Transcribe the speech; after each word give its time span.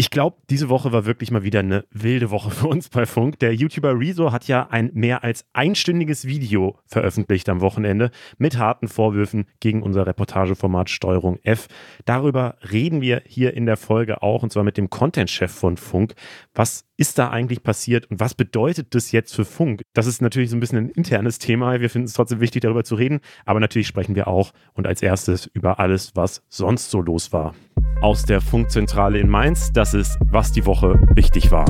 Ich 0.00 0.08
glaube, 0.08 0.38
diese 0.48 0.70
Woche 0.70 0.92
war 0.92 1.04
wirklich 1.04 1.30
mal 1.30 1.42
wieder 1.42 1.60
eine 1.60 1.84
wilde 1.90 2.30
Woche 2.30 2.50
für 2.50 2.68
uns 2.68 2.88
bei 2.88 3.04
Funk. 3.04 3.38
Der 3.40 3.54
YouTuber 3.54 4.00
Rezo 4.00 4.32
hat 4.32 4.48
ja 4.48 4.66
ein 4.70 4.90
mehr 4.94 5.24
als 5.24 5.44
einstündiges 5.52 6.24
Video 6.24 6.78
veröffentlicht 6.86 7.50
am 7.50 7.60
Wochenende 7.60 8.10
mit 8.38 8.56
harten 8.56 8.88
Vorwürfen 8.88 9.44
gegen 9.60 9.82
unser 9.82 10.06
Reportageformat 10.06 10.88
Steuerung 10.88 11.38
F. 11.42 11.68
Darüber 12.06 12.56
reden 12.72 13.02
wir 13.02 13.20
hier 13.26 13.52
in 13.52 13.66
der 13.66 13.76
Folge 13.76 14.22
auch 14.22 14.42
und 14.42 14.50
zwar 14.50 14.64
mit 14.64 14.78
dem 14.78 14.88
Content-Chef 14.88 15.52
von 15.52 15.76
Funk. 15.76 16.14
Was 16.54 16.86
ist 16.96 17.18
da 17.18 17.28
eigentlich 17.28 17.62
passiert 17.62 18.10
und 18.10 18.20
was 18.20 18.34
bedeutet 18.34 18.94
das 18.94 19.12
jetzt 19.12 19.34
für 19.34 19.44
Funk? 19.44 19.82
Das 19.92 20.06
ist 20.06 20.22
natürlich 20.22 20.48
so 20.48 20.56
ein 20.56 20.60
bisschen 20.60 20.78
ein 20.78 20.88
internes 20.88 21.38
Thema. 21.38 21.78
Wir 21.78 21.90
finden 21.90 22.06
es 22.06 22.14
trotzdem 22.14 22.40
wichtig, 22.40 22.62
darüber 22.62 22.84
zu 22.84 22.94
reden. 22.94 23.20
Aber 23.44 23.60
natürlich 23.60 23.88
sprechen 23.88 24.14
wir 24.14 24.28
auch 24.28 24.52
und 24.72 24.86
als 24.86 25.02
erstes 25.02 25.44
über 25.52 25.78
alles, 25.78 26.16
was 26.16 26.42
sonst 26.48 26.90
so 26.90 27.02
los 27.02 27.34
war 27.34 27.54
aus 28.00 28.24
der 28.24 28.40
Funkzentrale 28.40 29.18
in 29.18 29.28
Mainz. 29.28 29.72
Das 29.72 29.94
ist, 29.94 30.18
was 30.20 30.52
die 30.52 30.66
Woche 30.66 30.98
wichtig 31.14 31.50
war. 31.50 31.66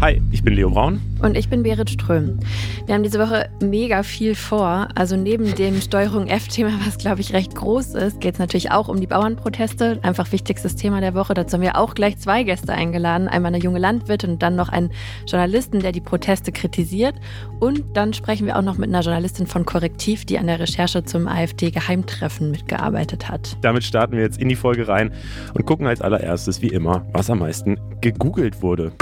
Hi, 0.00 0.18
ich 0.30 0.42
bin 0.42 0.54
Leo 0.54 0.70
Braun. 0.70 0.98
Und 1.20 1.36
ich 1.36 1.50
bin 1.50 1.62
Berit 1.62 1.90
Ström. 1.90 2.40
Wir 2.86 2.94
haben 2.94 3.02
diese 3.02 3.18
Woche 3.18 3.50
mega 3.62 4.02
viel 4.02 4.34
vor. 4.34 4.88
Also 4.94 5.14
neben 5.14 5.54
dem 5.56 5.78
Steuerung 5.82 6.26
F-Thema, 6.26 6.70
was 6.86 6.96
glaube 6.96 7.20
ich 7.20 7.34
recht 7.34 7.54
groß 7.54 7.96
ist, 7.96 8.18
geht 8.18 8.32
es 8.32 8.38
natürlich 8.38 8.70
auch 8.70 8.88
um 8.88 8.98
die 8.98 9.06
Bauernproteste. 9.06 9.98
Einfach 10.00 10.32
wichtigstes 10.32 10.76
Thema 10.76 11.02
der 11.02 11.12
Woche. 11.12 11.34
Dazu 11.34 11.52
haben 11.52 11.60
wir 11.60 11.76
auch 11.76 11.94
gleich 11.94 12.16
zwei 12.16 12.44
Gäste 12.44 12.72
eingeladen. 12.72 13.28
Einmal 13.28 13.52
eine 13.52 13.62
junge 13.62 13.78
Landwirtin 13.78 14.30
und 14.30 14.42
dann 14.42 14.56
noch 14.56 14.70
einen 14.70 14.90
Journalisten, 15.26 15.80
der 15.80 15.92
die 15.92 16.00
Proteste 16.00 16.50
kritisiert. 16.50 17.16
Und 17.58 17.84
dann 17.94 18.14
sprechen 18.14 18.46
wir 18.46 18.56
auch 18.56 18.62
noch 18.62 18.78
mit 18.78 18.88
einer 18.88 19.02
Journalistin 19.02 19.46
von 19.46 19.66
Korrektiv, 19.66 20.24
die 20.24 20.38
an 20.38 20.46
der 20.46 20.60
Recherche 20.60 21.04
zum 21.04 21.28
AfD-Geheimtreffen 21.28 22.50
mitgearbeitet 22.50 23.28
hat. 23.28 23.58
Damit 23.60 23.84
starten 23.84 24.16
wir 24.16 24.22
jetzt 24.22 24.40
in 24.40 24.48
die 24.48 24.56
Folge 24.56 24.88
rein 24.88 25.12
und 25.52 25.66
gucken 25.66 25.86
als 25.86 26.00
allererstes, 26.00 26.62
wie 26.62 26.68
immer, 26.68 27.04
was 27.12 27.28
am 27.28 27.40
meisten 27.40 27.78
gegoogelt 28.00 28.62
wurde. 28.62 28.92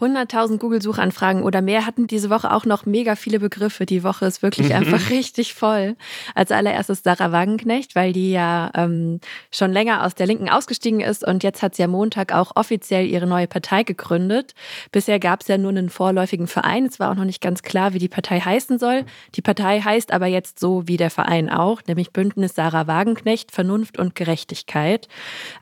100.000 0.00 0.58
Google-Suchanfragen 0.58 1.42
oder 1.42 1.60
mehr 1.60 1.86
hatten 1.86 2.06
diese 2.06 2.30
Woche 2.30 2.52
auch 2.52 2.64
noch 2.64 2.86
mega 2.86 3.16
viele 3.16 3.40
Begriffe. 3.40 3.86
Die 3.86 4.04
Woche 4.04 4.26
ist 4.26 4.42
wirklich 4.42 4.68
mhm. 4.68 4.76
einfach 4.76 5.10
richtig 5.10 5.54
voll. 5.54 5.96
Als 6.34 6.52
allererstes 6.52 7.02
Sarah 7.02 7.32
Wagenknecht, 7.32 7.94
weil 7.94 8.12
die 8.12 8.30
ja 8.30 8.70
ähm, 8.74 9.20
schon 9.50 9.72
länger 9.72 10.04
aus 10.04 10.14
der 10.14 10.26
Linken 10.26 10.48
ausgestiegen 10.48 11.00
ist 11.00 11.26
und 11.26 11.42
jetzt 11.42 11.62
hat 11.62 11.74
sie 11.74 11.82
am 11.82 11.90
Montag 11.90 12.32
auch 12.32 12.52
offiziell 12.54 13.06
ihre 13.06 13.26
neue 13.26 13.46
Partei 13.48 13.82
gegründet. 13.82 14.54
Bisher 14.92 15.18
gab 15.18 15.42
es 15.42 15.48
ja 15.48 15.58
nur 15.58 15.70
einen 15.70 15.90
vorläufigen 15.90 16.46
Verein. 16.46 16.86
Es 16.86 17.00
war 17.00 17.10
auch 17.10 17.16
noch 17.16 17.24
nicht 17.24 17.40
ganz 17.40 17.62
klar, 17.62 17.92
wie 17.92 17.98
die 17.98 18.08
Partei 18.08 18.40
heißen 18.40 18.78
soll. 18.78 19.04
Die 19.34 19.42
Partei 19.42 19.80
heißt 19.80 20.12
aber 20.12 20.26
jetzt 20.26 20.60
so 20.60 20.86
wie 20.86 20.96
der 20.96 21.10
Verein 21.10 21.50
auch, 21.50 21.82
nämlich 21.86 22.12
Bündnis 22.12 22.54
Sarah 22.54 22.86
Wagenknecht, 22.86 23.50
Vernunft 23.50 23.98
und 23.98 24.14
Gerechtigkeit. 24.14 25.08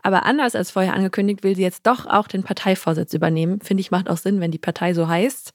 Aber 0.03 0.27
anders 0.27 0.55
als 0.55 0.71
vorher 0.71 0.95
angekündigt, 0.95 1.43
will 1.43 1.57
sie 1.57 1.63
jetzt 1.63 1.87
doch 1.87 2.07
auch 2.07 2.29
den 2.29 2.43
Parteivorsitz 2.43 3.15
übernehmen. 3.15 3.61
Finde 3.61 3.81
ich, 3.81 3.91
macht 3.91 4.11
auch 4.11 4.17
Sinn, 4.27 4.41
wenn 4.41 4.51
die 4.51 4.59
Partei 4.59 4.93
so 4.93 5.07
heißt. 5.07 5.53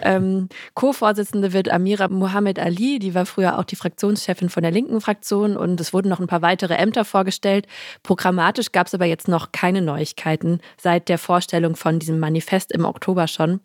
Ähm, 0.00 0.48
Co-Vorsitzende 0.72 1.52
wird 1.52 1.68
Amira 1.68 2.08
Mohammed 2.08 2.58
Ali, 2.58 2.98
die 2.98 3.14
war 3.14 3.26
früher 3.26 3.58
auch 3.58 3.64
die 3.64 3.76
Fraktionschefin 3.76 4.48
von 4.48 4.62
der 4.62 4.72
linken 4.72 5.02
Fraktion 5.02 5.54
und 5.56 5.78
es 5.80 5.92
wurden 5.92 6.08
noch 6.08 6.18
ein 6.18 6.26
paar 6.26 6.40
weitere 6.40 6.74
Ämter 6.74 7.04
vorgestellt. 7.04 7.66
Programmatisch 8.02 8.72
gab 8.72 8.86
es 8.86 8.94
aber 8.94 9.04
jetzt 9.04 9.28
noch 9.28 9.52
keine 9.52 9.82
Neuigkeiten 9.82 10.60
seit 10.80 11.10
der 11.10 11.18
Vorstellung 11.18 11.76
von 11.76 11.98
diesem 11.98 12.18
Manifest 12.18 12.72
im 12.72 12.86
Oktober 12.86 13.28
schon. 13.28 13.60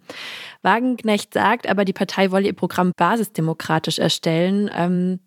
Wagenknecht 0.63 1.33
sagt 1.33 1.69
aber, 1.69 1.85
die 1.85 1.93
Partei 1.93 2.31
wolle 2.31 2.47
ihr 2.47 2.53
Programm 2.53 2.91
basisdemokratisch 2.97 3.99
erstellen. 3.99 4.69
Ähm, 4.75 5.19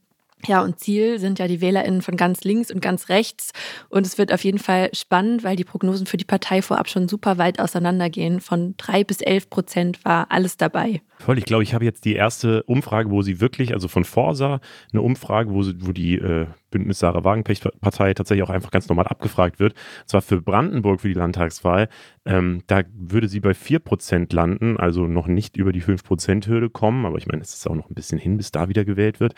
ja, 0.47 0.63
und 0.63 0.79
Ziel 0.79 1.19
sind 1.19 1.39
ja 1.39 1.49
die 1.49 1.61
WählerInnen 1.61 2.03
von 2.03 2.17
ganz 2.17 2.45
links 2.45 2.71
und 2.71 2.81
ganz 2.81 3.09
rechts. 3.09 3.53
Und 3.89 4.07
es 4.07 4.19
wird 4.19 4.33
auf 4.33 4.45
jeden 4.45 4.59
Fall 4.59 4.91
spannend, 4.93 5.43
weil 5.43 5.57
die 5.57 5.65
Prognosen 5.65 6.07
für 6.07 6.17
die 6.17 6.25
Partei 6.25 6.61
vorab 6.61 6.89
schon 6.89 7.09
super 7.09 7.39
weit 7.39 7.61
auseinandergehen. 7.61 8.41
Von 8.41 8.75
drei 8.77 9.05
bis 9.05 9.21
elf 9.21 9.49
Prozent 9.49 10.05
war 10.05 10.31
alles 10.31 10.57
dabei. 10.57 11.01
Voll, 11.25 11.39
ich 11.39 11.47
glaube, 11.47 11.63
ich 11.63 11.73
habe 11.73 11.87
jetzt 11.87 12.05
die 12.05 12.17
erste 12.17 12.65
Umfrage, 12.65 13.11
wo 13.11 13.23
sie 13.23 13.41
wirklich, 13.41 13.73
also 13.73 13.89
von 13.89 14.05
Forsa, 14.05 14.61
eine 14.93 15.01
Umfrage, 15.01 15.51
wo, 15.53 15.63
sie, 15.63 15.75
wo 15.79 15.93
die 15.93 16.17
äh, 16.17 16.49
Bündnis 16.71 16.99
Sarah 16.99 17.25
Wagenknecht-Partei 17.25 18.13
tatsächlich 18.13 18.43
auch 18.43 18.51
einfach 18.51 18.71
ganz 18.71 18.91
normal 18.91 19.07
abgefragt 19.07 19.59
wird. 19.59 19.73
Und 19.73 20.09
zwar 20.11 20.21
für 20.21 20.43
Brandenburg 20.43 21.01
für 21.01 21.09
die 21.09 21.15
Landtagswahl. 21.15 21.89
Ähm, 22.27 22.63
da 22.67 22.83
würde 22.93 23.29
sie 23.29 23.41
bei 23.41 23.53
4% 23.53 24.35
landen, 24.35 24.77
also 24.77 25.07
noch 25.07 25.27
nicht 25.27 25.57
über 25.57 25.73
die 25.73 25.83
5%-Hürde 25.83 26.69
kommen. 26.69 27.07
Aber 27.07 27.17
ich 27.17 27.27
meine, 27.27 27.41
es 27.41 27.55
ist 27.55 27.67
auch 27.71 27.75
noch 27.75 27.89
ein 27.89 27.95
bisschen 27.95 28.19
hin, 28.19 28.37
bis 28.37 28.53
da 28.53 28.69
wieder 28.69 28.85
gewählt 28.85 29.19
wird. 29.19 29.35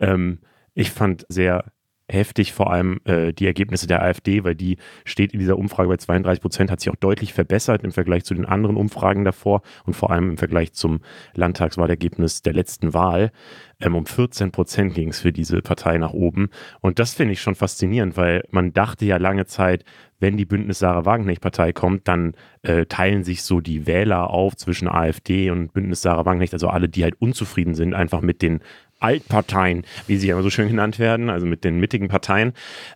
Ähm, 0.00 0.40
ich 0.74 0.90
fand 0.90 1.24
sehr 1.30 1.72
heftig, 2.12 2.52
vor 2.52 2.72
allem 2.72 3.00
äh, 3.04 3.32
die 3.32 3.46
Ergebnisse 3.46 3.86
der 3.86 4.02
AfD, 4.02 4.44
weil 4.44 4.54
die 4.54 4.76
steht 5.04 5.32
in 5.32 5.38
dieser 5.38 5.58
Umfrage 5.58 5.88
bei 5.88 5.96
32 5.96 6.40
Prozent, 6.40 6.70
hat 6.70 6.80
sich 6.80 6.90
auch 6.90 6.96
deutlich 6.96 7.32
verbessert 7.32 7.82
im 7.84 7.92
Vergleich 7.92 8.24
zu 8.24 8.34
den 8.34 8.44
anderen 8.44 8.76
Umfragen 8.76 9.24
davor 9.24 9.62
und 9.84 9.94
vor 9.94 10.10
allem 10.10 10.30
im 10.30 10.38
Vergleich 10.38 10.72
zum 10.72 11.00
Landtagswahlergebnis 11.34 12.42
der 12.42 12.52
letzten 12.52 12.94
Wahl. 12.94 13.32
Ähm, 13.80 13.94
um 13.94 14.06
14 14.06 14.52
Prozent 14.52 14.94
ging 14.94 15.08
es 15.08 15.20
für 15.20 15.32
diese 15.32 15.60
Partei 15.62 15.98
nach 15.98 16.12
oben. 16.12 16.50
Und 16.80 16.98
das 16.98 17.14
finde 17.14 17.32
ich 17.32 17.40
schon 17.40 17.54
faszinierend, 17.54 18.16
weil 18.16 18.44
man 18.50 18.72
dachte 18.72 19.04
ja 19.04 19.16
lange 19.16 19.46
Zeit, 19.46 19.84
wenn 20.20 20.36
die 20.36 20.44
Bündnis 20.44 20.78
Sarah 20.78 21.04
Wagenknecht-Partei 21.04 21.72
kommt, 21.72 22.06
dann 22.06 22.34
äh, 22.62 22.86
teilen 22.86 23.24
sich 23.24 23.42
so 23.42 23.60
die 23.60 23.88
Wähler 23.88 24.30
auf 24.30 24.56
zwischen 24.56 24.86
AfD 24.86 25.50
und 25.50 25.72
Bündnis 25.72 26.02
Sarah 26.02 26.24
Wagenknecht, 26.24 26.52
also 26.52 26.68
alle, 26.68 26.88
die 26.88 27.02
halt 27.02 27.20
unzufrieden 27.20 27.74
sind, 27.74 27.92
einfach 27.92 28.20
mit 28.20 28.40
den 28.40 28.60
Altparteien, 29.02 29.84
wie 30.06 30.16
sie 30.16 30.28
immer 30.30 30.42
so 30.42 30.50
schön 30.50 30.68
genannt 30.68 30.98
werden, 30.98 31.30
also 31.30 31.46
mit 31.46 31.64
den 31.64 31.78
mittigen 31.78 32.08
Parteien. 32.08 32.52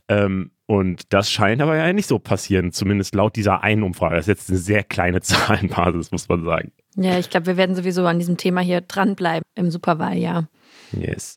Ähm, 0.08 0.50
und 0.66 1.12
das 1.12 1.30
scheint 1.30 1.62
aber 1.62 1.76
ja 1.76 1.92
nicht 1.92 2.08
so 2.08 2.18
passieren, 2.18 2.72
zumindest 2.72 3.14
laut 3.14 3.36
dieser 3.36 3.62
einen 3.62 3.82
Umfrage. 3.82 4.16
Das 4.16 4.24
ist 4.24 4.28
jetzt 4.28 4.50
eine 4.50 4.58
sehr 4.58 4.82
kleine 4.82 5.20
Zahlenbasis, 5.22 6.10
muss 6.10 6.28
man 6.28 6.44
sagen. 6.44 6.72
Ja, 6.96 7.18
ich 7.18 7.30
glaube, 7.30 7.46
wir 7.46 7.56
werden 7.56 7.76
sowieso 7.76 8.06
an 8.06 8.18
diesem 8.18 8.36
Thema 8.36 8.60
hier 8.60 8.80
dranbleiben 8.80 9.42
im 9.54 9.70
Superwahljahr. 9.70 10.48
Yes. 10.92 11.34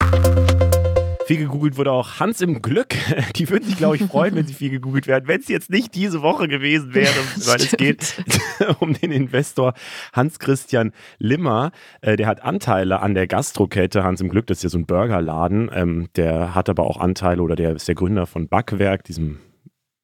Viel 1.29 1.37
gegoogelt 1.37 1.77
wurde 1.77 1.91
auch 1.91 2.19
Hans 2.19 2.41
im 2.41 2.59
Glück. 2.63 2.95
Die 3.35 3.47
würden 3.51 3.63
sich, 3.63 3.77
glaube 3.77 3.97
ich, 3.97 4.01
freuen, 4.01 4.33
wenn 4.33 4.47
sie 4.47 4.55
viel 4.55 4.71
gegoogelt 4.71 5.05
werden. 5.05 5.27
Wenn 5.27 5.39
es 5.39 5.47
jetzt 5.47 5.69
nicht 5.69 5.93
diese 5.93 6.23
Woche 6.23 6.47
gewesen 6.47 6.95
wäre, 6.95 7.13
weil 7.45 7.57
es 7.57 7.77
geht 7.77 8.15
um 8.79 8.95
den 8.95 9.11
Investor 9.11 9.75
Hans-Christian 10.11 10.91
Limmer. 11.19 11.69
Äh, 12.01 12.15
der 12.15 12.25
hat 12.25 12.41
Anteile 12.41 13.01
an 13.01 13.13
der 13.13 13.27
Gastrokette 13.27 14.03
Hans 14.03 14.21
im 14.21 14.29
Glück. 14.29 14.47
Das 14.47 14.57
ist 14.57 14.63
ja 14.63 14.69
so 14.69 14.79
ein 14.79 14.87
Burgerladen. 14.87 15.69
Ähm, 15.71 16.09
der 16.15 16.55
hat 16.55 16.67
aber 16.67 16.87
auch 16.87 16.97
Anteile 16.97 17.43
oder 17.43 17.55
der 17.55 17.75
ist 17.75 17.87
der 17.87 17.93
Gründer 17.93 18.25
von 18.25 18.47
Backwerk, 18.47 19.03
diesem 19.03 19.37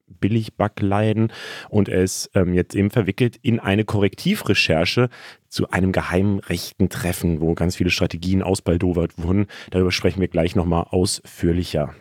Billigbackleiden 0.08 1.32
und 1.70 1.90
er 1.90 2.04
ist 2.04 2.30
ähm, 2.36 2.54
jetzt 2.54 2.76
eben 2.76 2.92
verwickelt 2.92 3.38
in 3.42 3.60
eine 3.60 3.86
Korrektivrecherche 3.86 5.10
zu 5.56 5.70
einem 5.70 5.94
geheimen 5.94 6.40
rechten 6.40 6.90
Treffen, 6.90 7.40
wo 7.40 7.54
ganz 7.54 7.78
viele 7.78 7.90
Strategien 7.90 8.44
ausbaldowert 8.44 9.14
wurden. 9.18 9.48
Darüber 9.72 9.94
sprechen 9.94 10.20
wir 10.20 10.28
gleich 10.28 10.54
nochmal 10.54 10.86
ausführlicher. 10.90 11.96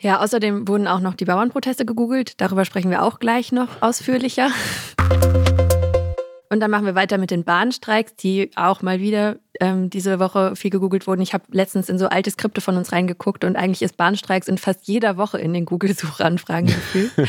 Ja, 0.00 0.20
außerdem 0.20 0.66
wurden 0.66 0.88
auch 0.88 1.00
noch 1.00 1.12
die 1.12 1.26
Bauernproteste 1.26 1.84
gegoogelt. 1.84 2.40
Darüber 2.40 2.64
sprechen 2.64 2.90
wir 2.90 3.02
auch 3.02 3.18
gleich 3.18 3.52
noch 3.52 3.82
ausführlicher. 3.82 4.48
Und 6.48 6.60
dann 6.60 6.70
machen 6.70 6.86
wir 6.86 6.94
weiter 6.94 7.18
mit 7.18 7.30
den 7.30 7.44
Bahnstreiks, 7.44 8.16
die 8.16 8.50
auch 8.56 8.80
mal 8.80 8.98
wieder 8.98 9.36
ähm, 9.60 9.90
diese 9.90 10.18
Woche 10.18 10.56
viel 10.56 10.70
gegoogelt 10.70 11.06
wurden. 11.06 11.20
Ich 11.20 11.34
habe 11.34 11.44
letztens 11.52 11.90
in 11.90 11.98
so 11.98 12.08
alte 12.08 12.30
Skripte 12.30 12.62
von 12.62 12.78
uns 12.78 12.92
reingeguckt 12.92 13.44
und 13.44 13.56
eigentlich 13.56 13.82
ist 13.82 13.98
Bahnstreiks 13.98 14.48
in 14.48 14.56
fast 14.56 14.88
jeder 14.88 15.18
Woche 15.18 15.38
in 15.38 15.52
den 15.52 15.66
Google-Suchanfragen 15.66 16.66
gefühlt. 16.66 17.12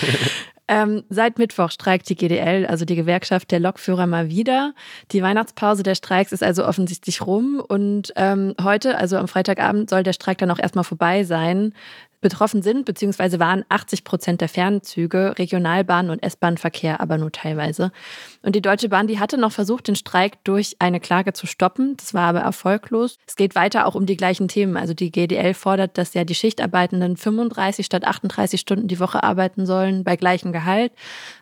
ähm, 0.72 1.04
seit 1.10 1.38
Mittwoch 1.38 1.70
streikt 1.70 2.08
die 2.08 2.16
GDL, 2.16 2.66
also 2.66 2.86
die 2.86 2.96
Gewerkschaft 2.96 3.52
der 3.52 3.60
Lokführer, 3.60 4.08
mal 4.08 4.30
wieder. 4.30 4.74
Die 5.12 5.22
Weihnachtspause 5.22 5.84
der 5.84 5.96
Streiks 5.96 6.32
ist 6.32 6.44
also 6.44 6.66
offensichtlich 6.66 7.28
rum 7.28 7.62
und 7.68 8.14
ähm, 8.16 8.56
heute, 8.64 8.98
also 8.98 9.18
am 9.18 9.28
Freitagabend, 9.28 9.90
soll 9.90 10.04
der 10.04 10.14
Streik 10.14 10.38
dann 10.38 10.50
auch 10.50 10.60
erstmal 10.60 10.86
vorbei 10.86 11.26
sein. 11.26 11.74
Betroffen 12.22 12.62
sind 12.62 12.86
bzw. 12.86 13.40
waren 13.40 13.66
80 13.70 14.04
Prozent 14.04 14.42
der 14.42 14.50
Fernzüge, 14.50 15.34
Regionalbahn 15.38 16.12
und 16.12 16.24
S-Bahn-Verkehr 16.24 17.02
aber 17.02 17.18
nur 17.18 17.32
teilweise. 17.32 17.92
Und 18.44 18.56
die 18.56 18.62
Deutsche 18.62 18.90
Bahn, 18.90 19.08
die 19.08 19.20
hatte 19.20 19.38
noch 19.38 19.52
versucht, 19.52 19.88
den 19.88 19.96
Streik 19.96 20.44
durch 20.44 20.76
eine 20.80 21.00
Klage 21.00 21.34
zu 21.34 21.48
stoppen. 21.48 21.98
Das 21.98 22.14
war 22.14 22.30
aber 22.30 22.42
erfolglos. 22.42 23.18
Es 23.28 23.36
geht 23.36 23.56
weiter 23.56 23.88
auch 23.88 23.96
um 23.96 24.06
die 24.06 24.18
gleichen 24.18 24.48
Themen. 24.48 24.78
Also 24.78 24.94
die 24.94 25.12
GDL 25.12 25.54
fordert, 25.54 25.98
dass 25.98 26.14
ja 26.14 26.24
die 26.24 26.36
Schichtarbeitenden 26.36 27.18
35 27.18 27.86
statt 27.86 28.06
38 28.06 28.62
Stunden 28.62 28.88
die 28.88 29.00
Woche 29.00 29.24
arbeiten 29.24 29.66
sollen 29.66 30.04
bei 30.04 30.16
gleichem 30.16 30.52
Gehalt. 30.52 30.92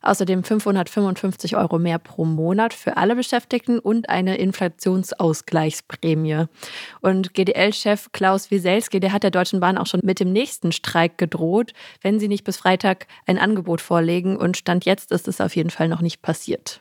Außerdem 0.01 0.43
555 0.43 1.57
Euro 1.57 1.77
mehr 1.77 1.99
pro 1.99 2.25
Monat 2.25 2.73
für 2.73 2.97
alle 2.97 3.15
Beschäftigten 3.15 3.79
und 3.79 4.09
eine 4.09 4.37
Inflationsausgleichsprämie. 4.37 6.45
Und 7.01 7.33
GDL-Chef 7.33 8.11
Klaus 8.11 8.51
Wieselski, 8.51 8.99
der 8.99 9.11
hat 9.11 9.23
der 9.23 9.31
Deutschen 9.31 9.59
Bahn 9.59 9.77
auch 9.77 9.87
schon 9.87 10.01
mit 10.03 10.19
dem 10.19 10.31
nächsten 10.31 10.68
Streik 10.71 11.17
gedroht, 11.17 11.73
wenn 12.01 12.19
sie 12.19 12.27
nicht 12.27 12.43
bis 12.43 12.57
Freitag 12.57 13.07
ein 13.25 13.37
Angebot 13.37 13.81
vorlegen. 13.81 14.37
Und 14.37 14.57
Stand 14.57 14.85
jetzt 14.85 15.11
ist 15.11 15.27
es 15.27 15.41
auf 15.41 15.55
jeden 15.55 15.69
Fall 15.69 15.87
noch 15.87 16.01
nicht 16.01 16.21
passiert. 16.21 16.79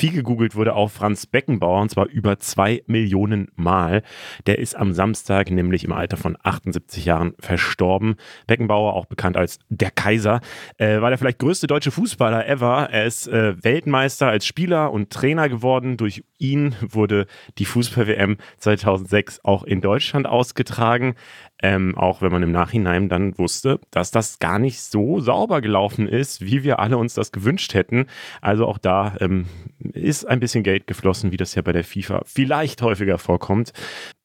Viel 0.00 0.12
gegoogelt 0.12 0.54
wurde 0.54 0.74
auch 0.74 0.90
Franz 0.90 1.26
Beckenbauer 1.26 1.82
und 1.82 1.90
zwar 1.90 2.06
über 2.06 2.38
zwei 2.38 2.82
Millionen 2.86 3.48
Mal. 3.54 4.02
Der 4.46 4.58
ist 4.58 4.74
am 4.74 4.94
Samstag 4.94 5.50
nämlich 5.50 5.84
im 5.84 5.92
Alter 5.92 6.16
von 6.16 6.38
78 6.42 7.04
Jahren 7.04 7.34
verstorben. 7.38 8.14
Beckenbauer, 8.46 8.94
auch 8.94 9.04
bekannt 9.04 9.36
als 9.36 9.58
der 9.68 9.90
Kaiser, 9.90 10.40
äh, 10.78 11.02
war 11.02 11.10
der 11.10 11.18
vielleicht 11.18 11.38
größte 11.38 11.66
deutsche 11.66 11.90
Fußballer 11.90 12.48
ever. 12.48 12.88
Er 12.90 13.04
ist 13.04 13.28
äh, 13.28 13.62
Weltmeister 13.62 14.28
als 14.28 14.46
Spieler 14.46 14.90
und 14.90 15.10
Trainer 15.10 15.50
geworden. 15.50 15.98
Durch 15.98 16.24
ihn 16.40 16.74
wurde 16.80 17.26
die 17.58 17.64
Fußball-WM 17.64 18.38
2006 18.58 19.44
auch 19.44 19.64
in 19.64 19.80
Deutschland 19.80 20.26
ausgetragen. 20.26 21.14
Ähm, 21.62 21.96
auch 21.96 22.22
wenn 22.22 22.32
man 22.32 22.42
im 22.42 22.52
Nachhinein 22.52 23.08
dann 23.08 23.36
wusste, 23.38 23.80
dass 23.90 24.10
das 24.10 24.38
gar 24.38 24.58
nicht 24.58 24.80
so 24.80 25.20
sauber 25.20 25.60
gelaufen 25.60 26.08
ist, 26.08 26.40
wie 26.40 26.64
wir 26.64 26.80
alle 26.80 26.96
uns 26.96 27.14
das 27.14 27.32
gewünscht 27.32 27.74
hätten. 27.74 28.06
Also 28.40 28.66
auch 28.66 28.78
da 28.78 29.16
ähm, 29.20 29.46
ist 29.78 30.26
ein 30.26 30.40
bisschen 30.40 30.64
Geld 30.64 30.86
geflossen, 30.86 31.32
wie 31.32 31.36
das 31.36 31.54
ja 31.54 31.62
bei 31.62 31.72
der 31.72 31.84
FIFA 31.84 32.22
vielleicht 32.24 32.80
häufiger 32.82 33.18
vorkommt. 33.18 33.72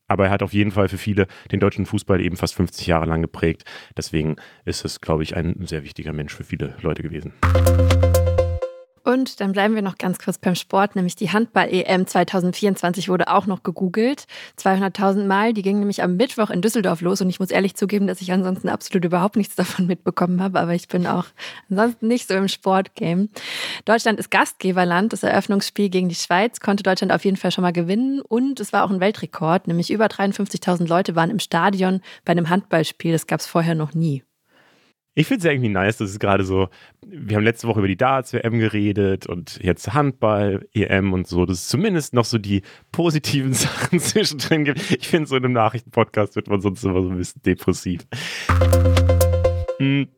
Aber 0.07 0.25
er 0.25 0.31
hat 0.31 0.43
auf 0.43 0.53
jeden 0.53 0.71
Fall 0.71 0.87
für 0.87 0.97
viele 0.97 1.27
den 1.51 1.59
deutschen 1.59 1.85
Fußball 1.85 2.21
eben 2.21 2.37
fast 2.37 2.55
50 2.55 2.87
Jahre 2.87 3.05
lang 3.05 3.21
geprägt. 3.21 3.63
Deswegen 3.97 4.35
ist 4.63 4.85
es, 4.85 5.01
glaube 5.01 5.23
ich, 5.23 5.35
ein 5.35 5.65
sehr 5.65 5.83
wichtiger 5.83 6.13
Mensch 6.13 6.33
für 6.33 6.43
viele 6.43 6.75
Leute 6.81 7.01
gewesen. 7.01 7.33
Und 9.05 9.39
dann 9.39 9.51
bleiben 9.51 9.75
wir 9.75 9.83
noch 9.83 9.99
ganz 9.99 10.17
kurz 10.17 10.39
beim 10.39 10.55
Sport, 10.55 10.95
nämlich 10.95 11.15
die 11.15 11.29
Handball-EM 11.29 12.07
2024 12.07 13.07
wurde 13.07 13.27
auch 13.27 13.45
noch 13.45 13.61
gegoogelt. 13.61 14.25
200.000 14.57 15.27
Mal, 15.27 15.53
die 15.53 15.61
ging 15.61 15.77
nämlich 15.77 16.01
am 16.01 16.17
Mittwoch 16.17 16.49
in 16.49 16.63
Düsseldorf 16.63 17.01
los 17.01 17.21
und 17.21 17.29
ich 17.29 17.39
muss 17.39 17.51
ehrlich 17.51 17.75
zugeben, 17.75 18.07
dass 18.07 18.19
ich 18.19 18.31
ansonsten 18.31 18.67
absolut 18.67 19.05
überhaupt 19.05 19.35
nichts 19.35 19.53
davon 19.55 19.85
mitbekommen 19.85 20.41
habe, 20.41 20.59
aber 20.59 20.73
ich 20.73 20.87
bin 20.87 21.05
auch 21.05 21.25
ansonsten 21.69 22.07
nicht 22.07 22.27
so 22.27 22.33
im 22.33 22.47
Sportgame. 22.47 23.29
Deutschland 23.85 24.19
ist 24.19 24.31
Gastgeberland. 24.31 25.13
Das 25.13 25.21
Eröffnungsspiel 25.21 25.89
gegen 25.89 26.09
die 26.09 26.15
Schweiz 26.15 26.59
konnte 26.59 26.81
Deutschland 26.81 27.13
auf 27.13 27.23
jeden 27.25 27.37
Fall 27.37 27.51
schon 27.51 27.61
mal 27.61 27.73
gewinnen 27.73 28.21
und 28.21 28.59
es 28.59 28.73
war 28.73 28.83
auch 28.83 28.89
ein 28.89 28.99
Weltrekord, 28.99 29.67
nämlich 29.67 29.91
über 29.91 30.07
53.000 30.07 30.87
Leute 30.87 31.15
waren 31.15 31.29
im 31.29 31.39
Stadion 31.39 32.01
bei 32.25 32.31
einem 32.31 32.49
Handballspiel. 32.49 33.11
Das 33.11 33.27
gab 33.27 33.39
es 33.39 33.45
vorher 33.45 33.75
noch 33.75 33.93
nie. 33.93 34.23
Ich 35.17 35.27
finde 35.27 35.39
es 35.39 35.45
ja 35.45 35.51
irgendwie 35.51 35.69
nice, 35.69 35.95
dass 35.95 36.09
es 36.09 36.19
gerade 36.19 36.43
so, 36.43 36.67
wir 37.07 37.37
haben 37.37 37.43
letzte 37.45 37.69
Woche 37.69 37.79
über 37.79 37.87
die 37.87 37.95
Darts-WM 37.95 38.59
geredet 38.59 39.27
und 39.27 39.63
jetzt 39.63 39.93
Handball, 39.93 40.67
EM 40.73 41.13
und 41.13 41.25
so, 41.25 41.45
dass 41.45 41.59
es 41.59 41.67
zumindest 41.69 42.13
noch 42.13 42.25
so 42.25 42.37
die 42.37 42.63
positiven 42.91 43.53
Sachen 43.53 44.01
zwischendrin 44.01 44.65
gibt. 44.65 44.91
Ich 44.91 45.07
finde, 45.07 45.29
so 45.29 45.37
in 45.37 45.45
einem 45.45 45.53
Nachrichtenpodcast 45.53 46.35
wird 46.35 46.49
man 46.49 46.59
sonst 46.59 46.83
immer 46.83 47.01
so 47.01 47.09
ein 47.09 47.17
bisschen 47.17 47.41
depressiv. 47.43 48.01
Mhm. 49.79 50.09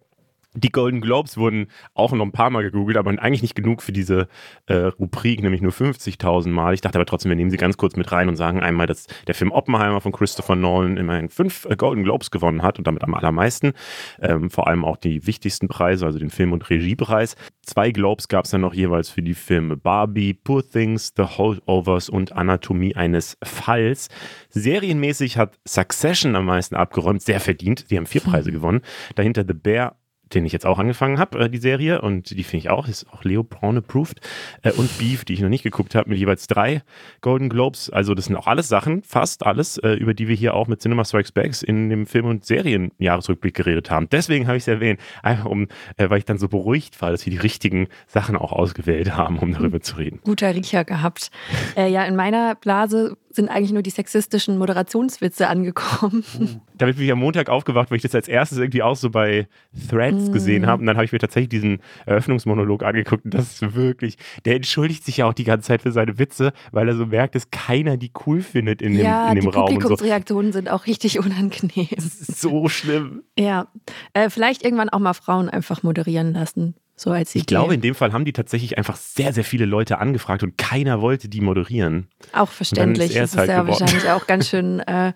Die 0.57 0.71
Golden 0.71 1.01
Globes 1.01 1.37
wurden 1.37 1.67
auch 1.93 2.11
noch 2.13 2.25
ein 2.25 2.31
paar 2.31 2.49
Mal 2.49 2.63
gegoogelt, 2.63 2.97
aber 2.97 3.11
eigentlich 3.11 3.43
nicht 3.43 3.53
genug 3.53 3.83
für 3.83 3.91
diese 3.91 4.27
äh, 4.65 4.73
Rubrik, 4.73 5.43
nämlich 5.43 5.61
nur 5.61 5.71
50.000 5.71 6.49
Mal. 6.49 6.73
Ich 6.73 6.81
dachte 6.81 6.97
aber 6.97 7.05
trotzdem, 7.05 7.29
wir 7.29 7.35
nehmen 7.35 7.51
sie 7.51 7.57
ganz 7.57 7.77
kurz 7.77 7.95
mit 7.95 8.11
rein 8.11 8.27
und 8.27 8.37
sagen 8.37 8.61
einmal, 8.61 8.87
dass 8.87 9.05
der 9.27 9.35
Film 9.35 9.51
Oppenheimer 9.51 10.01
von 10.01 10.11
Christopher 10.11 10.55
Nolan 10.55 10.97
immerhin 10.97 11.29
fünf 11.29 11.65
äh, 11.65 11.75
Golden 11.75 12.03
Globes 12.03 12.31
gewonnen 12.31 12.63
hat 12.63 12.79
und 12.79 12.87
damit 12.87 13.03
am 13.03 13.13
allermeisten. 13.13 13.73
Ähm, 14.19 14.49
vor 14.49 14.67
allem 14.67 14.83
auch 14.83 14.97
die 14.97 15.27
wichtigsten 15.27 15.67
Preise, 15.67 16.07
also 16.07 16.17
den 16.17 16.31
Film- 16.31 16.53
und 16.53 16.67
Regiepreis. 16.71 17.35
Zwei 17.61 17.91
Globes 17.91 18.27
gab 18.27 18.45
es 18.45 18.51
dann 18.51 18.61
noch 18.61 18.73
jeweils 18.73 19.11
für 19.11 19.21
die 19.21 19.35
Filme 19.35 19.77
Barbie, 19.77 20.33
Poor 20.33 20.67
Things, 20.67 21.13
The 21.15 21.37
Holdovers 21.37 22.09
und 22.09 22.31
Anatomie 22.31 22.95
eines 22.95 23.37
Falls. 23.43 24.09
Serienmäßig 24.49 25.37
hat 25.37 25.59
Succession 25.67 26.35
am 26.35 26.45
meisten 26.45 26.75
abgeräumt, 26.75 27.21
sehr 27.21 27.39
verdient. 27.39 27.91
Die 27.91 27.97
haben 27.97 28.07
vier 28.07 28.21
Preise 28.27 28.51
gewonnen. 28.51 28.81
Dahinter 29.13 29.45
The 29.47 29.53
Bear 29.53 29.97
den 30.33 30.45
ich 30.45 30.53
jetzt 30.53 30.65
auch 30.65 30.79
angefangen 30.79 31.19
habe, 31.19 31.39
äh, 31.39 31.49
die 31.49 31.57
Serie, 31.57 32.01
und 32.01 32.31
die 32.31 32.43
finde 32.43 32.57
ich 32.57 32.69
auch, 32.69 32.87
ist 32.87 33.07
auch 33.11 33.23
Leo 33.23 33.43
Braun 33.43 33.77
approved. 33.77 34.19
Äh, 34.61 34.71
und 34.71 34.97
Beef, 34.97 35.25
die 35.25 35.33
ich 35.33 35.41
noch 35.41 35.49
nicht 35.49 35.63
geguckt 35.63 35.95
habe, 35.95 36.09
mit 36.09 36.17
jeweils 36.17 36.47
drei 36.47 36.81
Golden 37.21 37.49
Globes. 37.49 37.89
Also, 37.89 38.13
das 38.13 38.25
sind 38.25 38.35
auch 38.35 38.47
alles 38.47 38.67
Sachen, 38.67 39.03
fast 39.03 39.45
alles, 39.45 39.77
äh, 39.77 39.93
über 39.93 40.13
die 40.13 40.27
wir 40.27 40.35
hier 40.35 40.53
auch 40.53 40.67
mit 40.67 40.81
Cinema 40.81 41.05
Strikes 41.05 41.31
Backs 41.31 41.61
in 41.61 41.89
dem 41.89 42.05
Film- 42.05 42.25
und 42.25 42.45
Serien-Jahresrückblick 42.45 43.53
geredet 43.53 43.91
haben. 43.91 44.07
Deswegen 44.09 44.47
habe 44.47 44.57
ich 44.57 44.63
es 44.63 44.67
erwähnt, 44.67 44.99
einfach 45.23 45.45
um, 45.45 45.67
äh, 45.97 46.09
weil 46.09 46.19
ich 46.19 46.25
dann 46.25 46.37
so 46.37 46.47
beruhigt 46.47 47.01
war, 47.01 47.11
dass 47.11 47.25
wir 47.25 47.31
die 47.31 47.37
richtigen 47.37 47.87
Sachen 48.07 48.35
auch 48.35 48.51
ausgewählt 48.51 49.15
haben, 49.15 49.39
um 49.39 49.53
darüber 49.53 49.81
zu 49.81 49.97
reden. 49.97 50.19
Guter 50.23 50.53
Riecher 50.53 50.83
gehabt. 50.83 51.31
Äh, 51.75 51.89
ja, 51.89 52.03
in 52.05 52.15
meiner 52.15 52.55
Blase 52.55 53.17
sind 53.37 53.47
eigentlich 53.47 53.71
nur 53.71 53.81
die 53.81 53.89
sexistischen 53.89 54.57
Moderationswitze 54.57 55.47
angekommen. 55.47 56.25
Uh, 56.37 56.47
damit 56.75 56.97
bin 56.97 57.05
ich 57.05 57.11
am 57.11 57.19
Montag 57.19 57.49
aufgewacht, 57.49 57.89
weil 57.89 57.95
ich 57.95 58.01
das 58.01 58.13
als 58.13 58.27
erstes 58.27 58.57
irgendwie 58.57 58.83
auch 58.83 58.97
so 58.97 59.09
bei 59.09 59.47
Threads 59.89 60.29
mm. 60.29 60.31
gesehen 60.33 60.67
habe. 60.67 60.81
Und 60.81 60.87
dann 60.87 60.97
habe 60.97 61.05
ich 61.05 61.13
mir 61.13 61.19
tatsächlich 61.19 61.49
diesen 61.49 61.79
Eröffnungsmonolog 62.05 62.83
angeguckt. 62.83 63.23
Und 63.23 63.33
das 63.33 63.61
ist 63.61 63.75
wirklich, 63.75 64.17
der 64.43 64.55
entschuldigt 64.55 65.05
sich 65.05 65.17
ja 65.17 65.27
auch 65.27 65.33
die 65.33 65.45
ganze 65.45 65.67
Zeit 65.67 65.81
für 65.81 65.93
seine 65.93 66.19
Witze, 66.19 66.51
weil 66.71 66.89
er 66.89 66.95
so 66.95 67.05
merkt, 67.05 67.35
dass 67.35 67.49
keiner 67.49 67.95
die 67.95 68.11
cool 68.25 68.41
findet 68.41 68.81
in 68.81 68.93
dem, 68.93 69.05
ja, 69.05 69.29
in 69.29 69.35
dem 69.35 69.41
die 69.41 69.47
Raum. 69.55 69.67
Die 69.67 69.75
Publikumsreaktionen 69.75 70.51
so. 70.51 70.57
sind 70.57 70.69
auch 70.69 70.85
richtig 70.85 71.19
unangenehm. 71.19 71.87
Das 71.95 72.05
ist 72.19 72.41
so 72.41 72.67
schlimm. 72.67 73.23
Ja, 73.37 73.67
äh, 74.13 74.29
vielleicht 74.29 74.63
irgendwann 74.63 74.89
auch 74.89 74.99
mal 74.99 75.13
Frauen 75.13 75.47
einfach 75.47 75.83
moderieren 75.83 76.33
lassen. 76.33 76.75
So 76.99 77.11
als 77.11 77.35
ich 77.35 77.45
glaube, 77.45 77.75
in 77.75 77.81
dem 77.81 77.93
Fall 77.93 78.11
haben 78.11 78.25
die 78.25 78.33
tatsächlich 78.33 78.79
einfach 78.79 78.95
sehr, 78.95 79.31
sehr 79.31 79.43
viele 79.43 79.65
Leute 79.65 79.99
angefragt 79.99 80.41
und 80.41 80.57
keiner 80.57 80.99
wollte 80.99 81.29
die 81.29 81.41
moderieren. 81.41 82.07
Auch 82.33 82.49
verständlich. 82.49 83.15
Es 83.15 83.33
ist, 83.33 83.37
halt 83.37 83.49
ja 83.49 83.61
geworden. 83.61 83.79
wahrscheinlich 83.79 84.09
auch 84.09 84.25
ganz 84.25 84.49
schön 84.49 84.79
äh, 84.87 85.13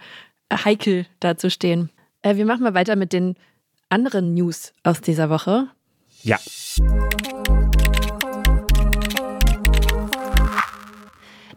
heikel 0.54 1.08
da 1.20 1.38
zu 1.38 1.50
stehen. 1.50 1.90
Äh, 2.22 2.36
wir 2.36 2.46
machen 2.46 2.62
mal 2.62 2.76
weiter 2.76 2.96
mit 2.96 3.14
den 3.14 3.36
anderen 3.90 4.36
News 4.36 4.74
aus 4.84 5.02
dieser 5.02 5.32
Woche. 5.32 5.70
Ja. 6.22 6.38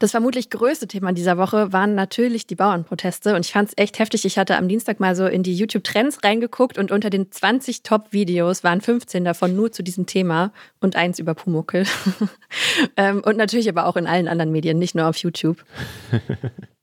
Das 0.05 0.11
vermutlich 0.11 0.51
größte 0.51 0.87
Thema 0.87 1.15
dieser 1.15 1.39
Woche 1.39 1.73
waren 1.73 1.95
natürlich 1.95 2.47
die 2.47 2.57
Bauernproteste. 2.57 3.35
Und 3.35 3.47
ich 3.47 3.53
fand 3.53 3.71
es 3.71 3.75
echt 3.79 3.99
heftig. 3.99 4.27
Ich 4.27 4.37
hatte 4.37 4.59
am 4.59 4.69
Dienstag 4.69 5.01
mal 5.01 5.17
so 5.17 5.25
in 5.25 5.43
die 5.43 5.55
YouTube-Trends 5.55 6.23
reingeguckt 6.23 6.77
und 6.77 6.93
unter 6.93 7.09
den 7.09 7.33
20 7.33 7.83
Top-Videos 7.85 8.63
waren 8.63 8.83
15 8.83 9.25
davon 9.25 9.57
nur 9.57 9.73
zu 9.73 9.83
diesem 9.83 10.05
Thema 10.05 10.53
und 10.79 10.95
eins 10.95 11.19
über 11.19 11.35
Pumuckel. 11.35 11.87
Ähm, 12.97 13.23
und 13.25 13.37
natürlich 13.37 13.69
aber 13.69 13.87
auch 13.87 13.97
in 13.97 14.07
allen 14.07 14.29
anderen 14.29 14.53
Medien, 14.53 14.79
nicht 14.79 14.95
nur 14.95 15.09
auf 15.09 15.17
YouTube. 15.17 15.65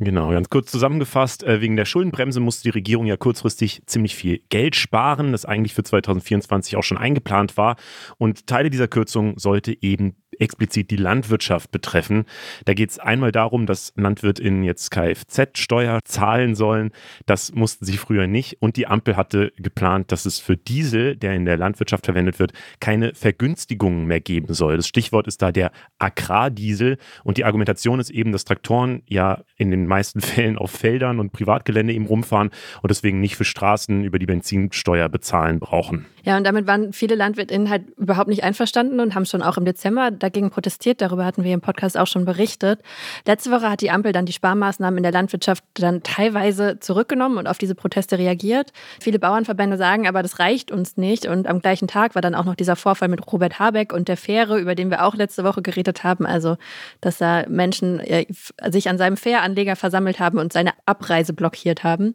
Genau, 0.00 0.30
ganz 0.30 0.48
kurz 0.48 0.70
zusammengefasst, 0.70 1.42
äh, 1.42 1.60
wegen 1.60 1.74
der 1.74 1.84
Schuldenbremse 1.84 2.38
musste 2.38 2.62
die 2.62 2.70
Regierung 2.70 3.06
ja 3.06 3.16
kurzfristig 3.16 3.82
ziemlich 3.86 4.14
viel 4.14 4.40
Geld 4.48 4.76
sparen, 4.76 5.32
das 5.32 5.44
eigentlich 5.44 5.74
für 5.74 5.82
2024 5.82 6.76
auch 6.76 6.84
schon 6.84 6.98
eingeplant 6.98 7.56
war. 7.56 7.74
Und 8.16 8.46
Teile 8.46 8.70
dieser 8.70 8.86
Kürzung 8.86 9.40
sollte 9.40 9.76
eben 9.82 10.14
explizit 10.40 10.90
die 10.90 10.96
Landwirtschaft 10.96 11.70
betreffen. 11.70 12.24
Da 12.64 12.74
geht 12.74 12.90
es 12.90 12.98
einmal 12.98 13.32
darum, 13.32 13.66
dass 13.66 13.92
LandwirtInnen 13.96 14.62
jetzt 14.62 14.90
Kfz-Steuer 14.90 16.00
zahlen 16.04 16.54
sollen. 16.54 16.90
Das 17.26 17.52
mussten 17.52 17.84
sie 17.84 17.96
früher 17.96 18.26
nicht. 18.26 18.56
Und 18.60 18.76
die 18.76 18.86
Ampel 18.86 19.16
hatte 19.16 19.52
geplant, 19.56 20.12
dass 20.12 20.26
es 20.26 20.38
für 20.38 20.56
Diesel, 20.56 21.16
der 21.16 21.34
in 21.34 21.44
der 21.44 21.56
Landwirtschaft 21.56 22.04
verwendet 22.04 22.38
wird, 22.38 22.52
keine 22.80 23.14
Vergünstigungen 23.14 24.06
mehr 24.06 24.20
geben 24.20 24.54
soll. 24.54 24.76
Das 24.76 24.88
Stichwort 24.88 25.26
ist 25.26 25.42
da 25.42 25.52
der 25.52 25.72
Agrardiesel. 25.98 26.98
Und 27.24 27.38
die 27.38 27.44
Argumentation 27.44 28.00
ist 28.00 28.10
eben, 28.10 28.32
dass 28.32 28.44
Traktoren 28.44 29.02
ja 29.06 29.42
in 29.56 29.70
den 29.70 29.86
meisten 29.86 30.20
Fällen 30.28 30.58
auf 30.58 30.70
Feldern 30.70 31.20
und 31.20 31.32
Privatgelände 31.32 31.92
eben 31.92 32.06
rumfahren 32.06 32.50
und 32.82 32.90
deswegen 32.90 33.20
nicht 33.20 33.36
für 33.36 33.44
Straßen 33.44 34.04
über 34.04 34.18
die 34.18 34.26
Benzinsteuer 34.26 35.08
bezahlen 35.08 35.58
brauchen. 35.60 36.06
Ja, 36.28 36.36
und 36.36 36.44
damit 36.44 36.66
waren 36.66 36.92
viele 36.92 37.14
LandwirtInnen 37.14 37.70
halt 37.70 37.88
überhaupt 37.96 38.28
nicht 38.28 38.44
einverstanden 38.44 39.00
und 39.00 39.14
haben 39.14 39.24
schon 39.24 39.40
auch 39.40 39.56
im 39.56 39.64
Dezember 39.64 40.10
dagegen 40.10 40.50
protestiert. 40.50 41.00
Darüber 41.00 41.24
hatten 41.24 41.42
wir 41.42 41.54
im 41.54 41.62
Podcast 41.62 41.96
auch 41.96 42.06
schon 42.06 42.26
berichtet. 42.26 42.82
Letzte 43.24 43.50
Woche 43.50 43.70
hat 43.70 43.80
die 43.80 43.90
Ampel 43.90 44.12
dann 44.12 44.26
die 44.26 44.34
Sparmaßnahmen 44.34 44.98
in 44.98 45.02
der 45.04 45.12
Landwirtschaft 45.12 45.64
dann 45.72 46.02
teilweise 46.02 46.80
zurückgenommen 46.80 47.38
und 47.38 47.46
auf 47.46 47.56
diese 47.56 47.74
Proteste 47.74 48.18
reagiert. 48.18 48.74
Viele 49.00 49.18
Bauernverbände 49.18 49.78
sagen 49.78 50.06
aber, 50.06 50.20
das 50.20 50.38
reicht 50.38 50.70
uns 50.70 50.98
nicht. 50.98 51.24
Und 51.24 51.46
am 51.46 51.60
gleichen 51.60 51.88
Tag 51.88 52.14
war 52.14 52.20
dann 52.20 52.34
auch 52.34 52.44
noch 52.44 52.56
dieser 52.56 52.76
Vorfall 52.76 53.08
mit 53.08 53.26
Robert 53.32 53.58
Habeck 53.58 53.94
und 53.94 54.08
der 54.08 54.18
Fähre, 54.18 54.58
über 54.60 54.74
den 54.74 54.90
wir 54.90 55.06
auch 55.06 55.14
letzte 55.14 55.44
Woche 55.44 55.62
geredet 55.62 56.04
haben. 56.04 56.26
Also, 56.26 56.58
dass 57.00 57.16
da 57.16 57.46
Menschen 57.48 58.00
äh, 58.00 58.26
sich 58.68 58.90
an 58.90 58.98
seinem 58.98 59.16
Fähranleger 59.16 59.76
versammelt 59.76 60.20
haben 60.20 60.38
und 60.38 60.52
seine 60.52 60.72
Abreise 60.84 61.32
blockiert 61.32 61.84
haben. 61.84 62.14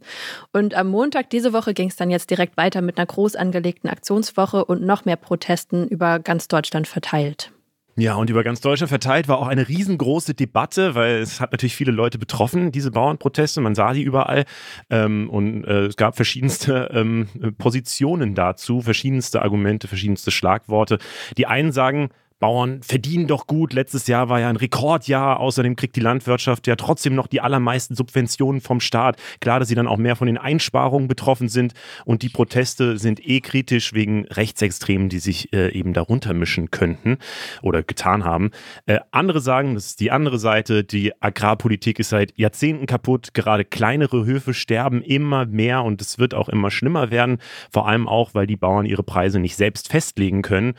Und 0.51 0.75
am 0.75 0.89
Montag 0.89 1.31
diese 1.31 1.51
Woche 1.51 1.73
ging 1.73 1.87
es 1.87 1.95
dann 1.95 2.11
jetzt 2.11 2.29
direkt 2.29 2.57
weiter 2.57 2.83
mit 2.83 2.99
einer 2.99 3.07
groß 3.07 3.35
angelegten 3.35 3.89
Aktion 3.89 4.02
Aktionswoche 4.03 4.65
und 4.65 4.81
noch 4.81 5.05
mehr 5.05 5.15
Protesten 5.15 5.87
über 5.87 6.19
ganz 6.19 6.49
Deutschland 6.49 6.89
verteilt. 6.89 7.53
Ja, 7.95 8.15
und 8.15 8.29
über 8.29 8.43
ganz 8.43 8.59
Deutschland 8.59 8.89
verteilt 8.89 9.29
war 9.29 9.37
auch 9.37 9.47
eine 9.47 9.69
riesengroße 9.69 10.33
Debatte, 10.33 10.93
weil 10.95 11.17
es 11.17 11.39
hat 11.39 11.53
natürlich 11.53 11.75
viele 11.75 11.91
Leute 11.91 12.17
betroffen, 12.17 12.73
diese 12.73 12.91
Bauernproteste. 12.91 13.61
Man 13.61 13.75
sah 13.75 13.93
sie 13.93 14.01
überall. 14.01 14.43
Ähm, 14.89 15.29
und 15.29 15.63
äh, 15.63 15.85
es 15.85 15.95
gab 15.95 16.17
verschiedenste 16.17 16.89
ähm, 16.91 17.29
Positionen 17.57 18.35
dazu, 18.35 18.81
verschiedenste 18.81 19.41
Argumente, 19.41 19.87
verschiedenste 19.87 20.31
Schlagworte. 20.31 20.97
Die 21.37 21.45
einen 21.45 21.71
sagen, 21.71 22.09
Bauern 22.39 22.81
verdienen 22.83 23.27
doch 23.27 23.47
gut. 23.47 23.73
Letztes 23.73 24.07
Jahr 24.07 24.29
war 24.29 24.39
ja 24.39 24.49
ein 24.49 24.55
Rekordjahr. 24.55 25.39
Außerdem 25.39 25.75
kriegt 25.75 25.95
die 25.95 26.01
Landwirtschaft 26.01 26.67
ja 26.67 26.75
trotzdem 26.75 27.15
noch 27.15 27.27
die 27.27 27.41
allermeisten 27.41 27.95
Subventionen 27.95 28.61
vom 28.61 28.79
Staat. 28.79 29.17
Klar, 29.39 29.59
dass 29.59 29.69
sie 29.69 29.75
dann 29.75 29.87
auch 29.87 29.97
mehr 29.97 30.15
von 30.15 30.27
den 30.27 30.37
Einsparungen 30.37 31.07
betroffen 31.07 31.49
sind. 31.49 31.73
Und 32.05 32.21
die 32.21 32.29
Proteste 32.29 32.97
sind 32.97 33.25
eh 33.27 33.41
kritisch 33.41 33.93
wegen 33.93 34.25
Rechtsextremen, 34.27 35.09
die 35.09 35.19
sich 35.19 35.53
äh, 35.53 35.71
eben 35.71 35.93
darunter 35.93 36.33
mischen 36.33 36.71
könnten 36.71 37.17
oder 37.61 37.83
getan 37.83 38.23
haben. 38.25 38.51
Äh, 38.85 38.99
andere 39.11 39.39
sagen, 39.39 39.75
das 39.75 39.87
ist 39.87 39.99
die 39.99 40.11
andere 40.11 40.39
Seite, 40.39 40.83
die 40.83 41.13
Agrarpolitik 41.21 41.99
ist 41.99 42.09
seit 42.09 42.37
Jahrzehnten 42.37 42.85
kaputt. 42.85 43.33
Gerade 43.33 43.65
kleinere 43.65 44.25
Höfe 44.25 44.53
sterben 44.53 45.01
immer 45.01 45.45
mehr 45.45 45.83
und 45.83 46.01
es 46.01 46.19
wird 46.19 46.33
auch 46.33 46.49
immer 46.49 46.71
schlimmer 46.71 47.11
werden. 47.11 47.37
Vor 47.71 47.87
allem 47.87 48.07
auch, 48.07 48.33
weil 48.33 48.47
die 48.47 48.57
Bauern 48.57 48.85
ihre 48.85 49.03
Preise 49.03 49.39
nicht 49.39 49.55
selbst 49.55 49.89
festlegen 49.89 50.41
können. 50.41 50.73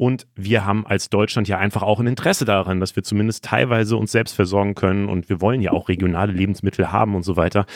Und 0.00 0.26
wir 0.34 0.64
haben 0.64 0.86
als 0.86 1.10
Deutschland 1.10 1.46
ja 1.46 1.58
einfach 1.58 1.82
auch 1.82 2.00
ein 2.00 2.06
Interesse 2.06 2.46
daran, 2.46 2.80
dass 2.80 2.96
wir 2.96 3.02
zumindest 3.02 3.44
teilweise 3.44 3.98
uns 3.98 4.12
selbst 4.12 4.34
versorgen 4.34 4.74
können. 4.74 5.10
Und 5.10 5.28
wir 5.28 5.42
wollen 5.42 5.60
ja 5.60 5.72
auch 5.72 5.90
regionale 5.90 6.32
Lebensmittel 6.32 6.90
haben 6.90 7.14
und 7.14 7.22
so 7.22 7.36
weiter. 7.36 7.66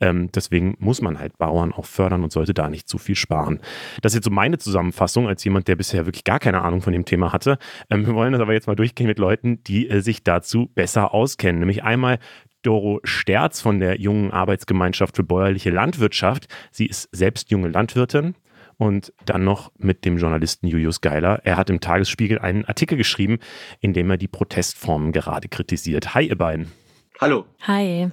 Ähm, 0.00 0.30
deswegen 0.34 0.76
muss 0.78 1.02
man 1.02 1.18
halt 1.18 1.36
Bauern 1.36 1.74
auch 1.74 1.84
fördern 1.84 2.24
und 2.24 2.32
sollte 2.32 2.54
da 2.54 2.70
nicht 2.70 2.88
zu 2.88 2.96
viel 2.96 3.16
sparen. 3.16 3.60
Das 4.00 4.12
ist 4.12 4.14
jetzt 4.14 4.24
so 4.24 4.30
meine 4.30 4.56
Zusammenfassung 4.56 5.28
als 5.28 5.44
jemand, 5.44 5.68
der 5.68 5.76
bisher 5.76 6.06
wirklich 6.06 6.24
gar 6.24 6.38
keine 6.38 6.62
Ahnung 6.62 6.80
von 6.80 6.94
dem 6.94 7.04
Thema 7.04 7.34
hatte. 7.34 7.58
Ähm, 7.90 8.06
wir 8.06 8.14
wollen 8.14 8.32
das 8.32 8.40
aber 8.40 8.54
jetzt 8.54 8.66
mal 8.66 8.76
durchgehen 8.76 9.06
mit 9.06 9.18
Leuten, 9.18 9.62
die 9.64 9.90
äh, 9.90 10.00
sich 10.00 10.24
dazu 10.24 10.70
besser 10.74 11.12
auskennen. 11.12 11.58
Nämlich 11.58 11.84
einmal 11.84 12.18
Doro 12.62 13.00
Sterz 13.04 13.60
von 13.60 13.78
der 13.78 14.00
Jungen 14.00 14.30
Arbeitsgemeinschaft 14.30 15.16
für 15.16 15.22
bäuerliche 15.22 15.68
Landwirtschaft. 15.68 16.46
Sie 16.70 16.86
ist 16.86 17.10
selbst 17.12 17.50
junge 17.50 17.68
Landwirtin 17.68 18.36
und 18.78 19.12
dann 19.24 19.44
noch 19.44 19.72
mit 19.78 20.04
dem 20.04 20.18
Journalisten 20.18 20.66
Julius 20.66 21.00
Geiler. 21.00 21.40
Er 21.44 21.56
hat 21.56 21.70
im 21.70 21.80
Tagesspiegel 21.80 22.38
einen 22.38 22.64
Artikel 22.64 22.96
geschrieben, 22.96 23.38
in 23.80 23.92
dem 23.92 24.10
er 24.10 24.16
die 24.16 24.28
Protestformen 24.28 25.12
gerade 25.12 25.48
kritisiert. 25.48 26.14
Hi, 26.14 26.28
ihr 26.28 26.38
beiden. 26.38 26.72
Hallo. 27.20 27.46
Hi. 27.62 28.10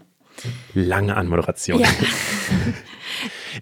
Lange 0.73 1.17
Anmoderation. 1.17 1.79
Ja. 1.79 1.87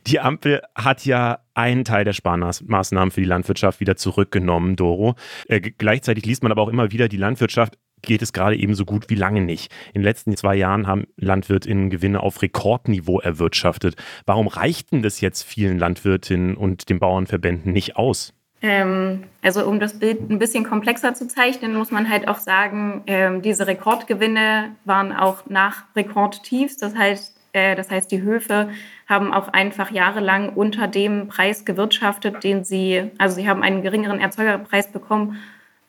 Die 0.05 0.19
Ampel 0.19 0.61
hat 0.75 1.05
ja 1.05 1.39
einen 1.53 1.83
Teil 1.83 2.05
der 2.05 2.13
Sparmaßnahmen 2.13 3.11
für 3.11 3.21
die 3.21 3.27
Landwirtschaft 3.27 3.79
wieder 3.79 3.95
zurückgenommen, 3.95 4.75
Doro. 4.75 5.15
Äh, 5.47 5.61
gleichzeitig 5.61 6.25
liest 6.25 6.43
man 6.43 6.51
aber 6.51 6.61
auch 6.61 6.69
immer 6.69 6.91
wieder, 6.91 7.07
die 7.07 7.17
Landwirtschaft 7.17 7.77
geht 8.01 8.21
es 8.21 8.33
gerade 8.33 8.55
eben 8.55 8.75
so 8.75 8.85
gut 8.85 9.09
wie 9.09 9.15
lange 9.15 9.41
nicht. 9.41 9.71
In 9.93 10.01
den 10.01 10.03
letzten 10.03 10.35
zwei 10.37 10.55
Jahren 10.55 10.87
haben 10.87 11.05
LandwirtInnen 11.17 11.89
Gewinne 11.89 12.21
auf 12.21 12.41
Rekordniveau 12.41 13.19
erwirtschaftet. 13.19 13.95
Warum 14.25 14.47
reicht 14.47 14.91
denn 14.91 15.01
das 15.01 15.21
jetzt 15.21 15.43
vielen 15.43 15.79
Landwirtinnen 15.79 16.55
und 16.55 16.89
den 16.89 16.99
Bauernverbänden 16.99 17.71
nicht 17.71 17.95
aus? 17.95 18.33
Ähm, 18.61 19.23
also 19.41 19.65
um 19.65 19.79
das 19.79 19.99
Bild 19.99 20.29
ein 20.29 20.39
bisschen 20.39 20.65
komplexer 20.65 21.13
zu 21.13 21.27
zeichnen, 21.27 21.75
muss 21.75 21.91
man 21.91 22.09
halt 22.09 22.27
auch 22.27 22.39
sagen, 22.39 23.03
ähm, 23.07 23.41
diese 23.41 23.67
Rekordgewinne 23.67 24.75
waren 24.83 25.13
auch 25.13 25.45
nach 25.47 25.83
Rekordtiefs. 25.95 26.75
Das 26.77 26.95
heißt, 26.95 27.39
äh, 27.53 27.75
das 27.75 27.89
heißt, 27.89 28.11
die 28.11 28.21
Höfe 28.21 28.69
haben 29.07 29.33
auch 29.33 29.47
einfach 29.47 29.91
jahrelang 29.91 30.49
unter 30.49 30.87
dem 30.87 31.29
Preis 31.29 31.63
gewirtschaftet, 31.63 32.43
den 32.43 32.65
sie, 32.65 33.11
also 33.17 33.35
sie 33.35 33.47
haben 33.47 33.63
einen 33.63 33.81
geringeren 33.81 34.19
Erzeugerpreis 34.19 34.91
bekommen 34.91 35.37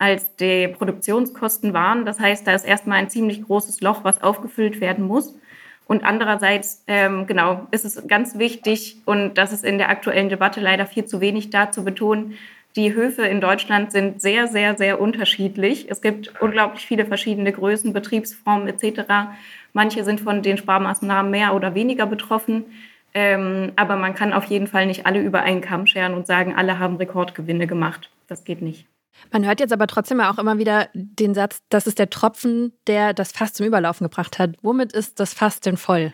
als 0.00 0.34
die 0.36 0.66
Produktionskosten 0.66 1.74
waren. 1.74 2.06
Das 2.06 2.18
heißt, 2.18 2.46
da 2.46 2.54
ist 2.54 2.64
erstmal 2.64 2.98
ein 2.98 3.10
ziemlich 3.10 3.44
großes 3.44 3.82
Loch, 3.82 4.02
was 4.02 4.22
aufgefüllt 4.22 4.80
werden 4.80 5.06
muss. 5.06 5.34
Und 5.86 6.04
andererseits, 6.04 6.82
ähm, 6.86 7.26
genau, 7.26 7.66
ist 7.70 7.84
es 7.84 8.06
ganz 8.08 8.38
wichtig, 8.38 8.96
und 9.04 9.34
das 9.34 9.52
ist 9.52 9.62
in 9.62 9.76
der 9.76 9.90
aktuellen 9.90 10.30
Debatte 10.30 10.60
leider 10.60 10.86
viel 10.86 11.04
zu 11.04 11.20
wenig 11.20 11.50
da 11.50 11.70
zu 11.70 11.84
betonen, 11.84 12.38
die 12.76 12.94
Höfe 12.94 13.26
in 13.26 13.40
Deutschland 13.40 13.92
sind 13.92 14.22
sehr, 14.22 14.46
sehr, 14.46 14.76
sehr 14.76 15.00
unterschiedlich. 15.00 15.90
Es 15.90 16.00
gibt 16.00 16.40
unglaublich 16.40 16.86
viele 16.86 17.04
verschiedene 17.04 17.52
Größen, 17.52 17.92
Betriebsformen 17.92 18.68
etc. 18.68 19.02
Manche 19.72 20.04
sind 20.04 20.20
von 20.20 20.42
den 20.42 20.56
Sparmaßnahmen 20.56 21.30
mehr 21.30 21.54
oder 21.54 21.74
weniger 21.74 22.06
betroffen. 22.06 22.64
Ähm, 23.12 23.72
aber 23.74 23.96
man 23.96 24.14
kann 24.14 24.32
auf 24.32 24.44
jeden 24.44 24.68
Fall 24.68 24.86
nicht 24.86 25.04
alle 25.04 25.20
über 25.20 25.42
einen 25.42 25.60
Kamm 25.60 25.86
scheren 25.86 26.14
und 26.14 26.28
sagen, 26.28 26.54
alle 26.54 26.78
haben 26.78 26.96
Rekordgewinne 26.96 27.66
gemacht. 27.66 28.08
Das 28.28 28.44
geht 28.44 28.62
nicht. 28.62 28.86
Man 29.32 29.46
hört 29.46 29.60
jetzt 29.60 29.72
aber 29.72 29.86
trotzdem 29.86 30.20
auch 30.20 30.38
immer 30.38 30.58
wieder 30.58 30.88
den 30.94 31.34
Satz, 31.34 31.62
das 31.68 31.86
ist 31.86 31.98
der 31.98 32.10
Tropfen, 32.10 32.72
der 32.86 33.12
das 33.12 33.32
Fass 33.32 33.52
zum 33.52 33.66
Überlaufen 33.66 34.06
gebracht 34.06 34.38
hat. 34.38 34.56
Womit 34.62 34.92
ist 34.92 35.20
das 35.20 35.34
Fass 35.34 35.60
denn 35.60 35.76
voll? 35.76 36.12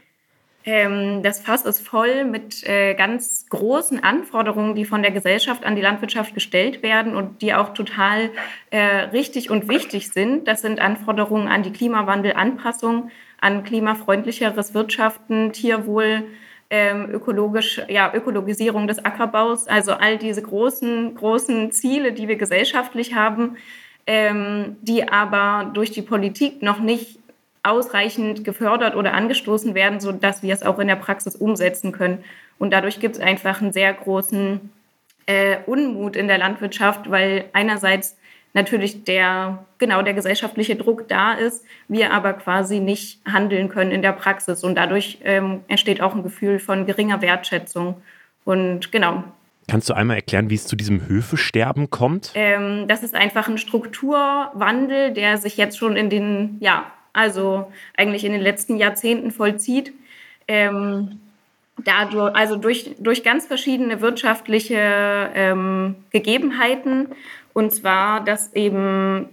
Ähm, 0.69 1.23
das 1.23 1.41
Fass 1.41 1.65
ist 1.65 1.87
voll 1.87 2.25
mit 2.25 2.65
äh, 2.69 2.95
ganz 2.95 3.47
großen 3.49 4.03
Anforderungen, 4.03 4.75
die 4.75 4.85
von 4.85 5.01
der 5.01 5.13
Gesellschaft 5.13 5.65
an 5.65 5.77
die 5.77 5.83
Landwirtschaft 5.83 6.35
gestellt 6.35 6.83
werden 6.83 7.15
und 7.15 7.41
die 7.41 7.55
auch 7.55 7.73
total 7.73 8.31
äh, 8.71 8.81
richtig 9.13 9.49
und 9.49 9.69
wichtig 9.69 10.11
sind. 10.11 10.49
Das 10.49 10.63
sind 10.63 10.81
Anforderungen 10.81 11.47
an 11.47 11.63
die 11.63 11.73
Klimawandelanpassung, 11.73 13.13
an 13.41 13.63
klimafreundlicheres 13.63 14.75
Wirtschaften, 14.75 15.53
Tierwohl, 15.53 16.25
ähm, 16.71 17.09
ökologisch, 17.11 17.81
ja, 17.89 18.13
Ökologisierung 18.13 18.87
des 18.87 19.05
Ackerbaus, 19.05 19.67
also 19.69 19.93
all 19.93 20.19
diese 20.19 20.43
großen, 20.43 21.15
großen 21.15 21.71
Ziele, 21.73 22.13
die 22.13 22.29
wir 22.29 22.37
gesellschaftlich 22.37 23.15
haben, 23.15 23.57
ähm, 24.07 24.77
die 24.83 25.09
aber 25.09 25.71
durch 25.73 25.91
die 25.91 26.03
Politik 26.03 26.63
noch 26.63 26.81
nicht 26.81 27.19
ausreichend 27.63 28.45
gefördert 28.45 28.95
oder 28.95 29.13
angestoßen 29.15 29.75
werden, 29.75 30.01
sodass 30.01 30.43
wir 30.43 30.55
es 30.55 30.63
auch 30.63 30.79
in 30.79 30.89
der 30.89 30.97
Praxis 30.97 31.35
umsetzen 31.35 31.93
können. 31.93 32.23
Und 32.59 32.73
dadurch 32.73 33.01
gibt 33.01 33.17
es 33.17 33.21
einfach 33.21 33.61
einen 33.61 33.73
sehr 33.73 33.93
großen 33.93 34.71
äh, 35.27 35.59
Unmut 35.67 36.17
in 36.17 36.29
der 36.29 36.39
Landwirtschaft, 36.39 37.11
weil 37.11 37.47
einerseits 37.53 38.16
natürlich 38.57 39.05
der, 39.05 39.65
genau 39.79 40.03
der 40.03 40.15
gesellschaftliche 40.15 40.77
Druck 40.77 41.07
da 41.09 41.35
ist, 41.35 41.65
wir 41.89 42.13
aber 42.13 42.33
quasi 42.33 42.81
nicht 42.81 43.21
handeln 43.31 43.69
können 43.69 43.93
in 43.93 44.03
der 44.03 44.13
Praxis. 44.13 44.65
Und 44.65 44.75
dadurch 44.75 45.19
ähm, 45.23 45.61
entsteht 45.69 46.01
auch 46.01 46.15
ein 46.15 46.23
Gefühl 46.23 46.59
von 46.59 46.87
geringer 46.87 47.21
Wertschätzung. 47.21 48.03
Und 48.45 48.91
genau. 48.91 49.23
Kannst 49.69 49.91
du 49.91 49.95
einmal 49.95 50.17
erklären, 50.17 50.49
wie 50.49 50.55
es 50.55 50.67
zu 50.67 50.75
diesem 50.75 51.07
Höfesterben 51.07 51.91
kommt? 51.91 52.33
Ähm, 52.35 52.89
das 52.89 53.03
ist 53.03 53.15
einfach 53.15 53.47
ein 53.47 53.59
Strukturwandel, 53.59 55.13
der 55.13 55.37
sich 55.37 55.59
jetzt 55.59 55.77
schon 55.77 55.97
in 55.97 56.09
den, 56.09 56.57
ja, 56.61 56.91
also 57.13 57.71
eigentlich 57.97 58.25
in 58.25 58.33
den 58.33 58.41
letzten 58.41 58.79
Jahrzehnten 58.79 59.33
vollzieht. 59.33 59.93
Ähm, 60.49 61.21
dadurch, 61.85 62.35
also 62.35 62.57
durch, 62.57 62.95
durch 63.01 63.23
ganz 63.23 63.47
verschiedene 63.47 64.01
wirtschaftliche 64.01 65.31
ähm, 65.35 65.97
Gegebenheiten 66.11 67.09
und 67.57 67.71
zwar, 67.71 68.23
dass 68.23 68.53
eben 68.53 69.31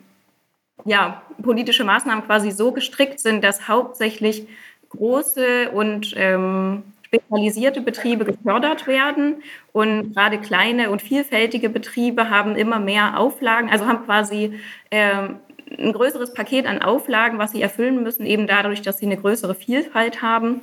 ja, 0.86 1.24
politische 1.42 1.84
Maßnahmen 1.84 2.24
quasi 2.24 2.52
so 2.52 2.72
gestrickt 2.72 3.20
sind, 3.20 3.44
dass 3.44 3.68
hauptsächlich 3.68 4.48
große 4.88 5.72
und 5.72 6.14
ähm, 6.16 6.84
spezialisierte 7.06 7.82
Betriebe 7.82 8.24
gefördert 8.24 8.88
werden. 8.88 9.44
Und 9.74 10.14
gerade 10.14 10.40
kleine 10.40 10.90
und 10.90 11.02
vielfältige 11.02 11.68
Betriebe 11.68 12.30
haben 12.30 12.56
immer 12.56 12.80
mehr 12.80 13.20
Auflagen, 13.20 13.70
also 13.70 13.88
haben 13.88 14.06
quasi 14.06 14.58
ähm, 14.90 15.40
ein 15.78 15.92
größeres 15.92 16.34
Paket 16.34 16.66
an 16.66 16.82
Auflagen, 16.82 17.40
was 17.40 17.52
sie 17.52 17.62
erfüllen 17.62 18.04
müssen, 18.04 18.26
eben 18.26 18.48
dadurch, 18.48 18.82
dass 18.82 19.00
sie 19.00 19.06
eine 19.06 19.18
größere 19.18 19.54
Vielfalt 19.54 20.22
haben. 20.22 20.62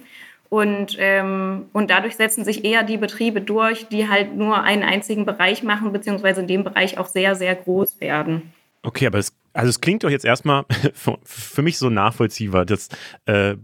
Und, 0.50 0.96
ähm, 0.98 1.66
und 1.72 1.90
dadurch 1.90 2.16
setzen 2.16 2.44
sich 2.44 2.64
eher 2.64 2.82
die 2.82 2.96
Betriebe 2.96 3.40
durch, 3.40 3.86
die 3.88 4.08
halt 4.08 4.34
nur 4.34 4.62
einen 4.62 4.82
einzigen 4.82 5.24
Bereich 5.24 5.62
machen, 5.62 5.92
beziehungsweise 5.92 6.40
in 6.40 6.48
dem 6.48 6.64
Bereich 6.64 6.98
auch 6.98 7.06
sehr, 7.06 7.36
sehr 7.36 7.54
groß 7.54 8.00
werden. 8.00 8.52
Okay, 8.82 9.06
aber 9.06 9.18
es, 9.18 9.32
also 9.52 9.68
es 9.68 9.80
klingt 9.80 10.02
doch 10.02 10.10
jetzt 10.10 10.24
erstmal 10.24 10.64
für, 10.92 11.18
für 11.22 11.62
mich 11.62 11.78
so 11.78 11.88
nachvollziehbar, 11.88 12.66
dass 12.66 12.88
äh, 13.26 13.54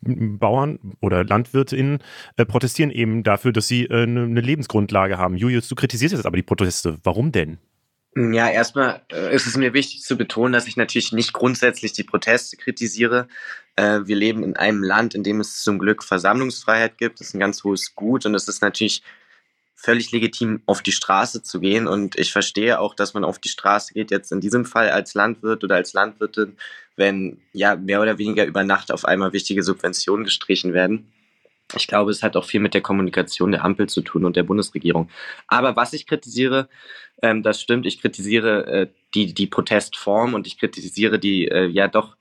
Bauern 0.00 0.78
oder 1.00 1.24
LandwirtInnen 1.24 1.98
äh, 2.36 2.44
protestieren 2.44 2.92
eben 2.92 3.24
dafür, 3.24 3.52
dass 3.52 3.66
sie 3.66 3.86
äh, 3.86 4.04
eine, 4.04 4.22
eine 4.22 4.40
Lebensgrundlage 4.40 5.18
haben. 5.18 5.36
Julius, 5.36 5.66
du 5.66 5.74
kritisierst 5.74 6.14
jetzt 6.14 6.24
aber 6.26 6.36
die 6.36 6.44
Proteste. 6.44 6.98
Warum 7.02 7.32
denn? 7.32 7.58
Ja, 8.14 8.48
erstmal 8.48 9.02
äh, 9.12 9.34
ist 9.34 9.46
es 9.46 9.56
mir 9.56 9.74
wichtig 9.74 10.02
zu 10.02 10.16
betonen, 10.16 10.52
dass 10.52 10.66
ich 10.66 10.76
natürlich 10.76 11.12
nicht 11.12 11.32
grundsätzlich 11.32 11.92
die 11.92 12.04
Proteste 12.04 12.56
kritisiere. 12.56 13.28
Äh, 13.78 14.08
wir 14.08 14.16
leben 14.16 14.42
in 14.42 14.56
einem 14.56 14.82
Land, 14.82 15.14
in 15.14 15.22
dem 15.22 15.38
es 15.38 15.62
zum 15.62 15.78
Glück 15.78 16.02
Versammlungsfreiheit 16.02 16.98
gibt. 16.98 17.20
Das 17.20 17.28
ist 17.28 17.34
ein 17.34 17.40
ganz 17.40 17.62
hohes 17.62 17.94
Gut 17.94 18.26
und 18.26 18.34
es 18.34 18.48
ist 18.48 18.60
natürlich 18.60 19.04
völlig 19.76 20.10
legitim, 20.10 20.62
auf 20.66 20.82
die 20.82 20.90
Straße 20.90 21.44
zu 21.44 21.60
gehen. 21.60 21.86
Und 21.86 22.18
ich 22.18 22.32
verstehe 22.32 22.80
auch, 22.80 22.94
dass 22.94 23.14
man 23.14 23.22
auf 23.22 23.38
die 23.38 23.48
Straße 23.48 23.94
geht, 23.94 24.10
jetzt 24.10 24.32
in 24.32 24.40
diesem 24.40 24.64
Fall 24.64 24.90
als 24.90 25.14
Landwirt 25.14 25.62
oder 25.62 25.76
als 25.76 25.92
Landwirtin, 25.92 26.56
wenn 26.96 27.40
ja 27.52 27.76
mehr 27.76 28.02
oder 28.02 28.18
weniger 28.18 28.44
über 28.46 28.64
Nacht 28.64 28.90
auf 28.90 29.04
einmal 29.04 29.32
wichtige 29.32 29.62
Subventionen 29.62 30.24
gestrichen 30.24 30.72
werden. 30.72 31.12
Ich 31.76 31.86
glaube, 31.86 32.10
es 32.10 32.24
hat 32.24 32.34
auch 32.34 32.46
viel 32.46 32.60
mit 32.60 32.74
der 32.74 32.80
Kommunikation 32.80 33.52
der 33.52 33.64
Ampel 33.64 33.88
zu 33.88 34.00
tun 34.00 34.24
und 34.24 34.34
der 34.34 34.42
Bundesregierung. 34.42 35.08
Aber 35.46 35.76
was 35.76 35.92
ich 35.92 36.06
kritisiere, 36.06 36.68
ähm, 37.22 37.44
das 37.44 37.60
stimmt, 37.60 37.86
ich 37.86 38.00
kritisiere 38.00 38.66
äh, 38.66 38.86
die, 39.14 39.34
die 39.34 39.46
Protestform 39.46 40.34
und 40.34 40.48
ich 40.48 40.58
kritisiere 40.58 41.20
die 41.20 41.46
äh, 41.46 41.66
ja 41.66 41.86
doch 41.86 42.17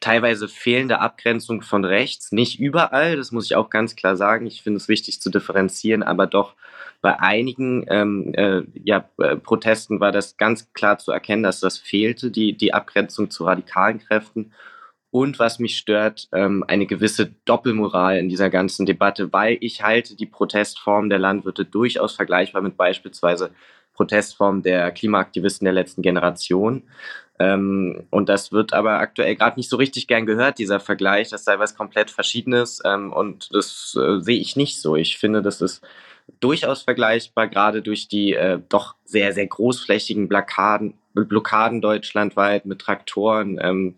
teilweise 0.00 0.48
fehlende 0.48 0.98
Abgrenzung 1.00 1.62
von 1.62 1.84
rechts. 1.84 2.32
Nicht 2.32 2.58
überall, 2.58 3.16
das 3.16 3.32
muss 3.32 3.46
ich 3.46 3.56
auch 3.56 3.70
ganz 3.70 3.96
klar 3.96 4.16
sagen. 4.16 4.46
Ich 4.46 4.62
finde 4.62 4.78
es 4.78 4.88
wichtig 4.88 5.20
zu 5.20 5.30
differenzieren, 5.30 6.02
aber 6.02 6.26
doch 6.26 6.54
Bei 7.02 7.18
einigen 7.18 7.86
ähm, 7.88 8.34
äh, 8.34 8.62
ja, 8.84 9.08
äh, 9.18 9.36
Protesten 9.36 10.00
war 10.00 10.12
das 10.12 10.36
ganz 10.36 10.72
klar 10.74 10.98
zu 10.98 11.12
erkennen, 11.12 11.42
dass 11.42 11.60
das 11.60 11.78
fehlte, 11.78 12.30
die, 12.30 12.54
die 12.56 12.74
Abgrenzung 12.74 13.30
zu 13.30 13.44
radikalen 13.44 14.00
Kräften. 14.00 14.52
Und 15.10 15.38
was 15.38 15.58
mich 15.58 15.76
stört, 15.76 16.28
ähm, 16.32 16.64
eine 16.68 16.86
gewisse 16.86 17.32
Doppelmoral 17.44 18.18
in 18.18 18.28
dieser 18.28 18.50
ganzen 18.50 18.86
Debatte, 18.86 19.32
weil 19.32 19.58
ich 19.60 19.82
halte 19.82 20.14
die 20.14 20.26
Protestform 20.26 21.08
der 21.08 21.18
Landwirte 21.18 21.64
durchaus 21.64 22.14
vergleichbar 22.14 22.62
mit 22.62 22.76
beispielsweise 22.76 23.50
Protestform 24.00 24.62
der 24.62 24.92
Klimaaktivisten 24.92 25.66
der 25.66 25.74
letzten 25.74 26.00
Generation. 26.00 26.84
Ähm, 27.38 28.06
und 28.08 28.30
das 28.30 28.50
wird 28.50 28.72
aber 28.72 28.98
aktuell 28.98 29.36
gerade 29.36 29.60
nicht 29.60 29.68
so 29.68 29.76
richtig 29.76 30.06
gern 30.06 30.24
gehört, 30.24 30.58
dieser 30.58 30.80
Vergleich. 30.80 31.28
Das 31.28 31.44
sei 31.44 31.58
was 31.58 31.76
komplett 31.76 32.10
Verschiedenes. 32.10 32.80
Ähm, 32.86 33.12
und 33.12 33.54
das 33.54 33.94
äh, 34.00 34.20
sehe 34.20 34.40
ich 34.40 34.56
nicht 34.56 34.80
so. 34.80 34.96
Ich 34.96 35.18
finde, 35.18 35.42
das 35.42 35.60
ist 35.60 35.82
durchaus 36.40 36.80
vergleichbar, 36.80 37.46
gerade 37.48 37.82
durch 37.82 38.08
die 38.08 38.32
äh, 38.32 38.58
doch 38.70 38.94
sehr, 39.04 39.34
sehr 39.34 39.46
großflächigen 39.46 40.28
Blockaden, 40.28 40.94
Blockaden 41.12 41.82
deutschlandweit 41.82 42.64
mit 42.64 42.78
Traktoren. 42.78 43.58
Ähm, 43.60 43.96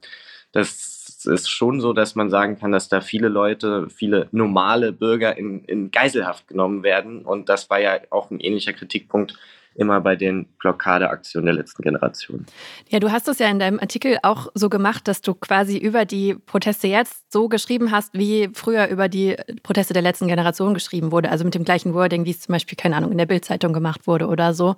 das 0.50 1.26
ist 1.26 1.48
schon 1.48 1.80
so, 1.80 1.92
dass 1.92 2.16
man 2.16 2.28
sagen 2.28 2.58
kann, 2.58 2.72
dass 2.72 2.88
da 2.88 3.00
viele 3.02 3.28
Leute, 3.28 3.88
viele 3.88 4.26
normale 4.32 4.92
Bürger 4.92 5.36
in, 5.36 5.64
in 5.66 5.92
Geiselhaft 5.92 6.48
genommen 6.48 6.82
werden. 6.82 7.24
Und 7.24 7.48
das 7.48 7.70
war 7.70 7.78
ja 7.78 8.00
auch 8.10 8.32
ein 8.32 8.40
ähnlicher 8.40 8.72
Kritikpunkt 8.72 9.38
immer 9.74 10.00
bei 10.00 10.16
den 10.16 10.46
Blockadeaktionen 10.58 11.46
der 11.46 11.54
letzten 11.54 11.82
Generation. 11.82 12.46
Ja, 12.88 13.00
du 13.00 13.10
hast 13.10 13.28
es 13.28 13.38
ja 13.38 13.48
in 13.48 13.58
deinem 13.58 13.80
Artikel 13.80 14.18
auch 14.22 14.48
so 14.54 14.68
gemacht, 14.68 15.08
dass 15.08 15.20
du 15.20 15.34
quasi 15.34 15.78
über 15.78 16.04
die 16.04 16.34
Proteste 16.34 16.88
jetzt 16.88 17.32
so 17.32 17.48
geschrieben 17.48 17.90
hast, 17.90 18.12
wie 18.14 18.50
früher 18.52 18.88
über 18.88 19.08
die 19.08 19.36
Proteste 19.62 19.94
der 19.94 20.02
letzten 20.02 20.28
Generation 20.28 20.74
geschrieben 20.74 21.12
wurde. 21.12 21.30
Also 21.30 21.44
mit 21.44 21.54
dem 21.54 21.64
gleichen 21.64 21.94
Wording, 21.94 22.24
wie 22.24 22.30
es 22.30 22.40
zum 22.40 22.52
Beispiel, 22.52 22.76
keine 22.76 22.96
Ahnung, 22.96 23.12
in 23.12 23.18
der 23.18 23.26
Bildzeitung 23.26 23.72
gemacht 23.72 24.06
wurde 24.06 24.26
oder 24.26 24.54
so. 24.54 24.76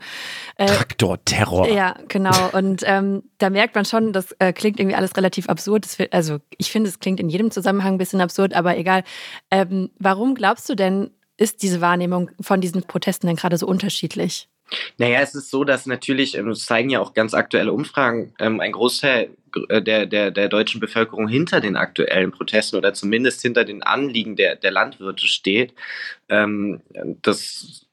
Äh, 0.57 0.67
Traktor-Terror. 0.67 1.69
Ja, 1.69 1.97
genau. 2.09 2.51
Und 2.53 2.83
ähm, 2.87 3.25
da 3.39 3.51
merkt 3.51 3.75
man 3.75 3.85
schon, 3.85 4.13
das 4.13 4.33
äh, 4.39 4.53
klingt 4.53 4.79
irgendwie 4.79 4.97
alles 4.97 5.17
relativ 5.17 5.49
absurd. 5.49 5.85
Das, 5.85 5.99
also 6.13 6.39
ich 6.57 6.71
finde, 6.71 6.89
es 6.89 7.01
klingt 7.01 7.21
in 7.21 7.29
jedem 7.29 7.51
Zusammenhang 7.51 7.95
ein 7.95 7.99
bisschen 7.99 8.21
absurd, 8.21 8.55
aber 8.55 8.77
egal. 8.77 9.05
Ähm, 9.51 9.91
warum 9.99 10.35
glaubst 10.35 10.69
du 10.69 10.75
denn, 10.75 11.11
ist 11.37 11.63
diese 11.63 11.81
Wahrnehmung 11.81 12.31
von 12.41 12.61
diesen 12.61 12.83
Protesten 12.83 13.27
denn 13.27 13.37
gerade 13.37 13.59
so 13.59 13.67
unterschiedlich? 13.67 14.49
Naja, 14.99 15.21
es 15.21 15.35
ist 15.35 15.51
so, 15.51 15.65
dass 15.65 15.87
natürlich, 15.87 16.37
ähm, 16.37 16.49
das 16.49 16.65
zeigen 16.67 16.91
ja 16.91 17.01
auch 17.01 17.15
ganz 17.15 17.35
aktuelle 17.35 17.73
Umfragen, 17.73 18.35
ähm, 18.39 18.61
ein 18.61 18.73
Großteil 18.73 19.31
äh, 19.69 19.83
der, 19.83 20.07
der, 20.07 20.31
der 20.31 20.49
deutschen 20.49 20.81
Bevölkerung 20.81 21.29
hinter 21.29 21.61
den 21.61 21.77
aktuellen 21.77 22.33
Protesten 22.33 22.77
oder 22.77 22.95
zumindest 22.95 23.43
hinter 23.43 23.65
den 23.65 23.83
Anliegen 23.83 24.37
der, 24.37 24.57
der 24.57 24.71
Landwirte 24.71 25.27
steht. 25.27 25.75
Ähm, 26.29 26.81
das 27.23 27.87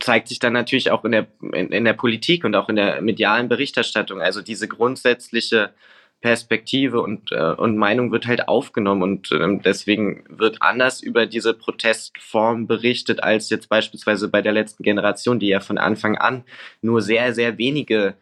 zeigt 0.00 0.28
sich 0.28 0.38
dann 0.38 0.52
natürlich 0.52 0.90
auch 0.90 1.04
in 1.04 1.12
der, 1.12 1.26
in, 1.52 1.70
in 1.72 1.84
der 1.84 1.92
Politik 1.92 2.44
und 2.44 2.54
auch 2.54 2.68
in 2.68 2.76
der 2.76 3.00
medialen 3.00 3.48
Berichterstattung. 3.48 4.20
Also 4.20 4.42
diese 4.42 4.68
grundsätzliche 4.68 5.72
Perspektive 6.20 7.02
und, 7.02 7.30
äh, 7.32 7.52
und 7.52 7.76
Meinung 7.76 8.10
wird 8.10 8.26
halt 8.26 8.48
aufgenommen 8.48 9.02
und 9.02 9.30
ähm, 9.32 9.62
deswegen 9.62 10.24
wird 10.28 10.58
anders 10.60 11.02
über 11.02 11.26
diese 11.26 11.54
Protestform 11.54 12.66
berichtet 12.66 13.22
als 13.22 13.50
jetzt 13.50 13.68
beispielsweise 13.68 14.28
bei 14.28 14.42
der 14.42 14.52
letzten 14.52 14.82
Generation, 14.82 15.38
die 15.38 15.48
ja 15.48 15.60
von 15.60 15.78
Anfang 15.78 16.16
an 16.16 16.44
nur 16.80 17.02
sehr, 17.02 17.34
sehr 17.34 17.58
wenige 17.58 18.14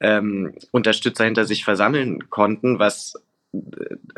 ähm, 0.00 0.54
Unterstützer 0.70 1.24
hinter 1.24 1.44
sich 1.44 1.64
versammeln 1.64 2.30
konnten, 2.30 2.78
was 2.78 3.14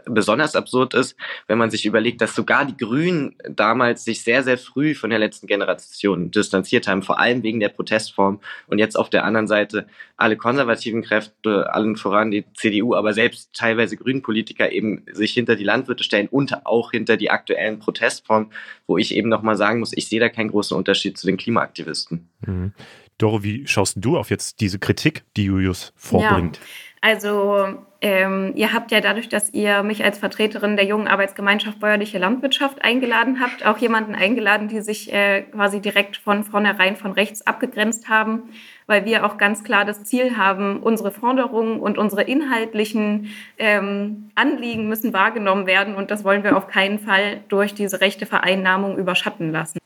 besonders 0.06 0.54
absurd 0.54 0.94
ist, 0.94 1.16
wenn 1.48 1.58
man 1.58 1.70
sich 1.70 1.86
überlegt, 1.86 2.20
dass 2.20 2.34
sogar 2.34 2.64
die 2.64 2.76
Grünen 2.76 3.36
damals 3.48 4.04
sich 4.04 4.22
sehr, 4.22 4.44
sehr 4.44 4.58
früh 4.58 4.94
von 4.94 5.10
der 5.10 5.18
letzten 5.18 5.48
Generation 5.48 6.30
distanziert 6.30 6.86
haben, 6.86 7.02
vor 7.02 7.18
allem 7.18 7.42
wegen 7.42 7.58
der 7.58 7.68
Protestform. 7.68 8.40
Und 8.68 8.78
jetzt 8.78 8.96
auf 8.96 9.10
der 9.10 9.24
anderen 9.24 9.48
Seite 9.48 9.86
alle 10.16 10.36
konservativen 10.36 11.02
Kräfte, 11.02 11.72
allen 11.74 11.96
voran 11.96 12.30
die 12.30 12.44
CDU, 12.54 12.94
aber 12.94 13.12
selbst 13.12 13.52
teilweise 13.52 13.96
grünen 13.96 14.22
Politiker 14.22 14.70
eben 14.70 15.04
sich 15.12 15.32
hinter 15.32 15.56
die 15.56 15.64
Landwirte 15.64 16.04
stellen 16.04 16.28
und 16.28 16.64
auch 16.64 16.92
hinter 16.92 17.16
die 17.16 17.30
aktuellen 17.30 17.80
Protestformen, 17.80 18.50
wo 18.86 18.98
ich 18.98 19.14
eben 19.14 19.28
nochmal 19.28 19.56
sagen 19.56 19.80
muss, 19.80 19.92
ich 19.94 20.08
sehe 20.08 20.20
da 20.20 20.28
keinen 20.28 20.50
großen 20.50 20.76
Unterschied 20.76 21.18
zu 21.18 21.26
den 21.26 21.36
Klimaaktivisten. 21.36 22.28
Mhm. 22.46 22.72
Doro, 23.18 23.44
wie 23.44 23.66
schaust 23.66 23.96
du 24.00 24.18
auf 24.18 24.30
jetzt 24.30 24.60
diese 24.60 24.78
Kritik, 24.78 25.24
die 25.36 25.44
Julius 25.44 25.92
vorbringt? 25.96 26.56
Ja. 26.56 26.62
Also 27.04 27.66
ähm, 28.00 28.52
ihr 28.54 28.72
habt 28.72 28.90
ja 28.90 29.02
dadurch, 29.02 29.28
dass 29.28 29.52
ihr 29.52 29.82
mich 29.82 30.02
als 30.02 30.16
Vertreterin 30.16 30.76
der 30.76 30.86
jungen 30.86 31.06
Arbeitsgemeinschaft 31.06 31.78
Bäuerliche 31.78 32.16
Landwirtschaft 32.16 32.80
eingeladen 32.80 33.40
habt, 33.42 33.66
auch 33.66 33.76
jemanden 33.76 34.14
eingeladen, 34.14 34.68
die 34.68 34.80
sich 34.80 35.12
äh, 35.12 35.42
quasi 35.42 35.80
direkt 35.80 36.16
von 36.16 36.44
vornherein 36.44 36.96
von 36.96 37.12
rechts 37.12 37.46
abgegrenzt 37.46 38.08
haben, 38.08 38.44
weil 38.86 39.04
wir 39.04 39.26
auch 39.26 39.36
ganz 39.36 39.64
klar 39.64 39.84
das 39.84 40.02
Ziel 40.04 40.38
haben, 40.38 40.80
unsere 40.80 41.10
Forderungen 41.10 41.78
und 41.78 41.98
unsere 41.98 42.22
inhaltlichen 42.22 43.34
ähm, 43.58 44.30
Anliegen 44.34 44.88
müssen 44.88 45.12
wahrgenommen 45.12 45.66
werden 45.66 45.96
und 45.96 46.10
das 46.10 46.24
wollen 46.24 46.42
wir 46.42 46.56
auf 46.56 46.68
keinen 46.68 46.98
Fall 46.98 47.42
durch 47.50 47.74
diese 47.74 48.00
rechte 48.00 48.24
Vereinnahmung 48.24 48.96
überschatten 48.96 49.52
lassen. 49.52 49.78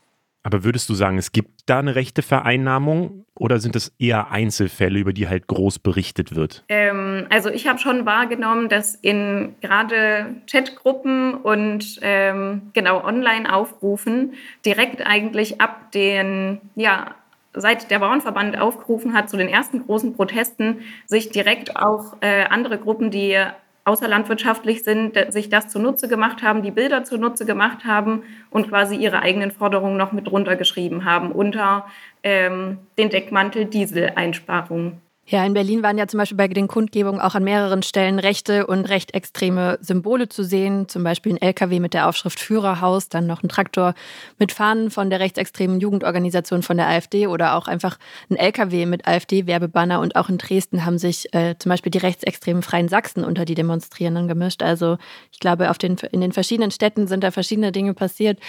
Aber 0.49 0.63
würdest 0.63 0.89
du 0.89 0.95
sagen, 0.95 1.19
es 1.19 1.31
gibt 1.31 1.51
da 1.67 1.77
eine 1.77 1.93
rechte 1.93 2.23
Vereinnahmung 2.23 3.23
oder 3.35 3.59
sind 3.59 3.75
es 3.75 3.93
eher 3.99 4.31
Einzelfälle, 4.31 4.97
über 4.97 5.13
die 5.13 5.27
halt 5.27 5.45
groß 5.45 5.77
berichtet 5.77 6.35
wird? 6.35 6.63
Ähm, 6.69 7.27
also 7.29 7.51
ich 7.51 7.67
habe 7.67 7.77
schon 7.77 8.07
wahrgenommen, 8.07 8.67
dass 8.67 8.95
in 8.95 9.53
gerade 9.61 10.41
Chatgruppen 10.49 11.35
und 11.35 11.99
ähm, 12.01 12.71
genau 12.73 13.03
Online-Aufrufen 13.03 14.33
direkt 14.65 15.05
eigentlich 15.05 15.61
ab 15.61 15.91
den, 15.91 16.61
ja, 16.73 17.13
seit 17.53 17.91
der 17.91 17.99
Bauernverband 17.99 18.59
aufgerufen 18.59 19.13
hat 19.13 19.29
zu 19.29 19.37
den 19.37 19.49
ersten 19.49 19.85
großen 19.85 20.15
Protesten, 20.15 20.79
sich 21.05 21.29
direkt 21.29 21.75
auch 21.75 22.17
äh, 22.21 22.45
andere 22.45 22.79
Gruppen, 22.79 23.11
die 23.11 23.37
außerlandwirtschaftlich 23.85 24.83
sind, 24.83 25.17
sich 25.29 25.49
das 25.49 25.69
zunutze 25.69 26.07
gemacht 26.07 26.43
haben, 26.43 26.61
die 26.61 26.71
Bilder 26.71 27.03
zunutze 27.03 27.45
gemacht 27.45 27.85
haben 27.85 28.23
und 28.49 28.69
quasi 28.69 28.95
ihre 28.95 29.21
eigenen 29.21 29.51
Forderungen 29.51 29.97
noch 29.97 30.11
mit 30.11 30.31
runtergeschrieben 30.31 31.05
haben 31.05 31.31
unter 31.31 31.87
ähm, 32.23 32.77
den 32.97 33.09
Deckmantel 33.09 33.65
Dieseleinsparungen. 33.65 35.01
Ja, 35.31 35.45
in 35.45 35.53
Berlin 35.53 35.83
waren 35.83 35.99
ja 35.99 36.07
zum 36.07 36.17
Beispiel 36.17 36.37
bei 36.37 36.47
den 36.47 36.67
Kundgebungen 36.67 37.21
auch 37.21 37.35
an 37.35 37.43
mehreren 37.43 37.83
Stellen 37.83 38.17
rechte 38.17 38.65
und 38.65 38.85
recht 38.85 39.13
extreme 39.13 39.77
Symbole 39.79 40.27
zu 40.27 40.43
sehen. 40.43 40.89
Zum 40.89 41.03
Beispiel 41.03 41.33
ein 41.33 41.41
LKW 41.41 41.79
mit 41.79 41.93
der 41.93 42.09
Aufschrift 42.09 42.39
Führerhaus, 42.39 43.09
dann 43.09 43.27
noch 43.27 43.43
ein 43.43 43.47
Traktor 43.47 43.93
mit 44.39 44.51
Fahnen 44.51 44.89
von 44.89 45.11
der 45.11 45.19
rechtsextremen 45.19 45.79
Jugendorganisation 45.79 46.63
von 46.63 46.77
der 46.77 46.87
AfD 46.87 47.27
oder 47.27 47.53
auch 47.53 47.67
einfach 47.67 47.99
ein 48.31 48.37
LKW 48.37 48.87
mit 48.87 49.07
AfD-Werbebanner. 49.07 49.99
Und 49.99 50.15
auch 50.15 50.29
in 50.29 50.39
Dresden 50.39 50.83
haben 50.83 50.97
sich 50.97 51.31
äh, 51.35 51.53
zum 51.59 51.69
Beispiel 51.69 51.91
die 51.91 51.99
rechtsextremen 51.99 52.63
Freien 52.63 52.87
Sachsen 52.87 53.23
unter 53.23 53.45
die 53.45 53.53
Demonstrierenden 53.53 54.27
gemischt. 54.27 54.63
Also 54.63 54.97
ich 55.31 55.39
glaube, 55.39 55.69
auf 55.69 55.77
den, 55.77 55.97
in 56.11 56.21
den 56.21 56.31
verschiedenen 56.31 56.71
Städten 56.71 57.05
sind 57.05 57.23
da 57.23 57.29
verschiedene 57.29 57.71
Dinge 57.71 57.93
passiert 57.93 58.39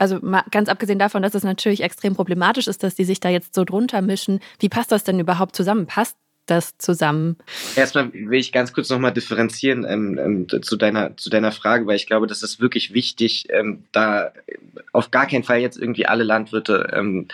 also 0.00 0.18
ganz 0.50 0.68
abgesehen 0.68 0.98
davon, 0.98 1.22
dass 1.22 1.34
es 1.34 1.44
natürlich 1.44 1.82
extrem 1.82 2.14
problematisch 2.14 2.66
ist, 2.66 2.82
dass 2.82 2.94
die 2.94 3.04
sich 3.04 3.20
da 3.20 3.28
jetzt 3.28 3.54
so 3.54 3.64
drunter 3.64 4.00
mischen, 4.00 4.40
wie 4.58 4.70
passt 4.70 4.90
das 4.92 5.04
denn 5.04 5.20
überhaupt 5.20 5.54
zusammen? 5.54 5.86
Passt 5.86 6.16
das 6.46 6.76
zusammen? 6.78 7.36
Erstmal 7.76 8.12
will 8.12 8.40
ich 8.40 8.50
ganz 8.50 8.72
kurz 8.72 8.88
nochmal 8.88 9.12
differenzieren 9.12 9.84
ähm, 9.84 10.18
ähm, 10.18 10.62
zu, 10.62 10.76
deiner, 10.76 11.16
zu 11.16 11.30
deiner 11.30 11.52
Frage, 11.52 11.86
weil 11.86 11.96
ich 11.96 12.06
glaube, 12.06 12.26
das 12.26 12.42
ist 12.42 12.60
wirklich 12.60 12.94
wichtig, 12.94 13.46
ähm, 13.50 13.84
da 13.92 14.32
auf 14.92 15.10
gar 15.10 15.26
keinen 15.26 15.44
Fall 15.44 15.60
jetzt 15.60 15.78
irgendwie 15.78 16.06
alle 16.06 16.24
Landwirte 16.24 16.90
ähm, 16.92 17.28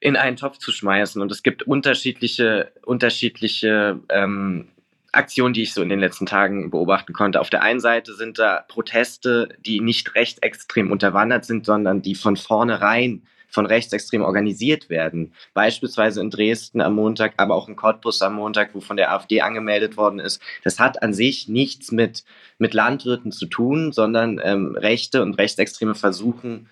in 0.00 0.16
einen 0.16 0.36
Topf 0.36 0.58
zu 0.58 0.72
schmeißen. 0.72 1.20
Und 1.20 1.32
es 1.32 1.42
gibt 1.42 1.64
unterschiedliche, 1.64 2.72
unterschiedliche 2.84 4.00
ähm, 4.08 4.68
Aktionen, 5.12 5.52
die 5.52 5.62
ich 5.62 5.74
so 5.74 5.82
in 5.82 5.90
den 5.90 6.00
letzten 6.00 6.26
Tagen 6.26 6.70
beobachten 6.70 7.12
konnte. 7.12 7.40
Auf 7.40 7.50
der 7.50 7.62
einen 7.62 7.80
Seite 7.80 8.14
sind 8.14 8.38
da 8.38 8.64
Proteste, 8.66 9.50
die 9.64 9.80
nicht 9.80 10.14
rechtsextrem 10.14 10.90
unterwandert 10.90 11.44
sind, 11.44 11.66
sondern 11.66 12.00
die 12.00 12.14
von 12.14 12.36
vornherein 12.36 13.22
von 13.52 13.66
Rechtsextremen 13.66 14.26
organisiert 14.26 14.88
werden. 14.88 15.34
Beispielsweise 15.52 16.22
in 16.22 16.30
Dresden 16.30 16.80
am 16.80 16.94
Montag, 16.94 17.34
aber 17.36 17.54
auch 17.54 17.68
in 17.68 17.76
Cottbus 17.76 18.22
am 18.22 18.34
Montag, 18.34 18.74
wo 18.74 18.80
von 18.80 18.96
der 18.96 19.12
AfD 19.12 19.42
angemeldet 19.42 19.98
worden 19.98 20.18
ist. 20.18 20.40
Das 20.64 20.80
hat 20.80 21.02
an 21.02 21.12
sich 21.12 21.48
nichts 21.48 21.92
mit, 21.92 22.24
mit 22.58 22.72
Landwirten 22.72 23.30
zu 23.30 23.44
tun, 23.44 23.92
sondern 23.92 24.40
ähm, 24.42 24.74
Rechte 24.74 25.20
und 25.20 25.34
Rechtsextreme 25.34 25.94
versuchen, 25.94 26.70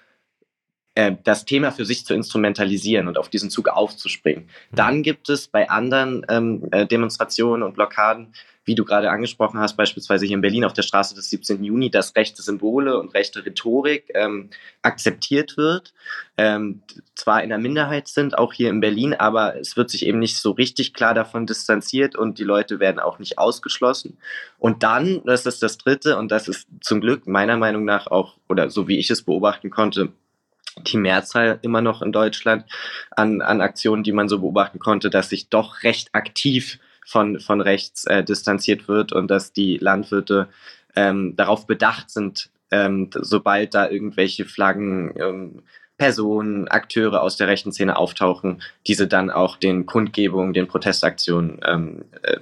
äh, 0.95 1.13
das 1.23 1.45
Thema 1.45 1.71
für 1.71 1.85
sich 1.85 2.05
zu 2.05 2.15
instrumentalisieren 2.15 3.09
und 3.09 3.19
auf 3.19 3.29
diesen 3.29 3.51
Zug 3.51 3.69
aufzuspringen. 3.69 4.45
Mhm. 4.45 4.77
Dann 4.77 5.03
gibt 5.03 5.29
es 5.29 5.49
bei 5.49 5.71
anderen 5.71 6.27
ähm, 6.29 6.67
äh, 6.73 6.87
Demonstrationen 6.87 7.63
und 7.63 7.75
Blockaden, 7.75 8.33
wie 8.65 8.75
du 8.75 8.85
gerade 8.85 9.11
angesprochen 9.11 9.59
hast, 9.59 9.77
beispielsweise 9.77 10.27
hier 10.27 10.35
in 10.35 10.43
Berlin 10.43 10.65
auf 10.65 10.73
der 10.73 10.83
Straße 10.83 11.15
des 11.15 11.31
17. 11.31 11.65
Juni, 11.65 11.91
dass 11.91 12.15
rechte 12.15 12.43
Symbole 12.43 12.99
und 12.99 13.15
rechte 13.15 13.45
Rhetorik 13.45 14.11
ähm, 14.15 14.51
akzeptiert 14.83 15.57
wird, 15.57 15.95
ähm, 16.37 16.83
zwar 17.15 17.43
in 17.43 17.49
der 17.49 17.59
Minderheit 17.59 18.07
sind, 18.07 18.37
auch 18.37 18.53
hier 18.53 18.69
in 18.69 18.81
Berlin, 18.81 19.15
aber 19.15 19.59
es 19.59 19.77
wird 19.77 19.91
sich 19.91 20.07
eben 20.07 20.19
nicht 20.19 20.37
so 20.37 20.51
richtig 20.53 20.93
klar 20.93 21.15
davon 21.15 21.47
distanziert 21.47 22.17
und 22.17 22.39
die 22.39 22.45
Leute 22.45 22.81
werden 22.81 22.99
auch 22.99 23.19
nicht 23.19 23.39
ausgeschlossen. 23.39 24.19
Und 24.59 24.83
dann, 24.83 25.23
das 25.25 25.47
ist 25.47 25.63
das 25.63 25.79
Dritte, 25.79 26.17
und 26.17 26.31
das 26.31 26.47
ist 26.47 26.69
zum 26.81 27.01
Glück 27.01 27.27
meiner 27.27 27.57
Meinung 27.57 27.85
nach 27.85 28.07
auch, 28.09 28.37
oder 28.49 28.71
so 28.71 28.89
wie 28.89 28.99
ich 28.99 29.11
es 29.11 29.23
beobachten 29.23 29.71
konnte, 29.71 30.13
die 30.79 30.97
Mehrzahl 30.97 31.59
immer 31.63 31.81
noch 31.81 32.03
in 32.03 32.13
Deutschland 32.13 32.65
an, 33.11 33.43
an 33.43 33.61
Aktionen, 33.61 34.03
die 34.03 34.13
man 34.13 34.29
so 34.29 34.41
beobachten 34.41 34.79
konnte, 34.79 35.11
dass 35.11 35.29
sich 35.29 35.49
doch 35.49 35.83
recht 35.83 36.15
aktiv 36.15 36.79
von, 37.05 37.41
von 37.41 37.61
rechts 37.61 38.05
äh, 38.05 38.23
distanziert 38.23 38.89
wird 38.89 39.13
und 39.13 39.29
dass 39.29 39.53
die 39.53 39.79
Landwirte 39.79 40.49
ähm, 40.95 41.35
darauf 41.37 41.67
bedacht 41.67 42.11
sind, 42.11 42.51
ähm, 42.71 43.11
sobald 43.15 43.75
da 43.75 43.89
irgendwelche 43.89 44.45
Flaggen, 44.45 45.13
ähm, 45.17 45.63
Personen, 45.99 46.67
Akteure 46.69 47.21
aus 47.21 47.37
der 47.37 47.49
rechten 47.49 47.73
Szene 47.73 47.97
auftauchen, 47.97 48.63
diese 48.87 49.07
dann 49.07 49.31
auch 49.31 49.57
den 49.57 49.85
Kundgebungen, 49.85 50.55
den 50.55 50.67
Protestaktionen 50.67 51.61
ähm, 51.63 52.05
äh, 52.23 52.39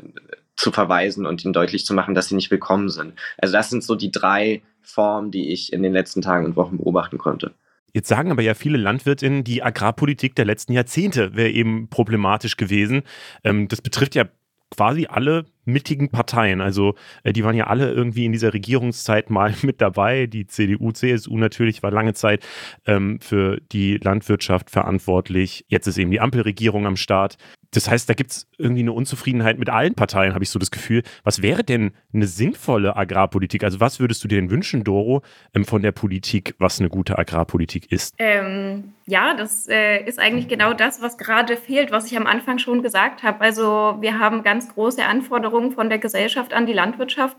zu 0.54 0.70
verweisen 0.70 1.26
und 1.26 1.44
ihnen 1.44 1.52
deutlich 1.52 1.84
zu 1.84 1.92
machen, 1.92 2.14
dass 2.14 2.28
sie 2.28 2.36
nicht 2.36 2.52
willkommen 2.52 2.88
sind. 2.88 3.14
Also 3.36 3.52
das 3.52 3.70
sind 3.70 3.82
so 3.82 3.96
die 3.96 4.12
drei 4.12 4.62
Formen, 4.82 5.32
die 5.32 5.52
ich 5.52 5.72
in 5.72 5.82
den 5.82 5.92
letzten 5.92 6.22
Tagen 6.22 6.44
und 6.46 6.56
Wochen 6.56 6.78
beobachten 6.78 7.18
konnte. 7.18 7.52
Jetzt 7.92 8.08
sagen 8.08 8.30
aber 8.30 8.42
ja 8.42 8.54
viele 8.54 8.78
Landwirtinnen, 8.78 9.44
die 9.44 9.62
Agrarpolitik 9.62 10.34
der 10.34 10.44
letzten 10.44 10.72
Jahrzehnte 10.72 11.34
wäre 11.34 11.50
eben 11.50 11.88
problematisch 11.88 12.56
gewesen. 12.56 13.02
Ähm, 13.44 13.68
das 13.68 13.80
betrifft 13.80 14.14
ja 14.14 14.26
quasi 14.70 15.06
alle 15.06 15.46
mittigen 15.64 16.10
Parteien. 16.10 16.60
Also 16.60 16.94
äh, 17.22 17.32
die 17.32 17.44
waren 17.44 17.56
ja 17.56 17.66
alle 17.66 17.92
irgendwie 17.92 18.24
in 18.24 18.32
dieser 18.32 18.52
Regierungszeit 18.52 19.30
mal 19.30 19.54
mit 19.62 19.80
dabei. 19.80 20.26
Die 20.26 20.46
CDU, 20.46 20.92
CSU 20.92 21.36
natürlich 21.38 21.82
war 21.82 21.90
lange 21.90 22.14
Zeit 22.14 22.46
ähm, 22.86 23.20
für 23.20 23.60
die 23.72 23.96
Landwirtschaft 23.98 24.70
verantwortlich. 24.70 25.64
Jetzt 25.68 25.86
ist 25.86 25.98
eben 25.98 26.10
die 26.10 26.20
Ampelregierung 26.20 26.86
am 26.86 26.96
Start. 26.96 27.36
Das 27.72 27.88
heißt, 27.88 28.08
da 28.08 28.14
gibt 28.14 28.30
es 28.30 28.46
irgendwie 28.56 28.80
eine 28.80 28.92
Unzufriedenheit 28.92 29.58
mit 29.58 29.68
allen 29.68 29.94
Parteien, 29.94 30.32
habe 30.32 30.42
ich 30.42 30.50
so 30.50 30.58
das 30.58 30.70
Gefühl. 30.70 31.02
Was 31.22 31.42
wäre 31.42 31.64
denn 31.64 31.92
eine 32.14 32.26
sinnvolle 32.26 32.96
Agrarpolitik? 32.96 33.62
Also 33.62 33.78
was 33.78 34.00
würdest 34.00 34.24
du 34.24 34.28
dir 34.28 34.40
denn 34.40 34.50
wünschen, 34.50 34.84
Doro, 34.84 35.22
ähm, 35.54 35.66
von 35.66 35.82
der 35.82 35.92
Politik, 35.92 36.54
was 36.58 36.80
eine 36.80 36.88
gute 36.88 37.18
Agrarpolitik 37.18 37.92
ist? 37.92 38.14
Ähm, 38.18 38.94
ja, 39.06 39.34
das 39.34 39.68
äh, 39.68 40.02
ist 40.04 40.18
eigentlich 40.18 40.48
genau 40.48 40.72
das, 40.72 41.02
was 41.02 41.18
gerade 41.18 41.56
fehlt, 41.56 41.90
was 41.90 42.10
ich 42.10 42.16
am 42.16 42.26
Anfang 42.26 42.58
schon 42.58 42.82
gesagt 42.82 43.22
habe. 43.22 43.40
Also 43.42 43.98
wir 44.00 44.18
haben 44.18 44.42
ganz 44.42 44.72
große 44.72 45.04
Anforderungen 45.04 45.72
von 45.72 45.90
der 45.90 45.98
Gesellschaft 45.98 46.54
an 46.54 46.64
die 46.64 46.72
Landwirtschaft. 46.72 47.36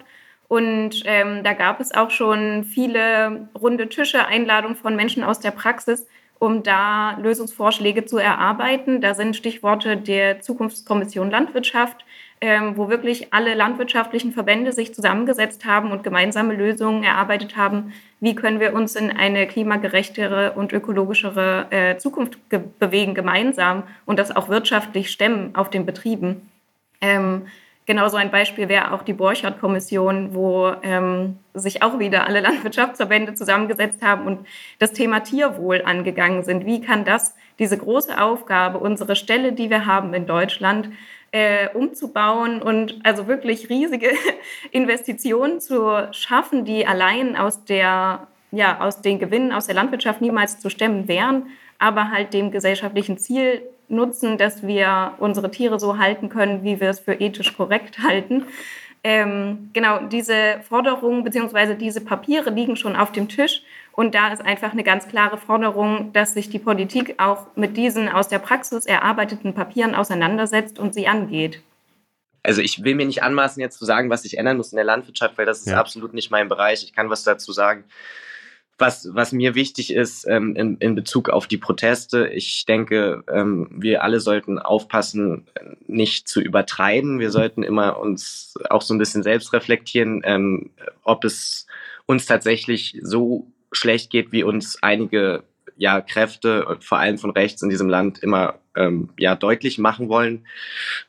Und 0.47 1.03
ähm, 1.05 1.43
da 1.43 1.53
gab 1.53 1.79
es 1.79 1.93
auch 1.93 2.09
schon 2.09 2.63
viele 2.63 3.49
runde 3.55 3.87
Tische, 3.87 4.25
Einladungen 4.25 4.75
von 4.75 4.95
Menschen 4.95 5.23
aus 5.23 5.39
der 5.39 5.51
Praxis 5.51 6.07
um 6.39 6.63
da 6.63 7.17
Lösungsvorschläge 7.21 8.05
zu 8.05 8.17
erarbeiten. 8.17 9.01
Da 9.01 9.13
sind 9.13 9.35
Stichworte 9.35 9.97
der 9.97 10.39
Zukunftskommission 10.39 11.29
Landwirtschaft, 11.29 12.05
ähm, 12.41 12.77
wo 12.77 12.89
wirklich 12.89 13.33
alle 13.33 13.53
landwirtschaftlichen 13.53 14.31
Verbände 14.31 14.71
sich 14.71 14.95
zusammengesetzt 14.95 15.65
haben 15.65 15.91
und 15.91 16.03
gemeinsame 16.03 16.53
Lösungen 16.53 17.03
erarbeitet 17.03 17.57
haben. 17.57 17.93
Wie 18.21 18.35
können 18.35 18.61
wir 18.61 18.73
uns 18.73 18.95
in 18.95 19.11
eine 19.11 19.45
klimagerechtere 19.47 20.53
und 20.53 20.71
ökologischere 20.71 21.67
äh, 21.69 21.97
Zukunft 21.97 22.49
ge 22.49 22.61
bewegen 22.79 23.13
gemeinsam 23.13 23.83
und 24.05 24.17
das 24.17 24.33
auch 24.33 24.47
wirtschaftlich 24.47 25.11
stemmen 25.11 25.53
auf 25.55 25.69
den 25.69 25.85
Betrieben? 25.85 26.49
Genauso 27.89 28.17
ein 28.17 28.29
Beispiel 28.29 28.69
wäre 28.69 28.93
auch 28.93 29.01
die 29.01 29.13
Borchardt-Kommission, 29.13 30.35
wo 30.35 30.71
ähm, 30.83 31.39
sich 31.55 31.81
auch 31.81 31.97
wieder 31.97 32.27
alle 32.27 32.39
Landwirtschaftsverbände 32.39 33.33
zusammengesetzt 33.33 34.03
haben 34.03 34.27
und 34.27 34.45
das 34.77 34.93
Thema 34.93 35.21
Tierwohl 35.21 35.81
angegangen 35.83 36.43
sind. 36.43 36.67
Wie 36.67 36.81
kann 36.81 37.03
das, 37.03 37.33
diese 37.57 37.79
große 37.79 38.21
Aufgabe, 38.21 38.77
unsere 38.77 39.15
Stelle, 39.15 39.53
die 39.53 39.71
wir 39.71 39.87
haben 39.87 40.13
in 40.13 40.27
Deutschland, 40.27 40.91
äh, 41.31 41.67
umzubauen 41.69 42.61
und 42.61 42.99
also 43.03 43.25
wirklich 43.25 43.71
riesige 43.71 44.09
Investitionen 44.71 45.59
zu 45.59 46.09
schaffen, 46.11 46.65
die 46.65 46.85
allein 46.85 47.35
aus 47.35 47.65
der 47.65 48.27
ja, 48.51 48.81
aus 48.81 49.01
den 49.01 49.17
Gewinnen 49.17 49.51
aus 49.51 49.65
der 49.65 49.73
Landwirtschaft 49.73 50.21
niemals 50.21 50.59
zu 50.59 50.69
stemmen 50.69 51.07
wären, 51.07 51.47
aber 51.79 52.11
halt 52.11 52.35
dem 52.35 52.51
gesellschaftlichen 52.51 53.17
Ziel 53.17 53.63
nutzen, 53.89 54.37
dass 54.37 54.65
wir 54.65 55.13
unsere 55.19 55.51
Tiere 55.51 55.79
so 55.79 55.97
halten 55.97 56.29
können, 56.29 56.63
wie 56.63 56.79
wir 56.79 56.89
es 56.89 56.99
für 56.99 57.13
ethisch 57.13 57.55
korrekt 57.55 57.99
halten. 57.99 58.45
Ähm, 59.03 59.69
genau, 59.73 59.99
diese 60.07 60.59
Forderungen 60.67 61.23
bzw. 61.23 61.75
diese 61.75 62.01
Papiere 62.01 62.49
liegen 62.49 62.75
schon 62.75 62.95
auf 62.95 63.11
dem 63.11 63.29
Tisch. 63.29 63.63
Und 63.93 64.15
da 64.15 64.31
ist 64.31 64.41
einfach 64.45 64.71
eine 64.71 64.83
ganz 64.83 65.07
klare 65.07 65.37
Forderung, 65.37 66.13
dass 66.13 66.33
sich 66.33 66.49
die 66.49 66.59
Politik 66.59 67.15
auch 67.17 67.47
mit 67.55 67.75
diesen 67.75 68.07
aus 68.07 68.27
der 68.27 68.39
Praxis 68.39 68.85
erarbeiteten 68.85 69.53
Papieren 69.53 69.95
auseinandersetzt 69.95 70.79
und 70.79 70.93
sie 70.93 71.07
angeht. 71.07 71.61
Also 72.43 72.61
ich 72.61 72.83
will 72.83 72.95
mir 72.95 73.05
nicht 73.05 73.23
anmaßen, 73.23 73.61
jetzt 73.61 73.77
zu 73.77 73.85
sagen, 73.85 74.09
was 74.09 74.23
sich 74.23 74.37
ändern 74.37 74.57
muss 74.57 74.71
in 74.71 74.77
der 74.77 74.85
Landwirtschaft, 74.85 75.37
weil 75.37 75.45
das 75.45 75.59
ist 75.59 75.67
ja. 75.67 75.79
absolut 75.79 76.13
nicht 76.13 76.31
mein 76.31 76.47
Bereich. 76.47 76.83
Ich 76.83 76.93
kann 76.93 77.09
was 77.09 77.23
dazu 77.23 77.51
sagen 77.51 77.83
was, 78.79 79.09
was 79.13 79.31
mir 79.31 79.55
wichtig 79.55 79.93
ist 79.93 80.25
ähm, 80.27 80.55
in, 80.55 80.77
in 80.77 80.95
Bezug 80.95 81.29
auf 81.29 81.47
die 81.47 81.57
Proteste, 81.57 82.27
ich 82.27 82.65
denke, 82.65 83.23
ähm, 83.31 83.67
wir 83.71 84.03
alle 84.03 84.19
sollten 84.19 84.59
aufpassen, 84.59 85.47
nicht 85.87 86.27
zu 86.27 86.41
übertreiben. 86.41 87.19
Wir 87.19 87.31
sollten 87.31 87.63
immer 87.63 87.99
uns 87.99 88.55
auch 88.69 88.81
so 88.81 88.93
ein 88.93 88.97
bisschen 88.97 89.23
selbst 89.23 89.53
reflektieren, 89.53 90.21
ähm, 90.23 90.71
ob 91.03 91.23
es 91.25 91.67
uns 92.05 92.25
tatsächlich 92.25 92.99
so 93.01 93.47
schlecht 93.71 94.09
geht, 94.09 94.31
wie 94.31 94.43
uns 94.43 94.81
einige 94.81 95.43
ja, 95.77 96.01
Kräfte, 96.01 96.77
vor 96.81 96.97
allem 96.97 97.17
von 97.17 97.31
rechts 97.31 97.61
in 97.61 97.69
diesem 97.69 97.87
Land, 97.87 98.19
immer 98.19 98.55
ähm, 98.75 99.09
ja, 99.17 99.35
deutlich 99.35 99.77
machen 99.77 100.09
wollen. 100.09 100.45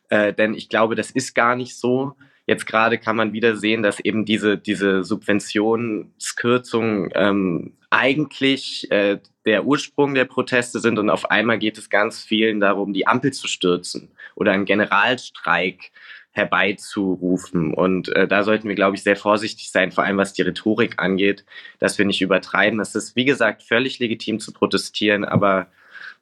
Äh, 0.09 0.33
denn 0.33 0.55
ich 0.55 0.69
glaube, 0.69 0.95
das 0.95 1.11
ist 1.11 1.35
gar 1.35 1.57
nicht 1.57 1.77
so. 1.77 2.15
Jetzt 2.51 2.67
gerade 2.67 2.99
kann 2.99 3.15
man 3.15 3.33
wieder 3.33 3.55
sehen, 3.55 3.85
dass 3.85 4.01
eben 4.01 4.25
diese, 4.25 4.59
diese 4.59 5.05
Subventionskürzungen 5.05 7.11
ähm, 7.15 7.75
eigentlich 7.91 8.91
äh, 8.91 9.21
der 9.47 9.67
Ursprung 9.67 10.15
der 10.15 10.25
Proteste 10.25 10.81
sind 10.81 10.99
und 10.99 11.11
auf 11.11 11.31
einmal 11.31 11.61
geht 11.61 11.79
es 11.79 11.91
ganz 11.91 12.25
vielen 12.25 12.59
darum, 12.59 12.93
die 12.93 13.07
Ampel 13.07 13.33
zu 13.33 13.47
stürzen 13.47 14.11
oder 14.35 14.51
einen 14.51 14.65
Generalstreik 14.65 15.93
herbeizurufen. 16.33 17.73
Und 17.73 18.09
äh, 18.17 18.27
da 18.27 18.43
sollten 18.43 18.67
wir, 18.67 18.75
glaube 18.75 18.97
ich, 18.97 19.05
sehr 19.05 19.15
vorsichtig 19.15 19.71
sein, 19.71 19.93
vor 19.93 20.03
allem 20.03 20.17
was 20.17 20.33
die 20.33 20.43
Rhetorik 20.43 20.95
angeht, 20.97 21.45
dass 21.79 21.99
wir 21.99 22.05
nicht 22.05 22.21
übertreiben. 22.21 22.81
Es 22.81 22.97
ist, 22.97 23.15
wie 23.15 23.27
gesagt, 23.27 23.63
völlig 23.63 24.01
legitim 24.01 24.41
zu 24.41 24.53
protestieren, 24.53 25.25
aber 25.25 25.69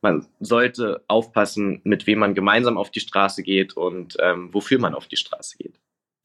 man 0.02 0.26
sollte 0.40 1.02
aufpassen, 1.08 1.80
mit 1.84 2.06
wem 2.06 2.18
man 2.18 2.34
gemeinsam 2.34 2.76
auf 2.76 2.90
die 2.90 3.00
Straße 3.00 3.42
geht 3.42 3.78
und 3.78 4.18
ähm, 4.20 4.52
wofür 4.52 4.78
man 4.78 4.94
auf 4.94 5.08
die 5.08 5.16
Straße 5.16 5.56
geht. 5.56 5.72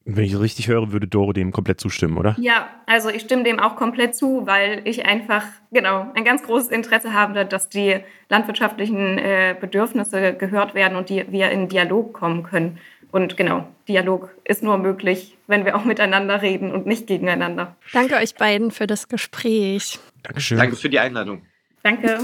Wenn 0.06 0.24
ich 0.24 0.38
richtig 0.38 0.68
höre, 0.68 0.92
würde 0.92 1.06
Doro 1.06 1.32
dem 1.32 1.50
komplett 1.50 1.80
zustimmen, 1.80 2.18
oder? 2.18 2.36
Ja, 2.38 2.68
also 2.84 3.08
ich 3.08 3.22
stimme 3.22 3.42
dem 3.42 3.58
auch 3.58 3.76
komplett 3.76 4.14
zu, 4.14 4.46
weil 4.46 4.82
ich 4.84 5.06
einfach, 5.06 5.44
genau, 5.72 6.10
ein 6.14 6.24
ganz 6.24 6.42
großes 6.42 6.68
Interesse 6.68 7.14
habe, 7.14 7.46
dass 7.46 7.70
die 7.70 8.00
landwirtschaftlichen 8.28 9.16
äh, 9.16 9.56
Bedürfnisse 9.58 10.34
gehört 10.34 10.74
werden 10.74 10.96
und 10.96 11.08
die, 11.08 11.24
wir 11.32 11.50
in 11.50 11.68
Dialog 11.68 12.12
kommen 12.12 12.42
können. 12.42 12.78
Und 13.12 13.38
genau, 13.38 13.66
Dialog 13.88 14.28
ist 14.44 14.62
nur 14.62 14.76
möglich, 14.76 15.38
wenn 15.46 15.64
wir 15.64 15.74
auch 15.76 15.84
miteinander 15.84 16.42
reden 16.42 16.72
und 16.72 16.84
nicht 16.84 17.06
gegeneinander. 17.06 17.76
Danke 17.92 18.16
euch 18.16 18.34
beiden 18.34 18.72
für 18.72 18.86
das 18.86 19.08
Gespräch. 19.08 19.98
Dankeschön. 20.22 20.58
Danke 20.58 20.76
für 20.76 20.90
die 20.90 20.98
Einladung. 20.98 21.42
Danke. 21.82 22.18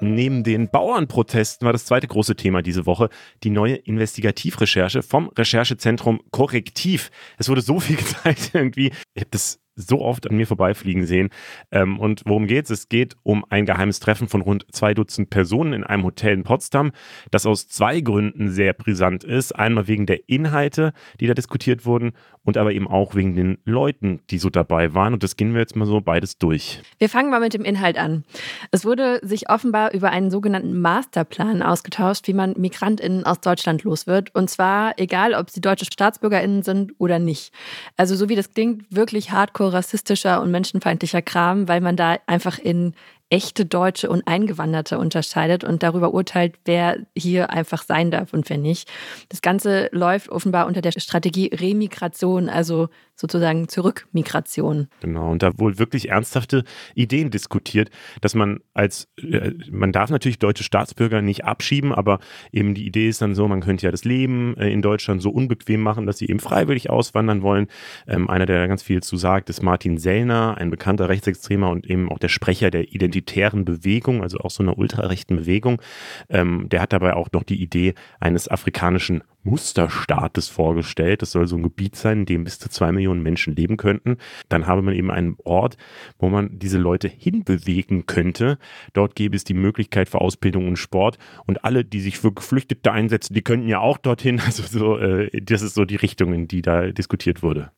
Neben 0.00 0.42
den 0.42 0.68
Bauernprotesten 0.68 1.64
war 1.64 1.72
das 1.72 1.84
zweite 1.86 2.06
große 2.06 2.36
Thema 2.36 2.62
diese 2.62 2.86
Woche 2.86 3.08
die 3.42 3.50
neue 3.50 3.76
Investigativrecherche 3.76 5.02
vom 5.02 5.28
Recherchezentrum 5.28 6.20
Korrektiv. 6.30 7.10
Es 7.38 7.48
wurde 7.48 7.60
so 7.60 7.80
viel 7.80 7.96
gezeigt 7.96 8.50
irgendwie. 8.54 8.92
Ich 9.14 9.22
habe 9.22 9.30
das 9.30 9.60
so 9.76 10.00
oft 10.00 10.28
an 10.28 10.36
mir 10.36 10.46
vorbeifliegen 10.46 11.06
sehen. 11.06 11.30
Ähm, 11.70 11.98
und 11.98 12.22
worum 12.26 12.46
geht's? 12.46 12.70
Es 12.70 12.88
geht 12.88 13.16
um 13.22 13.44
ein 13.48 13.66
geheimes 13.66 14.00
Treffen 14.00 14.28
von 14.28 14.40
rund 14.40 14.66
zwei 14.72 14.94
Dutzend 14.94 15.30
Personen 15.30 15.72
in 15.72 15.84
einem 15.84 16.04
Hotel 16.04 16.34
in 16.34 16.44
Potsdam, 16.44 16.92
das 17.30 17.46
aus 17.46 17.68
zwei 17.68 18.00
Gründen 18.00 18.50
sehr 18.50 18.72
brisant 18.72 19.24
ist. 19.24 19.52
Einmal 19.52 19.88
wegen 19.88 20.06
der 20.06 20.28
Inhalte, 20.28 20.92
die 21.20 21.26
da 21.26 21.34
diskutiert 21.34 21.86
wurden, 21.86 22.12
und 22.44 22.58
aber 22.58 22.72
eben 22.72 22.86
auch 22.86 23.14
wegen 23.14 23.34
den 23.34 23.58
Leuten, 23.64 24.20
die 24.30 24.38
so 24.38 24.50
dabei 24.50 24.92
waren. 24.94 25.14
Und 25.14 25.22
das 25.22 25.36
gehen 25.36 25.54
wir 25.54 25.60
jetzt 25.60 25.76
mal 25.76 25.86
so 25.86 26.00
beides 26.02 26.36
durch. 26.38 26.82
Wir 26.98 27.08
fangen 27.08 27.30
mal 27.30 27.40
mit 27.40 27.54
dem 27.54 27.64
Inhalt 27.64 27.96
an. 27.96 28.24
Es 28.70 28.84
wurde 28.84 29.20
sich 29.22 29.48
offenbar 29.48 29.94
über 29.94 30.10
einen 30.10 30.30
sogenannten 30.30 30.78
Masterplan 30.78 31.62
ausgetauscht, 31.62 32.28
wie 32.28 32.34
man 32.34 32.54
MigrantInnen 32.58 33.24
aus 33.24 33.40
Deutschland 33.40 33.82
los 33.84 34.06
wird. 34.06 34.34
Und 34.34 34.50
zwar 34.50 34.98
egal, 34.98 35.32
ob 35.32 35.48
sie 35.48 35.62
deutsche 35.62 35.86
StaatsbürgerInnen 35.86 36.62
sind 36.62 36.92
oder 36.98 37.18
nicht. 37.18 37.52
Also 37.96 38.14
so 38.14 38.28
wie 38.28 38.36
das 38.36 38.52
klingt, 38.52 38.94
wirklich 38.94 39.30
hardcore 39.30 39.63
rassistischer 39.68 40.40
und 40.40 40.50
menschenfeindlicher 40.50 41.22
Kram, 41.22 41.68
weil 41.68 41.80
man 41.80 41.96
da 41.96 42.18
einfach 42.26 42.58
in 42.58 42.94
echte 43.30 43.64
Deutsche 43.66 44.08
und 44.10 44.28
Eingewanderte 44.28 44.98
unterscheidet 44.98 45.64
und 45.64 45.82
darüber 45.82 46.14
urteilt, 46.14 46.54
wer 46.64 46.98
hier 47.16 47.50
einfach 47.50 47.82
sein 47.82 48.10
darf 48.10 48.32
und 48.32 48.48
wer 48.48 48.58
nicht. 48.58 48.88
Das 49.28 49.42
Ganze 49.42 49.88
läuft 49.92 50.28
offenbar 50.28 50.66
unter 50.66 50.82
der 50.82 50.92
Strategie 50.92 51.50
Remigration, 51.52 52.48
also 52.48 52.88
sozusagen 53.16 53.68
Zurückmigration. 53.68 54.88
Genau, 55.00 55.30
und 55.30 55.42
da 55.42 55.58
wohl 55.58 55.78
wirklich 55.78 56.08
ernsthafte 56.08 56.64
Ideen 56.94 57.30
diskutiert, 57.30 57.90
dass 58.20 58.34
man 58.34 58.60
als, 58.74 59.08
äh, 59.22 59.52
man 59.70 59.92
darf 59.92 60.10
natürlich 60.10 60.38
deutsche 60.38 60.64
Staatsbürger 60.64 61.22
nicht 61.22 61.44
abschieben, 61.44 61.92
aber 61.92 62.18
eben 62.52 62.74
die 62.74 62.86
Idee 62.86 63.08
ist 63.08 63.22
dann 63.22 63.34
so, 63.34 63.46
man 63.46 63.60
könnte 63.60 63.86
ja 63.86 63.92
das 63.92 64.04
Leben 64.04 64.56
äh, 64.56 64.70
in 64.70 64.82
Deutschland 64.82 65.22
so 65.22 65.30
unbequem 65.30 65.80
machen, 65.80 66.06
dass 66.06 66.18
sie 66.18 66.26
eben 66.26 66.40
freiwillig 66.40 66.90
auswandern 66.90 67.42
wollen. 67.42 67.68
Ähm, 68.06 68.28
einer, 68.28 68.46
der 68.46 68.60
da 68.60 68.66
ganz 68.66 68.82
viel 68.82 69.02
zu 69.02 69.16
sagt, 69.16 69.48
ist 69.50 69.62
Martin 69.62 69.98
Sellner, 69.98 70.56
ein 70.58 70.70
bekannter 70.70 71.08
Rechtsextremer 71.08 71.70
und 71.70 71.86
eben 71.86 72.10
auch 72.10 72.18
der 72.18 72.28
Sprecher 72.28 72.70
der 72.70 72.92
identitären 72.92 73.64
Bewegung, 73.64 74.22
also 74.22 74.38
auch 74.38 74.50
so 74.50 74.62
einer 74.62 74.76
ultrarechten 74.76 75.36
Bewegung. 75.36 75.80
Ähm, 76.28 76.68
der 76.68 76.82
hat 76.82 76.92
dabei 76.92 77.14
auch 77.14 77.30
noch 77.32 77.44
die 77.44 77.62
Idee 77.62 77.94
eines 78.20 78.48
afrikanischen 78.48 79.22
Musterstaates 79.44 80.48
vorgestellt. 80.48 81.22
Das 81.22 81.32
soll 81.32 81.46
so 81.46 81.56
ein 81.56 81.62
Gebiet 81.62 81.96
sein, 81.96 82.20
in 82.20 82.26
dem 82.26 82.44
bis 82.44 82.58
zu 82.58 82.68
zwei 82.68 82.92
Millionen 82.92 83.22
Menschen 83.22 83.54
leben 83.54 83.76
könnten. 83.76 84.16
Dann 84.48 84.66
habe 84.66 84.82
man 84.82 84.94
eben 84.94 85.10
einen 85.10 85.36
Ort, 85.44 85.76
wo 86.18 86.28
man 86.28 86.58
diese 86.58 86.78
Leute 86.78 87.08
hinbewegen 87.08 88.06
könnte. 88.06 88.58
Dort 88.92 89.14
gäbe 89.14 89.36
es 89.36 89.44
die 89.44 89.54
Möglichkeit 89.54 90.08
für 90.08 90.20
Ausbildung 90.20 90.66
und 90.66 90.76
Sport. 90.76 91.18
Und 91.46 91.64
alle, 91.64 91.84
die 91.84 92.00
sich 92.00 92.18
für 92.18 92.32
Geflüchtete 92.32 92.90
einsetzen, 92.90 93.34
die 93.34 93.42
könnten 93.42 93.68
ja 93.68 93.80
auch 93.80 93.98
dorthin. 93.98 94.40
Also 94.44 94.62
so, 94.62 94.98
äh, 94.98 95.30
das 95.40 95.62
ist 95.62 95.74
so 95.74 95.84
die 95.84 95.96
Richtung, 95.96 96.34
in 96.34 96.46
die 96.46 96.60
da 96.60 96.92
diskutiert 96.92 97.42
wurde. 97.42 97.72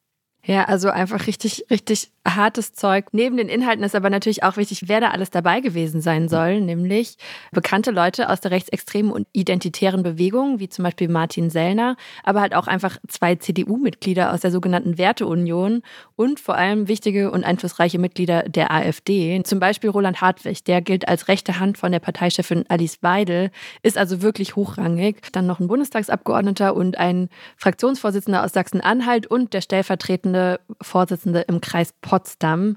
Ja, 0.46 0.64
also 0.66 0.90
einfach 0.90 1.26
richtig, 1.26 1.66
richtig 1.72 2.12
hartes 2.24 2.72
Zeug. 2.72 3.06
Neben 3.10 3.36
den 3.36 3.48
Inhalten 3.48 3.84
ist 3.84 3.96
aber 3.96 4.10
natürlich 4.10 4.44
auch 4.44 4.56
wichtig, 4.56 4.88
wer 4.88 5.00
da 5.00 5.10
alles 5.10 5.30
dabei 5.30 5.60
gewesen 5.60 6.00
sein 6.00 6.28
soll, 6.28 6.60
nämlich 6.60 7.16
bekannte 7.50 7.90
Leute 7.90 8.30
aus 8.30 8.40
der 8.40 8.52
rechtsextremen 8.52 9.10
und 9.10 9.26
identitären 9.32 10.04
Bewegung, 10.04 10.60
wie 10.60 10.68
zum 10.68 10.84
Beispiel 10.84 11.08
Martin 11.08 11.50
Sellner, 11.50 11.96
aber 12.22 12.40
halt 12.42 12.54
auch 12.54 12.68
einfach 12.68 12.98
zwei 13.08 13.34
CDU-Mitglieder 13.34 14.32
aus 14.32 14.40
der 14.40 14.52
sogenannten 14.52 14.98
Werteunion 14.98 15.82
und 16.14 16.38
vor 16.38 16.54
allem 16.56 16.86
wichtige 16.86 17.32
und 17.32 17.42
einflussreiche 17.42 17.98
Mitglieder 17.98 18.44
der 18.44 18.70
AfD. 18.70 19.42
Zum 19.42 19.58
Beispiel 19.58 19.90
Roland 19.90 20.20
Hartwig, 20.20 20.62
der 20.62 20.80
gilt 20.80 21.08
als 21.08 21.26
rechte 21.26 21.58
Hand 21.58 21.76
von 21.76 21.90
der 21.90 22.00
Parteichefin 22.00 22.64
Alice 22.68 22.98
Weidel, 23.02 23.50
ist 23.82 23.98
also 23.98 24.22
wirklich 24.22 24.54
hochrangig. 24.54 25.22
Dann 25.32 25.46
noch 25.46 25.58
ein 25.58 25.66
Bundestagsabgeordneter 25.66 26.76
und 26.76 26.98
ein 26.98 27.30
Fraktionsvorsitzender 27.56 28.44
aus 28.44 28.52
Sachsen-Anhalt 28.52 29.26
und 29.26 29.52
der 29.52 29.60
stellvertretende 29.60 30.35
amtierende 30.36 30.60
Vorsitzende 30.82 31.40
im 31.42 31.60
Kreis 31.60 31.92
Potsdam. 32.00 32.76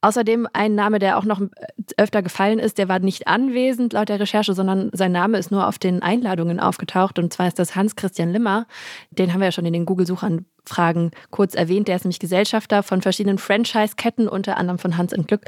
Außerdem 0.00 0.46
ein 0.52 0.74
Name, 0.74 0.98
der 0.98 1.18
auch 1.18 1.24
noch 1.24 1.40
öfter 1.96 2.22
gefallen 2.22 2.58
ist, 2.58 2.78
der 2.78 2.88
war 2.88 2.98
nicht 2.98 3.26
anwesend 3.26 3.92
laut 3.92 4.08
der 4.08 4.20
Recherche, 4.20 4.54
sondern 4.54 4.90
sein 4.92 5.12
Name 5.12 5.38
ist 5.38 5.50
nur 5.50 5.66
auf 5.66 5.78
den 5.78 6.02
Einladungen 6.02 6.60
aufgetaucht. 6.60 7.18
Und 7.18 7.32
zwar 7.32 7.48
ist 7.48 7.58
das 7.58 7.74
Hans-Christian 7.74 8.32
Limmer. 8.32 8.66
Den 9.10 9.32
haben 9.32 9.40
wir 9.40 9.46
ja 9.46 9.52
schon 9.52 9.66
in 9.66 9.72
den 9.72 9.86
Google-Suchanfragen 9.86 11.10
kurz 11.30 11.54
erwähnt. 11.54 11.88
Der 11.88 11.96
ist 11.96 12.04
nämlich 12.04 12.20
Gesellschafter 12.20 12.82
von 12.82 13.02
verschiedenen 13.02 13.38
Franchise-Ketten, 13.38 14.28
unter 14.28 14.56
anderem 14.56 14.78
von 14.78 14.96
Hans 14.96 15.12
im 15.12 15.26
Glück. 15.26 15.42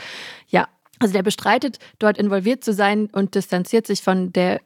Ja, 0.48 0.68
also 0.98 1.14
der 1.14 1.22
bestreitet, 1.22 1.78
dort 1.98 2.18
involviert 2.18 2.62
zu 2.64 2.72
sein 2.72 3.08
und 3.12 3.34
distanziert 3.34 3.86
sich 3.86 4.02
von 4.02 4.32
der 4.32 4.60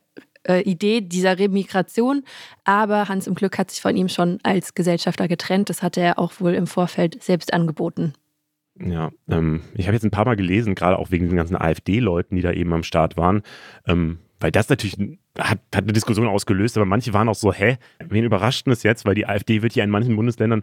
äh, 0.49 0.61
Idee 0.63 1.01
dieser 1.01 1.39
Remigration. 1.39 2.23
Aber 2.65 3.09
Hans 3.09 3.27
im 3.27 3.35
Glück 3.35 3.59
hat 3.59 3.71
sich 3.71 3.81
von 3.81 3.97
ihm 3.97 4.09
schon 4.09 4.39
als 4.43 4.75
Gesellschafter 4.75 5.29
getrennt. 5.29 5.71
Das 5.71 5.83
hatte 5.83 6.01
er 6.01 6.19
auch 6.19 6.33
wohl 6.41 6.55
im 6.55 6.67
Vorfeld 6.67 7.23
selbst 7.23 7.53
angeboten. 7.53 8.15
Ja, 8.79 9.11
ähm, 9.29 9.63
ich 9.75 9.87
habe 9.87 9.95
jetzt 9.95 10.05
ein 10.05 10.11
paar 10.11 10.27
Mal 10.27 10.37
gelesen, 10.37 10.75
gerade 10.75 10.99
auch 10.99 11.11
wegen 11.11 11.29
den 11.29 11.37
ganzen 11.37 11.57
AfD-Leuten, 11.57 12.37
die 12.37 12.43
da 12.43 12.53
eben 12.53 12.73
am 12.75 12.83
Start 12.83 13.17
waren, 13.17 13.43
ähm, 13.87 14.19
weil 14.47 14.53
das 14.53 14.69
natürlich 14.69 14.97
hat, 15.37 15.59
hat 15.75 15.83
eine 15.83 15.93
Diskussion 15.93 16.29
ausgelöst, 16.29 16.77
aber 16.77 16.87
manche 16.87 17.13
waren 17.13 17.29
auch 17.29 17.35
so, 17.35 17.53
hä, 17.53 17.79
wen 17.99 18.23
überrascht 18.23 18.65
denn 18.65 18.71
das 18.71 18.85
jetzt? 18.85 19.05
Weil 19.05 19.17
die 19.17 19.27
AfD 19.27 19.61
wird 19.61 19.75
ja 19.75 19.83
in 19.83 19.91
manchen 19.91 20.15
Bundesländern 20.15 20.63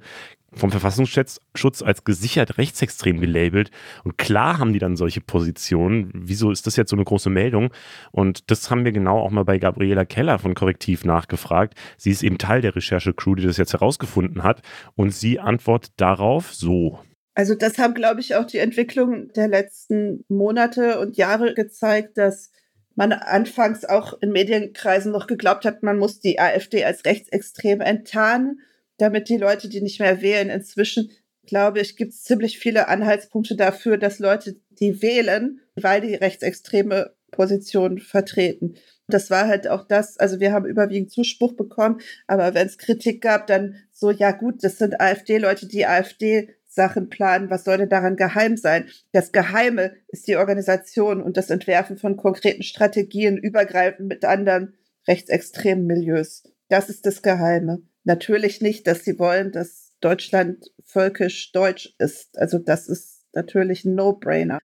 vom 0.53 0.71
Verfassungsschutz 0.71 1.81
als 1.81 2.05
gesichert 2.05 2.57
rechtsextrem 2.57 3.19
gelabelt. 3.19 3.71
Und 4.05 4.17
klar 4.17 4.57
haben 4.57 4.71
die 4.71 4.79
dann 4.79 4.95
solche 4.95 5.19
Positionen. 5.19 6.11
Wieso 6.13 6.49
ist 6.49 6.65
das 6.65 6.77
jetzt 6.77 6.91
so 6.91 6.95
eine 6.95 7.03
große 7.03 7.29
Meldung? 7.29 7.73
Und 8.13 8.49
das 8.51 8.71
haben 8.71 8.85
wir 8.85 8.93
genau 8.93 9.19
auch 9.19 9.31
mal 9.31 9.43
bei 9.43 9.57
Gabriela 9.57 10.05
Keller 10.05 10.39
von 10.39 10.53
Korrektiv 10.53 11.03
nachgefragt. 11.03 11.77
Sie 11.97 12.11
ist 12.11 12.23
eben 12.23 12.37
Teil 12.37 12.61
der 12.61 12.77
Recherche-Crew, 12.77 13.35
die 13.35 13.43
das 13.43 13.57
jetzt 13.57 13.73
herausgefunden 13.73 14.43
hat. 14.43 14.61
Und 14.95 15.13
sie 15.13 15.41
antwortet 15.41 15.91
darauf 15.97 16.53
so. 16.53 16.99
Also 17.35 17.53
das 17.53 17.79
haben, 17.79 17.95
glaube 17.95 18.21
ich, 18.21 18.35
auch 18.35 18.45
die 18.45 18.59
Entwicklungen 18.59 19.29
der 19.35 19.49
letzten 19.49 20.23
Monate 20.29 21.01
und 21.01 21.17
Jahre 21.17 21.53
gezeigt, 21.53 22.17
dass 22.17 22.53
man 22.95 23.11
anfangs 23.11 23.85
auch 23.85 24.21
in 24.21 24.31
Medienkreisen 24.31 25.11
noch 25.11 25.27
geglaubt 25.27 25.65
hat, 25.65 25.83
man 25.83 25.97
muss 25.97 26.19
die 26.19 26.39
AfD 26.39 26.85
als 26.85 27.05
rechtsextrem 27.05 27.81
enttarnen, 27.81 28.59
damit 28.97 29.29
die 29.29 29.37
Leute, 29.37 29.69
die 29.69 29.81
nicht 29.81 29.99
mehr 29.99 30.21
wählen, 30.21 30.49
inzwischen, 30.49 31.11
glaube 31.45 31.79
ich, 31.79 31.95
gibt 31.95 32.13
es 32.13 32.23
ziemlich 32.23 32.59
viele 32.59 32.87
Anhaltspunkte 32.87 33.55
dafür, 33.55 33.97
dass 33.97 34.19
Leute, 34.19 34.55
die 34.69 35.01
wählen, 35.01 35.59
weil 35.75 36.01
die 36.01 36.15
rechtsextreme 36.15 37.13
Position 37.31 37.99
vertreten. 37.99 38.75
Das 39.07 39.29
war 39.29 39.47
halt 39.47 39.67
auch 39.67 39.85
das, 39.87 40.17
also 40.17 40.39
wir 40.39 40.53
haben 40.53 40.65
überwiegend 40.65 41.11
Zuspruch 41.11 41.53
bekommen, 41.53 41.99
aber 42.27 42.53
wenn 42.53 42.67
es 42.67 42.77
Kritik 42.77 43.21
gab, 43.21 43.47
dann 43.47 43.75
so, 43.91 44.11
ja 44.11 44.31
gut, 44.31 44.63
das 44.63 44.77
sind 44.77 45.01
AfD-Leute, 45.01 45.67
die 45.67 45.85
AfD 45.85 46.55
Sachen 46.73 47.09
planen. 47.09 47.49
Was 47.49 47.63
soll 47.63 47.77
denn 47.77 47.89
daran 47.89 48.15
geheim 48.15 48.57
sein? 48.57 48.89
Das 49.11 49.31
Geheime 49.31 49.93
ist 50.07 50.27
die 50.27 50.37
Organisation 50.37 51.21
und 51.21 51.37
das 51.37 51.49
Entwerfen 51.49 51.97
von 51.97 52.17
konkreten 52.17 52.63
Strategien 52.63 53.37
übergreifend 53.37 54.07
mit 54.07 54.25
anderen 54.25 54.75
rechtsextremen 55.07 55.85
Milieus. 55.85 56.43
Das 56.69 56.89
ist 56.89 57.05
das 57.05 57.21
Geheime. 57.21 57.81
Natürlich 58.03 58.61
nicht, 58.61 58.87
dass 58.87 59.03
sie 59.03 59.19
wollen, 59.19 59.51
dass 59.51 59.93
Deutschland 60.01 60.65
völkisch 60.83 61.51
deutsch 61.51 61.93
ist. 61.97 62.37
Also 62.37 62.57
das 62.57 62.87
ist 62.87 63.25
natürlich 63.33 63.85
ein 63.85 63.95
No-Brainer. 63.95 64.59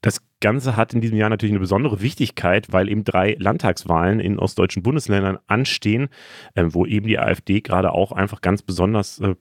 Das 0.00 0.20
Ganze 0.40 0.76
hat 0.76 0.94
in 0.94 1.00
diesem 1.00 1.18
Jahr 1.18 1.28
natürlich 1.28 1.52
eine 1.52 1.60
besondere 1.60 2.00
Wichtigkeit, 2.00 2.72
weil 2.72 2.88
eben 2.88 3.02
drei 3.02 3.36
Landtagswahlen 3.38 4.20
in 4.20 4.38
ostdeutschen 4.38 4.84
Bundesländern 4.84 5.38
anstehen, 5.48 6.08
äh, 6.54 6.64
wo 6.68 6.86
eben 6.86 7.08
die 7.08 7.18
AfD 7.18 7.60
gerade 7.60 7.92
auch 7.92 8.12
einfach 8.12 8.40
ganz 8.40 8.62
besonders 8.62 9.18
äh, 9.18 9.34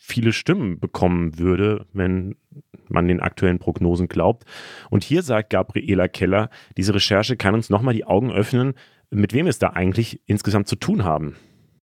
viele 0.00 0.32
Stimmen 0.32 0.80
bekommen 0.80 1.38
würde, 1.38 1.86
wenn 1.92 2.34
man 2.88 3.06
den 3.06 3.20
aktuellen 3.20 3.58
Prognosen 3.58 4.08
glaubt. 4.08 4.44
Und 4.88 5.04
hier 5.04 5.22
sagt 5.22 5.50
Gabriela 5.50 6.08
Keller, 6.08 6.50
diese 6.76 6.94
Recherche 6.94 7.36
kann 7.36 7.54
uns 7.54 7.70
nochmal 7.70 7.94
die 7.94 8.04
Augen 8.04 8.32
öffnen, 8.32 8.74
mit 9.10 9.34
wem 9.34 9.46
es 9.46 9.58
da 9.58 9.68
eigentlich 9.68 10.22
insgesamt 10.26 10.68
zu 10.68 10.76
tun 10.76 11.04
haben. 11.04 11.36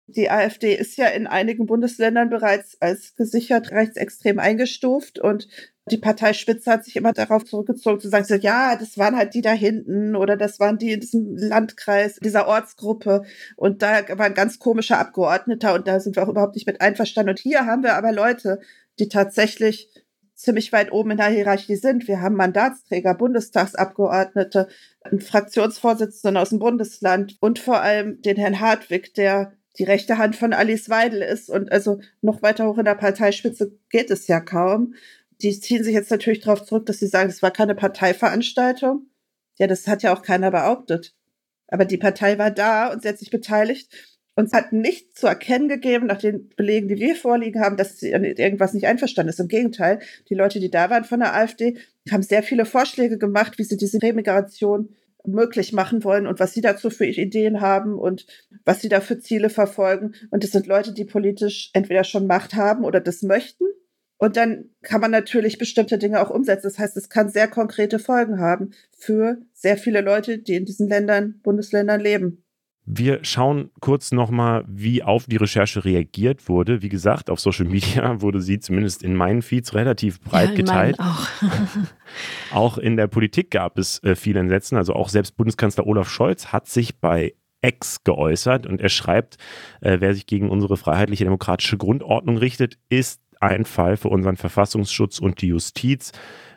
Die 0.07 0.31
AfD 0.31 0.73
ist 0.73 0.97
ja 0.97 1.07
in 1.07 1.27
einigen 1.27 1.65
Bundesländern 1.65 2.29
bereits 2.29 2.81
als 2.81 3.15
gesichert 3.15 3.71
rechtsextrem 3.71 4.39
eingestuft 4.39 5.19
und 5.19 5.47
die 5.91 5.97
Parteispitze 5.97 6.71
hat 6.71 6.85
sich 6.85 6.95
immer 6.95 7.13
darauf 7.13 7.45
zurückgezogen 7.45 7.99
zu 7.99 8.09
sagen, 8.09 8.25
so, 8.25 8.35
ja, 8.35 8.75
das 8.75 8.97
waren 8.97 9.15
halt 9.15 9.33
die 9.33 9.41
da 9.41 9.51
hinten 9.51 10.15
oder 10.15 10.37
das 10.37 10.59
waren 10.59 10.77
die 10.77 10.91
in 10.91 10.99
diesem 10.99 11.35
Landkreis, 11.35 12.15
dieser 12.15 12.47
Ortsgruppe 12.47 13.23
und 13.55 13.81
da 13.81 14.07
war 14.17 14.25
ein 14.25 14.33
ganz 14.33 14.59
komischer 14.59 14.99
Abgeordneter 14.99 15.73
und 15.73 15.87
da 15.87 15.99
sind 15.99 16.15
wir 16.15 16.23
auch 16.23 16.29
überhaupt 16.29 16.55
nicht 16.55 16.67
mit 16.67 16.81
einverstanden. 16.81 17.31
Und 17.31 17.39
hier 17.39 17.65
haben 17.65 17.83
wir 17.83 17.95
aber 17.95 18.11
Leute, 18.11 18.59
die 18.99 19.09
tatsächlich 19.09 19.89
ziemlich 20.35 20.71
weit 20.71 20.91
oben 20.91 21.11
in 21.11 21.17
der 21.17 21.27
Hierarchie 21.27 21.75
sind. 21.75 22.07
Wir 22.07 22.21
haben 22.21 22.35
Mandatsträger, 22.35 23.15
Bundestagsabgeordnete, 23.15 24.67
einen 25.01 25.19
Fraktionsvorsitzenden 25.19 26.37
aus 26.37 26.49
dem 26.49 26.59
Bundesland 26.59 27.37
und 27.39 27.59
vor 27.59 27.81
allem 27.81 28.21
den 28.21 28.37
Herrn 28.37 28.59
Hartwig, 28.59 29.13
der 29.15 29.53
die 29.79 29.83
rechte 29.83 30.17
Hand 30.17 30.35
von 30.35 30.53
Alice 30.53 30.89
Weidel 30.89 31.21
ist 31.21 31.49
und 31.49 31.71
also 31.71 31.99
noch 32.21 32.41
weiter 32.41 32.67
hoch 32.67 32.77
in 32.77 32.85
der 32.85 32.95
Parteispitze 32.95 33.73
geht 33.89 34.11
es 34.11 34.27
ja 34.27 34.39
kaum 34.39 34.93
die 35.41 35.59
ziehen 35.59 35.83
sich 35.83 35.93
jetzt 35.93 36.11
natürlich 36.11 36.41
darauf 36.41 36.63
zurück, 36.65 36.85
dass 36.85 36.99
sie 36.99 37.07
sagen, 37.07 37.29
es 37.29 37.41
war 37.41 37.51
keine 37.51 37.75
Parteiveranstaltung. 37.75 39.07
Ja, 39.59 39.67
das 39.67 39.87
hat 39.87 40.03
ja 40.03 40.15
auch 40.15 40.21
keiner 40.21 40.51
behauptet. 40.51 41.13
Aber 41.67 41.85
die 41.85 41.97
Partei 41.97 42.37
war 42.37 42.51
da 42.51 42.91
und 42.91 43.01
sie 43.01 43.09
hat 43.09 43.19
sich 43.19 43.29
beteiligt 43.29 43.91
und 44.35 44.53
hat 44.53 44.71
nicht 44.71 45.17
zu 45.17 45.27
erkennen 45.27 45.67
gegeben, 45.67 46.05
nach 46.07 46.19
den 46.19 46.49
Belegen, 46.55 46.87
die 46.87 46.97
wir 46.97 47.15
vorliegen 47.15 47.61
haben, 47.61 47.75
dass 47.75 47.99
sie 47.99 48.11
irgendwas 48.11 48.73
nicht 48.73 48.85
einverstanden 48.85 49.29
ist. 49.29 49.39
Im 49.39 49.47
Gegenteil, 49.47 49.99
die 50.29 50.35
Leute, 50.35 50.59
die 50.59 50.69
da 50.69 50.89
waren 50.89 51.03
von 51.03 51.19
der 51.19 51.35
AfD, 51.35 51.77
haben 52.11 52.23
sehr 52.23 52.43
viele 52.43 52.65
Vorschläge 52.65 53.17
gemacht, 53.17 53.57
wie 53.57 53.63
sie 53.63 53.77
diese 53.77 54.01
Remigration 54.01 54.95
möglich 55.25 55.73
machen 55.73 56.03
wollen 56.03 56.27
und 56.27 56.39
was 56.39 56.53
sie 56.53 56.61
dazu 56.61 56.89
für 56.89 57.05
Ideen 57.05 57.61
haben 57.61 57.97
und 57.97 58.27
was 58.63 58.81
sie 58.81 58.89
da 58.89 59.01
für 59.01 59.19
Ziele 59.19 59.49
verfolgen. 59.49 60.13
Und 60.29 60.43
es 60.43 60.51
sind 60.51 60.67
Leute, 60.67 60.93
die 60.93 61.03
politisch 61.03 61.71
entweder 61.73 62.03
schon 62.03 62.27
Macht 62.27 62.53
haben 62.53 62.85
oder 62.85 63.01
das 63.01 63.23
möchten 63.23 63.65
und 64.17 64.35
dann 64.35 64.65
kann 64.81 65.01
man 65.01 65.11
natürlich 65.11 65.57
bestimmte 65.57 65.97
Dinge 65.97 66.21
auch 66.21 66.29
umsetzen. 66.29 66.67
Das 66.67 66.79
heißt, 66.79 66.97
es 66.97 67.09
kann 67.09 67.29
sehr 67.29 67.47
konkrete 67.47 67.99
Folgen 67.99 68.39
haben 68.39 68.71
für 68.97 69.37
sehr 69.53 69.77
viele 69.77 70.01
Leute, 70.01 70.39
die 70.39 70.55
in 70.55 70.65
diesen 70.65 70.89
Ländern, 70.89 71.39
Bundesländern 71.43 72.01
leben. 72.01 72.43
Wir 72.89 73.19
schauen 73.23 73.69
kurz 73.81 74.13
nochmal, 74.13 74.63
wie 74.65 75.03
auf 75.03 75.25
die 75.25 75.35
Recherche 75.35 75.83
reagiert 75.83 76.47
wurde. 76.47 76.81
Wie 76.81 76.87
gesagt, 76.87 77.29
auf 77.29 77.39
Social 77.41 77.65
Media 77.65 78.21
wurde 78.21 78.39
sie 78.39 78.59
zumindest 78.59 79.03
in 79.03 79.13
meinen 79.13 79.41
Feeds 79.41 79.75
relativ 79.75 80.21
breit 80.21 80.51
ja, 80.51 80.55
geteilt. 80.55 80.97
Auch. 80.97 81.27
auch 82.53 82.77
in 82.77 82.95
der 82.95 83.07
Politik 83.07 83.51
gab 83.51 83.77
es 83.77 84.01
äh, 84.03 84.15
viele 84.15 84.39
Entsetzen. 84.39 84.77
Also 84.77 84.93
auch 84.93 85.09
selbst 85.09 85.35
Bundeskanzler 85.35 85.85
Olaf 85.85 86.09
Scholz 86.09 86.47
hat 86.53 86.67
sich 86.67 86.97
bei 86.99 87.33
Ex 87.61 88.05
geäußert 88.05 88.65
und 88.65 88.79
er 88.79 88.89
schreibt, 88.89 89.35
äh, 89.81 89.97
wer 89.99 90.13
sich 90.13 90.25
gegen 90.25 90.49
unsere 90.49 90.77
freiheitliche 90.77 91.25
demokratische 91.25 91.77
Grundordnung 91.77 92.37
richtet, 92.37 92.77
ist 92.87 93.21
ein 93.41 93.65
Fall 93.65 93.97
für 93.97 94.09
unseren 94.09 94.37
Verfassungsschutz 94.37 95.19
und 95.19 95.41
die 95.41 95.47
Justiz. 95.47 96.11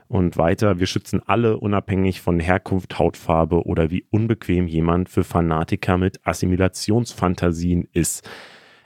Und 0.09 0.37
weiter, 0.37 0.81
wir 0.81 0.87
schützen 0.87 1.21
alle 1.25 1.59
unabhängig 1.59 2.21
von 2.21 2.41
Herkunft, 2.41 2.99
Hautfarbe 2.99 3.65
oder 3.65 3.93
wie 3.93 4.05
unbequem 4.11 4.67
jemand 4.67 5.09
für 5.09 5.23
Fanatiker 5.23 5.99
mit 5.99 6.27
Assimilationsfantasien 6.27 7.87
ist. 7.93 8.29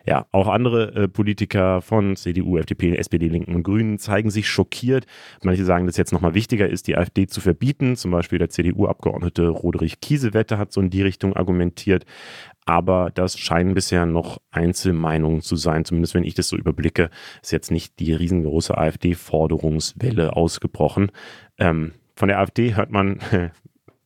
Ja, 0.06 0.26
auch 0.32 0.48
andere 0.48 0.94
äh, 0.94 1.08
Politiker 1.08 1.80
von 1.80 2.16
CDU, 2.16 2.58
FDP, 2.58 2.94
SPD, 2.96 3.28
Linken 3.28 3.54
und 3.54 3.62
Grünen 3.62 3.98
zeigen 3.98 4.28
sich 4.28 4.48
schockiert. 4.48 5.06
Manche 5.42 5.64
sagen, 5.64 5.86
dass 5.86 5.96
jetzt 5.96 6.12
nochmal 6.12 6.34
wichtiger 6.34 6.68
ist, 6.68 6.88
die 6.88 6.96
AfD 6.96 7.26
zu 7.26 7.40
verbieten. 7.40 7.96
Zum 7.96 8.10
Beispiel 8.10 8.38
der 8.38 8.50
CDU-Abgeordnete 8.50 9.48
Roderich 9.48 10.00
Kiesewetter 10.00 10.58
hat 10.58 10.72
so 10.72 10.82
in 10.82 10.90
die 10.90 11.00
Richtung 11.00 11.34
argumentiert. 11.34 12.04
Aber 12.66 13.10
das 13.14 13.38
scheinen 13.38 13.74
bisher 13.74 14.06
noch 14.06 14.40
Einzelmeinungen 14.50 15.42
zu 15.42 15.56
sein. 15.56 15.84
Zumindest 15.84 16.14
wenn 16.14 16.24
ich 16.24 16.34
das 16.34 16.48
so 16.48 16.56
überblicke, 16.56 17.10
ist 17.42 17.52
jetzt 17.52 17.70
nicht 17.70 17.98
die 17.98 18.12
riesengroße 18.12 18.76
AfD-Forderungswelle 18.76 20.34
ausgebrochen. 20.34 21.10
Ähm, 21.58 21.92
von 22.16 22.28
der 22.28 22.38
AfD 22.38 22.74
hört 22.74 22.90
man 22.90 23.18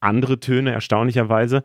andere 0.01 0.38
Töne, 0.40 0.73
erstaunlicherweise. 0.73 1.62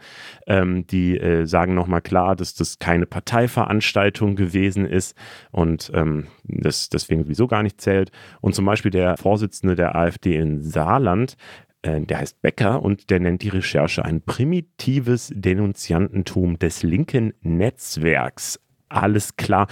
Ähm, 0.47 0.87
die 0.87 1.17
äh, 1.17 1.45
sagen 1.45 1.75
nochmal 1.75 2.01
klar, 2.01 2.35
dass 2.35 2.53
das 2.53 2.79
keine 2.79 3.05
Parteiveranstaltung 3.05 4.35
gewesen 4.35 4.85
ist 4.85 5.15
und 5.51 5.91
ähm, 5.93 6.27
das 6.43 6.89
deswegen 6.89 7.23
sowieso 7.23 7.47
gar 7.47 7.63
nicht 7.63 7.81
zählt. 7.81 8.11
Und 8.41 8.55
zum 8.55 8.65
Beispiel 8.65 8.91
der 8.91 9.17
Vorsitzende 9.17 9.75
der 9.75 9.95
AfD 9.95 10.35
in 10.35 10.61
Saarland, 10.61 11.35
der 11.83 12.19
heißt 12.19 12.41
Becker 12.41 12.81
und 12.81 13.09
der 13.09 13.19
nennt 13.19 13.41
die 13.41 13.49
Recherche 13.49 14.05
ein 14.05 14.21
primitives 14.21 15.31
Denunziantentum 15.35 16.57
des 16.57 16.81
linken 16.83 17.33
Netzwerks. 17.41 18.59
Alles 18.89 19.35
klar 19.35 19.67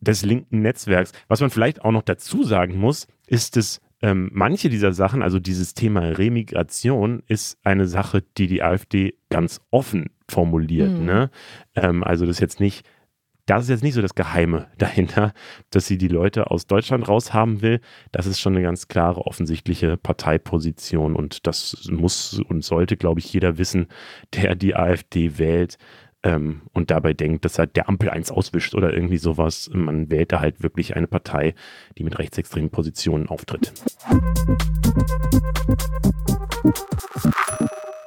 des 0.00 0.24
linken 0.24 0.62
Netzwerks. 0.62 1.12
Was 1.28 1.40
man 1.40 1.50
vielleicht 1.50 1.84
auch 1.84 1.92
noch 1.92 2.02
dazu 2.02 2.44
sagen 2.44 2.78
muss, 2.78 3.06
ist 3.26 3.56
es 3.56 3.80
ähm, 4.00 4.30
manche 4.32 4.68
dieser 4.68 4.92
Sachen, 4.92 5.22
also 5.22 5.40
dieses 5.40 5.74
Thema 5.74 6.00
Remigration, 6.00 7.22
ist 7.26 7.58
eine 7.64 7.86
Sache, 7.86 8.22
die 8.36 8.46
die 8.46 8.62
AfD 8.62 9.14
ganz 9.28 9.60
offen 9.70 10.10
formuliert. 10.28 10.92
Mhm. 10.92 11.04
Ne? 11.04 11.30
Ähm, 11.74 12.04
also 12.04 12.24
das 12.24 12.36
ist 12.36 12.40
jetzt 12.40 12.60
nicht, 12.60 12.86
das 13.48 13.64
ist 13.64 13.70
jetzt 13.70 13.82
nicht 13.82 13.94
so 13.94 14.02
das 14.02 14.14
Geheime 14.14 14.66
dahinter, 14.78 15.32
dass 15.70 15.86
sie 15.86 15.98
die 15.98 16.08
Leute 16.08 16.50
aus 16.50 16.66
Deutschland 16.66 17.08
raushaben 17.08 17.62
will. 17.62 17.80
Das 18.12 18.26
ist 18.26 18.40
schon 18.40 18.54
eine 18.54 18.62
ganz 18.62 18.88
klare, 18.88 19.26
offensichtliche 19.26 19.96
Parteiposition 19.96 21.16
und 21.16 21.46
das 21.46 21.88
muss 21.90 22.40
und 22.48 22.62
sollte, 22.62 22.96
glaube 22.96 23.20
ich, 23.20 23.32
jeder 23.32 23.58
wissen, 23.58 23.88
der 24.34 24.54
die 24.54 24.76
AfD 24.76 25.38
wählt 25.38 25.78
ähm, 26.22 26.62
und 26.72 26.90
dabei 26.90 27.14
denkt, 27.14 27.44
dass 27.44 27.58
halt 27.58 27.76
der 27.76 27.88
Ampel 27.88 28.10
eins 28.10 28.30
auswischt 28.30 28.74
oder 28.74 28.92
irgendwie 28.92 29.18
sowas. 29.18 29.70
Man 29.72 30.10
wählt 30.10 30.32
da 30.32 30.40
halt 30.40 30.62
wirklich 30.62 30.96
eine 30.96 31.06
Partei, 31.06 31.54
die 31.96 32.04
mit 32.04 32.18
rechtsextremen 32.18 32.70
Positionen 32.70 33.28
auftritt. 33.28 33.72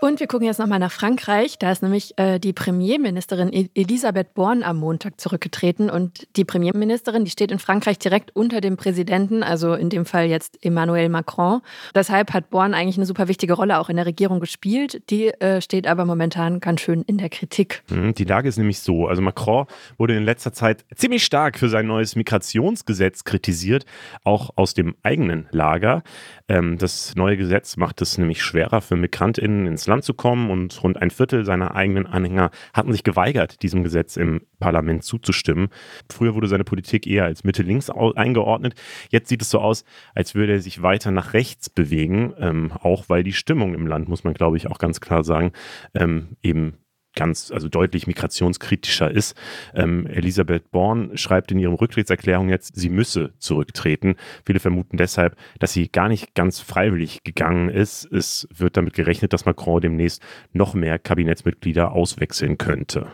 Und 0.04 0.20
wir 0.20 0.26
gucken 0.26 0.48
jetzt 0.48 0.58
nochmal 0.58 0.80
nach 0.80 0.92
Frankreich. 0.92 1.60
Da 1.60 1.72
ist 1.72 1.84
nämlich 1.84 2.18
äh, 2.18 2.40
die 2.40 2.54
Premierministerin 2.54 3.54
e-, 3.54 3.70
Elisabeth 3.76 4.34
Born 4.34 4.64
am 4.64 4.78
Montag 4.78 5.22
zurückgetreten. 5.22 5.92
Und 5.92 6.28
die 6.38 6.44
Premierministerin, 6.44 7.24
die 7.24 7.30
steht 7.30 7.52
in 7.52 7.60
Frankreich 7.60 8.00
direkt 8.00 8.36
unter 8.36 8.62
dem 8.62 8.78
Präsidenten, 8.78 9.44
also 9.44 9.76
in 9.76 9.92
dem 9.92 10.06
Fall 10.06 10.26
jetzt 10.26 10.58
Emmanuel 10.66 11.08
Macron. 11.10 11.62
Deshalb 11.94 12.34
hat 12.34 12.50
Born 12.50 12.74
eigentlich 12.74 12.98
eine 12.98 13.06
super 13.06 13.28
wichtige 13.28 13.54
Rolle 13.54 13.78
auch 13.78 13.90
in 13.90 13.96
der 13.96 14.08
Regierung 14.08 14.40
gespielt. 14.40 15.08
Die 15.12 15.28
äh, 15.28 15.62
steht 15.62 15.86
aber 15.86 16.06
momentan 16.06 16.62
ganz 16.62 16.82
schön 16.82 17.04
in 17.04 17.20
der 17.20 17.30
Kritik. 17.30 17.84
Mhm, 17.92 18.16
die 18.16 18.24
Lage 18.24 18.50
ist 18.50 18.58
nämlich 18.58 18.80
so. 18.80 19.06
Also 19.06 19.22
Macron 19.22 19.68
wurde 20.00 20.18
in 20.18 20.24
letzter 20.24 20.52
Zeit 20.52 20.84
ziemlich 20.96 21.24
stark 21.24 21.60
für 21.60 21.70
sein 21.70 21.86
neues 21.86 22.16
Migrationsgesetz 22.16 23.24
kritisiert, 23.24 23.86
auch 24.24 24.50
aus 24.56 24.74
dem 24.74 24.96
eigenen 25.04 25.48
Lager. 25.52 26.02
Ähm, 26.48 26.80
das 26.80 27.14
neue 27.16 27.38
Gesetz 27.38 27.78
macht 27.78 28.02
es 28.02 28.18
nämlich 28.18 28.42
schwerer 28.42 28.82
für 28.82 28.96
MigrantInnen 28.96 29.68
ins 29.68 29.91
Land 29.92 30.04
zu 30.04 30.14
kommen 30.14 30.50
und 30.50 30.82
rund 30.84 31.02
ein 31.02 31.12
Viertel 31.12 31.46
seiner 31.46 31.76
eigenen 31.76 32.08
Anhänger 32.08 32.50
hatten 32.74 32.92
sich 32.92 33.04
geweigert, 33.04 33.62
diesem 33.62 33.84
Gesetz 33.84 34.18
im 34.18 34.42
Parlament 34.60 35.04
zuzustimmen. 35.04 35.68
Früher 36.10 36.34
wurde 36.34 36.48
seine 36.48 36.64
Politik 36.64 37.06
eher 37.06 37.26
als 37.26 37.44
Mitte-Links 37.44 37.90
eingeordnet. 37.90 38.76
Jetzt 39.10 39.30
sieht 39.30 39.42
es 39.42 39.50
so 39.50 39.60
aus, 39.60 39.84
als 40.16 40.34
würde 40.34 40.54
er 40.54 40.62
sich 40.62 40.82
weiter 40.82 41.12
nach 41.12 41.34
rechts 41.34 41.70
bewegen, 41.70 42.34
ähm, 42.40 42.72
auch 42.72 43.10
weil 43.10 43.24
die 43.24 43.34
Stimmung 43.34 43.74
im 43.74 43.86
Land, 43.86 44.08
muss 44.08 44.24
man 44.24 44.34
glaube 44.34 44.58
ich 44.58 44.68
auch 44.68 44.80
ganz 44.80 45.02
klar 45.02 45.24
sagen, 45.24 45.52
ähm, 45.94 46.38
eben 46.42 46.78
ganz, 47.16 47.52
also 47.52 47.70
deutlich 47.70 48.08
migrationskritischer 48.08 49.12
ist. 49.12 49.36
Ähm, 49.74 50.08
Elisabeth 50.08 50.72
Born 50.72 51.18
schreibt 51.18 51.52
in 51.52 51.60
ihrem 51.60 51.74
Rücktrittserklärung 51.74 52.50
jetzt, 52.50 52.76
sie 52.76 52.90
müsse 52.90 53.34
zurücktreten. 53.38 54.16
Viele 54.46 54.60
vermuten 54.60 54.98
deshalb, 54.98 55.36
dass 55.60 55.74
sie 55.74 55.90
gar 55.90 56.08
nicht 56.08 56.34
ganz 56.36 56.60
freiwillig 56.60 57.24
gegangen 57.24 57.70
ist. 57.70 58.06
Es 58.12 58.48
wird 58.54 58.78
damit 58.78 58.94
gerechnet, 58.94 59.34
dass 59.34 59.46
Macron 59.46 59.82
demnächst 59.82 60.22
noch 60.54 60.74
mehr 60.74 61.00
Kabinettsmitglieder 61.00 61.92
auswechseln 61.92 62.58
könnte. 62.58 63.08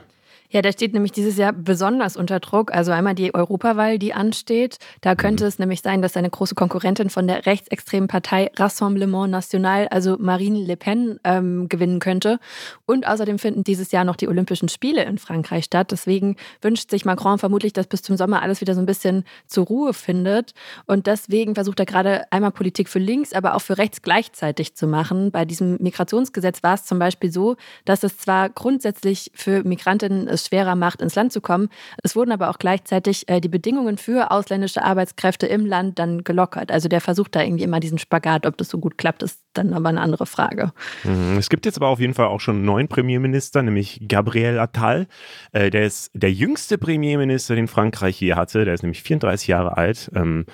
Ja, 0.49 0.61
der 0.61 0.71
steht 0.71 0.93
nämlich 0.93 1.11
dieses 1.11 1.35
Jahr 1.37 1.51
besonders 1.51 2.15
unter 2.15 2.39
Druck. 2.39 2.73
Also 2.73 2.93
einmal 2.93 3.15
die 3.15 3.33
Europawahl, 3.33 3.99
die 3.99 4.13
ansteht. 4.13 4.77
Da 5.01 5.13
könnte 5.15 5.43
mhm. 5.43 5.47
es 5.49 5.59
nämlich 5.59 5.81
sein, 5.81 6.01
dass 6.01 6.15
eine 6.15 6.29
große 6.29 6.55
Konkurrentin 6.55 7.09
von 7.09 7.27
der 7.27 7.45
rechtsextremen 7.45 8.07
Partei 8.07 8.49
Rassemblement 8.55 9.29
National, 9.29 9.89
also 9.89 10.15
Marine 10.17 10.59
Le 10.59 10.77
Pen, 10.77 11.19
ähm, 11.25 11.67
gewinnen 11.67 11.99
könnte. 11.99 12.39
Und 12.85 13.05
außerdem 13.05 13.39
finden 13.39 13.65
dieses 13.65 13.91
Jahr 13.91 14.05
noch 14.05 14.15
die 14.15 14.29
Olympischen 14.29 14.69
Spiele 14.69 15.03
in 15.03 15.17
Frankreich 15.17 15.65
statt. 15.65 15.91
Deswegen 15.91 16.37
wünscht 16.61 16.89
sich 16.91 17.03
Macron 17.03 17.39
vermutlich, 17.39 17.73
dass 17.73 17.87
bis 17.87 18.01
zum 18.01 18.15
Sommer 18.15 18.41
alles 18.41 18.61
wieder 18.61 18.73
so 18.73 18.79
ein 18.79 18.85
bisschen 18.85 19.25
zur 19.47 19.65
Ruhe 19.65 19.93
findet. 19.93 20.53
Und 20.85 21.07
deswegen 21.07 21.55
versucht 21.55 21.79
er 21.79 21.85
gerade 21.85 22.31
einmal 22.31 22.51
Politik 22.51 22.87
für 22.87 22.99
links, 22.99 23.33
aber 23.33 23.53
auch 23.53 23.61
für 23.61 23.77
rechts 23.77 24.01
gleichzeitig 24.01 24.75
zu 24.75 24.87
machen. 24.87 25.31
Bei 25.31 25.43
diesem 25.43 25.77
Migrationsgesetz 25.81 26.63
war 26.63 26.75
es 26.75 26.85
zum 26.85 26.99
Beispiel 26.99 27.33
so, 27.33 27.57
dass 27.83 28.03
es 28.03 28.17
zwar 28.17 28.49
grundsätzlich 28.49 29.29
für 29.33 29.63
Migrantinnen 29.65 30.36
es 30.37 30.47
schwerer 30.47 30.75
macht, 30.75 31.01
ins 31.01 31.15
Land 31.15 31.33
zu 31.33 31.41
kommen. 31.41 31.69
Es 32.03 32.15
wurden 32.15 32.31
aber 32.31 32.49
auch 32.49 32.59
gleichzeitig 32.59 33.27
äh, 33.27 33.41
die 33.41 33.49
Bedingungen 33.49 33.97
für 33.97 34.31
ausländische 34.31 34.83
Arbeitskräfte 34.83 35.47
im 35.47 35.65
Land 35.65 35.99
dann 35.99 36.23
gelockert. 36.23 36.71
Also 36.71 36.87
der 36.87 37.01
versucht 37.01 37.35
da 37.35 37.41
irgendwie 37.41 37.63
immer 37.63 37.79
diesen 37.79 37.97
Spagat. 37.97 38.45
Ob 38.45 38.57
das 38.57 38.69
so 38.69 38.79
gut 38.79 38.97
klappt, 38.97 39.23
ist 39.23 39.41
dann 39.53 39.73
aber 39.73 39.89
eine 39.89 40.01
andere 40.01 40.25
Frage. 40.25 40.71
Mhm. 41.03 41.37
Es 41.37 41.49
gibt 41.49 41.65
jetzt 41.65 41.77
aber 41.77 41.87
auf 41.87 41.99
jeden 41.99 42.13
Fall 42.13 42.27
auch 42.27 42.39
schon 42.39 42.57
einen 42.57 42.65
neuen 42.65 42.87
Premierminister, 42.87 43.61
nämlich 43.63 44.01
Gabriel 44.07 44.59
Attal. 44.59 45.07
Äh, 45.51 45.69
der 45.69 45.85
ist 45.85 46.11
der 46.13 46.31
jüngste 46.31 46.77
Premierminister, 46.77 47.55
den 47.55 47.67
Frankreich 47.67 48.19
je 48.21 48.33
hatte. 48.35 48.65
Der 48.65 48.73
ist 48.73 48.83
nämlich 48.83 49.03
34 49.03 49.47
Jahre 49.47 49.77
alt. 49.77 50.11
Ähm, 50.15 50.45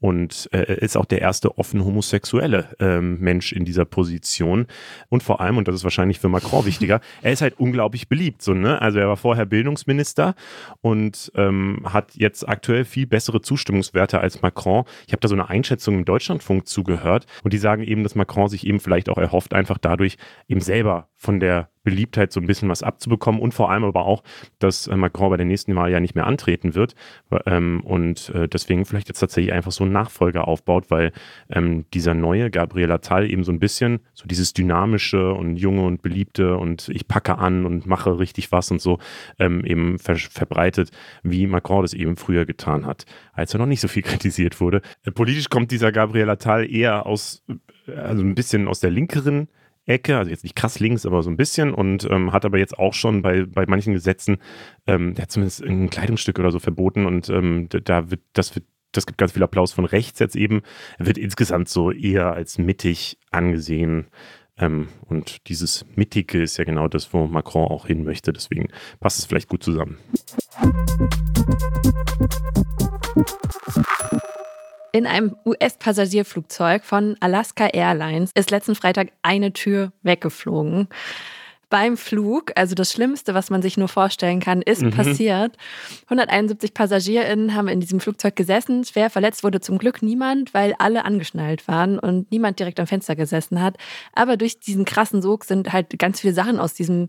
und 0.00 0.48
äh, 0.52 0.78
ist 0.80 0.96
auch 0.96 1.04
der 1.04 1.20
erste 1.20 1.58
offen 1.58 1.84
homosexuelle 1.84 2.68
ähm, 2.78 3.18
Mensch 3.20 3.52
in 3.52 3.64
dieser 3.64 3.84
Position. 3.84 4.66
Und 5.08 5.22
vor 5.22 5.40
allem, 5.40 5.58
und 5.58 5.68
das 5.68 5.76
ist 5.76 5.84
wahrscheinlich 5.84 6.20
für 6.20 6.28
Macron 6.28 6.64
wichtiger, 6.66 7.00
er 7.22 7.32
ist 7.32 7.42
halt 7.42 7.58
unglaublich 7.58 8.08
beliebt. 8.08 8.42
So, 8.42 8.54
ne? 8.54 8.80
Also 8.80 8.98
er 8.98 9.08
war 9.08 9.16
vorher 9.16 9.46
Bildungsminister 9.46 10.34
und 10.80 11.32
ähm, 11.36 11.80
hat 11.84 12.14
jetzt 12.14 12.48
aktuell 12.48 12.84
viel 12.84 13.06
bessere 13.06 13.40
Zustimmungswerte 13.40 14.20
als 14.20 14.42
Macron. 14.42 14.84
Ich 15.06 15.12
habe 15.12 15.20
da 15.20 15.28
so 15.28 15.34
eine 15.34 15.48
Einschätzung 15.48 15.94
im 15.94 16.04
Deutschlandfunk 16.04 16.66
zugehört 16.66 17.26
und 17.42 17.52
die 17.52 17.58
sagen 17.58 17.82
eben, 17.82 18.02
dass 18.02 18.14
Macron 18.14 18.48
sich 18.48 18.66
eben 18.66 18.80
vielleicht 18.80 19.08
auch 19.08 19.18
erhofft, 19.18 19.54
einfach 19.54 19.78
dadurch 19.78 20.16
eben 20.48 20.60
selber 20.60 21.08
von 21.16 21.40
der 21.40 21.68
Beliebtheit 21.84 22.32
so 22.32 22.40
ein 22.40 22.46
bisschen 22.46 22.68
was 22.68 22.82
abzubekommen 22.82 23.40
und 23.40 23.54
vor 23.54 23.70
allem 23.70 23.84
aber 23.84 24.06
auch, 24.06 24.24
dass 24.58 24.86
äh, 24.86 24.96
Macron 24.96 25.30
bei 25.30 25.36
der 25.36 25.46
nächsten 25.46 25.76
Wahl 25.76 25.90
ja 25.90 26.00
nicht 26.00 26.14
mehr 26.14 26.26
antreten 26.26 26.74
wird 26.74 26.94
ähm, 27.46 27.82
und 27.84 28.30
äh, 28.30 28.48
deswegen 28.48 28.84
vielleicht 28.84 29.08
jetzt 29.08 29.20
tatsächlich 29.20 29.52
einfach 29.52 29.70
so 29.70 29.84
einen 29.84 29.92
Nachfolger 29.92 30.48
aufbaut, 30.48 30.90
weil 30.90 31.12
ähm, 31.50 31.84
dieser 31.92 32.14
neue 32.14 32.50
Gabriel 32.50 32.90
Attal 32.90 33.30
eben 33.30 33.44
so 33.44 33.52
ein 33.52 33.60
bisschen 33.60 34.00
so 34.14 34.26
dieses 34.26 34.52
dynamische 34.54 35.32
und 35.32 35.56
junge 35.56 35.82
und 35.82 36.02
beliebte 36.02 36.56
und 36.56 36.88
ich 36.88 37.06
packe 37.06 37.38
an 37.38 37.66
und 37.66 37.86
mache 37.86 38.18
richtig 38.18 38.50
was 38.50 38.70
und 38.70 38.80
so 38.80 38.98
ähm, 39.38 39.64
eben 39.64 39.98
ver 39.98 40.16
verbreitet, 40.16 40.90
wie 41.22 41.46
Macron 41.46 41.82
das 41.82 41.92
eben 41.92 42.16
früher 42.16 42.46
getan 42.46 42.86
hat, 42.86 43.04
als 43.32 43.52
er 43.52 43.58
noch 43.58 43.66
nicht 43.66 43.80
so 43.80 43.88
viel 43.88 44.02
kritisiert 44.14 44.60
wurde. 44.60 44.80
Äh, 45.04 45.10
politisch 45.10 45.50
kommt 45.50 45.70
dieser 45.70 45.92
Gabriel 45.92 46.30
Attal 46.30 46.70
eher 46.70 47.06
aus, 47.06 47.44
äh, 47.86 47.92
also 47.92 48.22
ein 48.22 48.34
bisschen 48.34 48.68
aus 48.68 48.80
der 48.80 48.90
linkeren 48.90 49.48
Ecke, 49.86 50.16
also 50.16 50.30
jetzt 50.30 50.44
nicht 50.44 50.56
krass 50.56 50.80
links, 50.80 51.04
aber 51.06 51.22
so 51.22 51.30
ein 51.30 51.36
bisschen 51.36 51.74
und 51.74 52.08
ähm, 52.10 52.32
hat 52.32 52.44
aber 52.44 52.58
jetzt 52.58 52.78
auch 52.78 52.94
schon 52.94 53.22
bei, 53.22 53.44
bei 53.44 53.66
manchen 53.66 53.92
Gesetzen, 53.92 54.38
ähm, 54.86 55.14
der 55.14 55.22
hat 55.22 55.32
zumindest 55.32 55.62
ein 55.62 55.90
Kleidungsstück 55.90 56.38
oder 56.38 56.50
so 56.50 56.58
verboten 56.58 57.06
und 57.06 57.28
ähm, 57.28 57.68
da 57.68 58.10
wird, 58.10 58.20
das 58.32 58.54
wird, 58.54 58.64
das 58.92 59.06
gibt 59.06 59.18
ganz 59.18 59.32
viel 59.32 59.42
Applaus 59.42 59.72
von 59.72 59.84
rechts 59.84 60.20
jetzt 60.20 60.36
eben, 60.36 60.62
er 60.98 61.06
wird 61.06 61.18
insgesamt 61.18 61.68
so 61.68 61.90
eher 61.90 62.32
als 62.32 62.58
mittig 62.58 63.18
angesehen. 63.30 64.06
Ähm, 64.56 64.88
und 65.06 65.48
dieses 65.48 65.84
Mittige 65.96 66.40
ist 66.40 66.58
ja 66.58 66.64
genau 66.64 66.86
das, 66.86 67.12
wo 67.12 67.26
Macron 67.26 67.66
auch 67.66 67.86
hin 67.86 68.04
möchte. 68.04 68.32
Deswegen 68.32 68.68
passt 69.00 69.18
es 69.18 69.24
vielleicht 69.24 69.48
gut 69.48 69.64
zusammen. 69.64 69.98
In 74.94 75.08
einem 75.08 75.34
US-Passagierflugzeug 75.44 76.84
von 76.84 77.16
Alaska 77.18 77.66
Airlines 77.66 78.30
ist 78.36 78.52
letzten 78.52 78.76
Freitag 78.76 79.08
eine 79.22 79.52
Tür 79.52 79.92
weggeflogen. 80.02 80.86
beim 81.68 81.96
Flug, 81.96 82.52
also 82.54 82.76
das 82.76 82.92
Schlimmste, 82.92 83.34
was 83.34 83.50
man 83.50 83.60
sich 83.60 83.76
nur 83.76 83.88
vorstellen 83.88 84.38
kann, 84.38 84.62
ist 84.62 84.82
mhm. 84.82 84.90
passiert. 84.90 85.56
171 86.04 86.72
PassagierInnen 86.72 87.56
haben 87.56 87.66
in 87.66 87.80
diesem 87.80 87.98
Flugzeug 87.98 88.36
gesessen. 88.36 88.84
Schwer 88.84 89.10
verletzt 89.10 89.42
wurde 89.42 89.58
zum 89.60 89.78
Glück 89.78 90.00
niemand, 90.00 90.54
weil 90.54 90.76
alle 90.78 91.04
angeschnallt 91.04 91.66
waren 91.66 91.98
und 91.98 92.30
niemand 92.30 92.60
direkt 92.60 92.78
am 92.78 92.86
Fenster 92.86 93.16
gesessen 93.16 93.60
hat. 93.60 93.76
Aber 94.12 94.36
durch 94.36 94.60
diesen 94.60 94.84
krassen 94.84 95.20
Sog 95.20 95.44
sind 95.44 95.72
halt 95.72 95.98
ganz 95.98 96.20
viele 96.20 96.34
Sachen 96.34 96.60
aus 96.60 96.74
diesem 96.74 97.08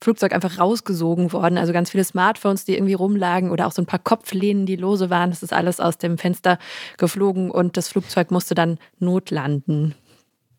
Flugzeug 0.00 0.32
einfach 0.32 0.58
rausgesogen 0.58 1.32
worden. 1.32 1.58
Also 1.58 1.72
ganz 1.72 1.90
viele 1.90 2.04
Smartphones, 2.04 2.64
die 2.64 2.74
irgendwie 2.74 2.94
rumlagen 2.94 3.50
oder 3.50 3.66
auch 3.66 3.72
so 3.72 3.82
ein 3.82 3.86
paar 3.86 3.98
Kopflehnen, 3.98 4.66
die 4.66 4.76
lose 4.76 5.10
waren. 5.10 5.30
Das 5.30 5.42
ist 5.42 5.52
alles 5.52 5.80
aus 5.80 5.98
dem 5.98 6.18
Fenster 6.18 6.58
geflogen 6.96 7.50
und 7.50 7.76
das 7.76 7.88
Flugzeug 7.88 8.30
musste 8.30 8.54
dann 8.54 8.78
notlanden. 8.98 9.94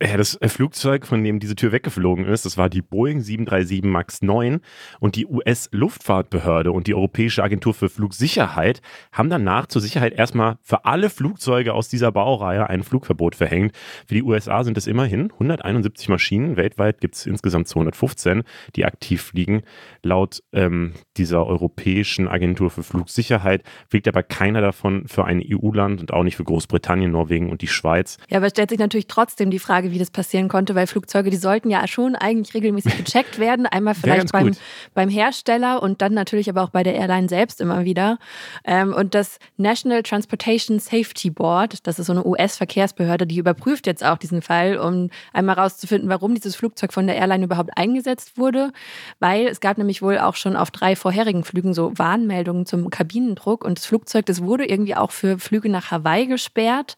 Ja, 0.02 0.16
das 0.16 0.36
äh, 0.36 0.48
Flugzeug, 0.48 1.06
von 1.06 1.22
dem 1.26 1.42
diese 1.42 1.56
Tür 1.56 1.74
weggeflogen 1.74 2.24
ist, 2.24 2.46
das 2.46 2.58
war 2.58 2.70
die 2.70 2.82
Boeing 2.82 3.20
737 3.20 3.84
MAX 3.84 4.22
9 4.22 4.62
und 5.02 5.18
die 5.18 5.26
US-Luftfahrtbehörde 5.26 6.72
und 6.72 6.88
die 6.88 6.96
Europäische 6.96 7.44
Agentur 7.44 7.74
für 7.74 7.90
Flugsicherheit 7.90 8.82
haben 9.12 9.30
danach 9.30 9.68
zur 9.68 9.82
Sicherheit 9.82 10.14
erstmal 10.14 10.58
für 10.62 10.86
alle 10.86 11.10
Flugzeuge 11.10 11.74
aus 11.74 11.90
dieser 11.90 12.14
Baureihe 12.14 12.70
ein 12.70 12.84
Flugverbot 12.84 13.36
verhängt. 13.36 13.76
Für 14.08 14.14
die 14.14 14.24
USA 14.24 14.64
sind 14.64 14.78
es 14.78 14.88
immerhin 14.88 15.34
171 15.34 16.08
Maschinen. 16.08 16.56
Weltweit 16.56 17.02
gibt 17.02 17.16
es 17.16 17.26
insgesamt 17.26 17.68
215, 17.68 18.44
die 18.78 18.86
aktiv 18.86 19.22
fliegen. 19.22 19.64
Laut 20.02 20.42
ähm, 20.54 20.94
dieser 21.18 21.46
Europäischen 21.46 22.30
Agentur 22.30 22.70
für 22.70 22.84
Flugsicherheit 22.84 23.64
fliegt 23.90 24.08
aber 24.08 24.24
keiner 24.24 24.62
davon 24.62 25.10
für 25.10 25.26
ein 25.26 25.44
EU-Land 25.46 26.00
und 26.00 26.14
auch 26.14 26.24
nicht 26.24 26.38
für 26.38 26.46
Großbritannien, 26.46 27.12
Norwegen 27.12 27.50
und 27.50 27.62
die 27.62 27.68
Schweiz. 27.68 28.18
Ja, 28.30 28.38
aber 28.38 28.50
stellt 28.50 28.70
sich 28.70 28.80
natürlich 28.80 29.08
trotzdem 29.08 29.52
die 29.52 29.60
Frage, 29.60 29.89
wie 29.92 30.00
das 30.00 30.12
passieren 30.12 30.48
konnte, 30.48 30.76
weil 30.76 30.88
Flugzeuge, 30.88 31.30
die 31.30 31.38
sollten 31.38 31.70
ja 31.70 31.88
schon 31.88 32.16
eigentlich 32.16 32.54
regelmäßig 32.54 32.98
gecheckt 32.98 33.40
werden. 33.40 33.66
Einmal 33.66 33.96
vielleicht 33.96 34.32
beim, 34.32 34.56
beim 34.94 35.10
Hersteller 35.10 35.82
und 35.82 36.02
dann 36.02 36.14
natürlich 36.14 36.50
aber 36.50 36.64
auch 36.64 36.70
bei 36.70 36.84
der 36.84 36.96
Airline 36.96 37.30
selbst 37.30 37.62
immer 37.62 37.86
wieder. 37.86 38.20
Ähm, 38.64 38.94
und 38.94 39.16
das 39.16 39.40
National 39.58 40.04
Transportation 40.04 40.80
Safety 40.80 41.30
Board, 41.30 41.88
das 41.88 42.00
ist 42.00 42.08
so 42.08 42.14
eine 42.14 42.26
US-Verkehrsbehörde, 42.26 43.26
die 43.26 43.38
überprüft 43.38 43.88
jetzt 43.88 44.04
auch 44.04 44.18
diesen 44.18 44.42
Fall, 44.42 44.78
um 44.78 45.10
einmal 45.34 45.56
herauszufinden, 45.56 46.10
warum 46.10 46.36
dieses 46.36 46.56
Flugzeug 46.56 46.94
von 46.94 47.08
der 47.08 47.16
Airline 47.16 47.46
überhaupt 47.46 47.72
eingesetzt 47.78 48.38
wurde. 48.38 48.72
Weil 49.20 49.48
es 49.48 49.60
gab 49.60 49.78
nämlich 49.78 50.02
wohl 50.02 50.18
auch 50.20 50.36
schon 50.36 50.56
auf 50.56 50.72
drei 50.72 50.96
vorherigen 50.96 51.44
Flügen 51.44 51.74
so 51.74 51.92
Warnmeldungen 51.96 52.66
zum 52.66 52.90
Kabinendruck 52.90 53.64
und 53.64 53.80
das 53.80 53.86
Flugzeug, 53.86 54.26
das 54.26 54.44
wurde 54.44 54.66
irgendwie 54.66 54.96
auch 54.96 55.12
für 55.12 55.40
Flüge 55.40 55.70
nach 55.70 55.92
Hawaii 55.92 56.28
gesperrt. 56.28 56.96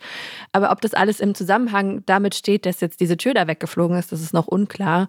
Aber 0.52 0.72
ob 0.72 0.82
das 0.82 0.94
alles 0.94 1.20
im 1.20 1.36
Zusammenhang 1.36 2.04
damit 2.06 2.36
steht, 2.36 2.66
dass 2.66 2.81
jetzt 2.82 3.00
diese 3.00 3.18
Tür 3.18 3.34
da 3.34 3.48
weggeflogen 3.48 3.98
ist, 3.98 4.12
das 4.12 4.22
ist 4.22 4.34
noch 4.34 4.48
unklar. 4.48 5.08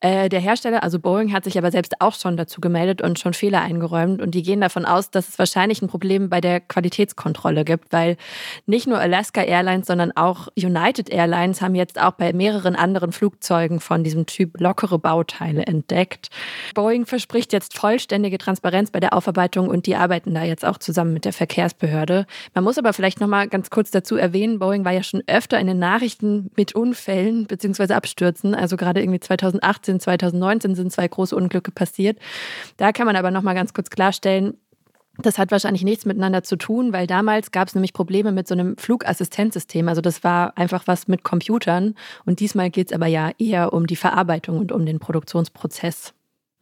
Äh, 0.00 0.28
der 0.28 0.40
Hersteller, 0.40 0.82
also 0.82 0.98
Boeing, 0.98 1.32
hat 1.32 1.44
sich 1.44 1.58
aber 1.58 1.70
selbst 1.70 2.00
auch 2.00 2.14
schon 2.14 2.36
dazu 2.36 2.60
gemeldet 2.60 3.02
und 3.02 3.18
schon 3.18 3.34
Fehler 3.34 3.62
eingeräumt. 3.62 4.20
Und 4.20 4.34
die 4.34 4.42
gehen 4.42 4.60
davon 4.60 4.84
aus, 4.84 5.10
dass 5.10 5.28
es 5.28 5.38
wahrscheinlich 5.38 5.82
ein 5.82 5.88
Problem 5.88 6.28
bei 6.28 6.40
der 6.40 6.60
Qualitätskontrolle 6.60 7.64
gibt, 7.64 7.92
weil 7.92 8.16
nicht 8.66 8.86
nur 8.86 8.98
Alaska 8.98 9.42
Airlines, 9.42 9.86
sondern 9.86 10.12
auch 10.16 10.48
United 10.56 11.10
Airlines 11.10 11.60
haben 11.60 11.74
jetzt 11.74 12.00
auch 12.00 12.12
bei 12.12 12.32
mehreren 12.32 12.76
anderen 12.76 13.12
Flugzeugen 13.12 13.80
von 13.80 14.04
diesem 14.04 14.26
Typ 14.26 14.60
lockere 14.60 14.98
Bauteile 14.98 15.66
entdeckt. 15.66 16.28
Boeing 16.74 17.06
verspricht 17.06 17.52
jetzt 17.52 17.76
vollständige 17.76 18.38
Transparenz 18.38 18.90
bei 18.90 19.00
der 19.00 19.12
Aufarbeitung 19.12 19.68
und 19.68 19.86
die 19.86 19.96
arbeiten 19.96 20.34
da 20.34 20.42
jetzt 20.42 20.64
auch 20.64 20.78
zusammen 20.78 21.12
mit 21.12 21.24
der 21.24 21.32
Verkehrsbehörde. 21.32 22.26
Man 22.54 22.64
muss 22.64 22.78
aber 22.78 22.92
vielleicht 22.92 23.20
noch 23.20 23.28
mal 23.28 23.48
ganz 23.48 23.70
kurz 23.70 23.90
dazu 23.90 24.16
erwähnen, 24.16 24.58
Boeing 24.58 24.84
war 24.84 24.92
ja 24.92 25.02
schon 25.02 25.22
öfter 25.26 25.58
in 25.58 25.66
den 25.66 25.78
Nachrichten 25.78 26.50
mit 26.56 26.74
Unfällen 26.74 27.05
Unfällen 27.06 27.46
bzw. 27.46 27.94
Abstürzen. 27.94 28.54
Also 28.54 28.76
gerade 28.76 29.00
irgendwie 29.00 29.20
2018, 29.20 30.00
2019 30.00 30.74
sind 30.74 30.92
zwei 30.92 31.06
große 31.06 31.36
Unglücke 31.36 31.70
passiert. 31.70 32.18
Da 32.76 32.92
kann 32.92 33.06
man 33.06 33.16
aber 33.16 33.30
noch 33.30 33.42
mal 33.42 33.54
ganz 33.54 33.72
kurz 33.72 33.90
klarstellen, 33.90 34.54
das 35.18 35.38
hat 35.38 35.50
wahrscheinlich 35.50 35.82
nichts 35.82 36.04
miteinander 36.04 36.42
zu 36.42 36.56
tun, 36.56 36.92
weil 36.92 37.06
damals 37.06 37.50
gab 37.50 37.68
es 37.68 37.74
nämlich 37.74 37.94
Probleme 37.94 38.32
mit 38.32 38.46
so 38.46 38.54
einem 38.54 38.76
Flugassistenzsystem. 38.76 39.88
Also 39.88 40.02
das 40.02 40.24
war 40.24 40.58
einfach 40.58 40.86
was 40.86 41.08
mit 41.08 41.22
Computern. 41.22 41.94
Und 42.26 42.40
diesmal 42.40 42.68
geht 42.68 42.88
es 42.88 42.92
aber 42.92 43.06
ja 43.06 43.30
eher 43.38 43.72
um 43.72 43.86
die 43.86 43.96
Verarbeitung 43.96 44.58
und 44.58 44.72
um 44.72 44.84
den 44.84 44.98
Produktionsprozess. 44.98 46.12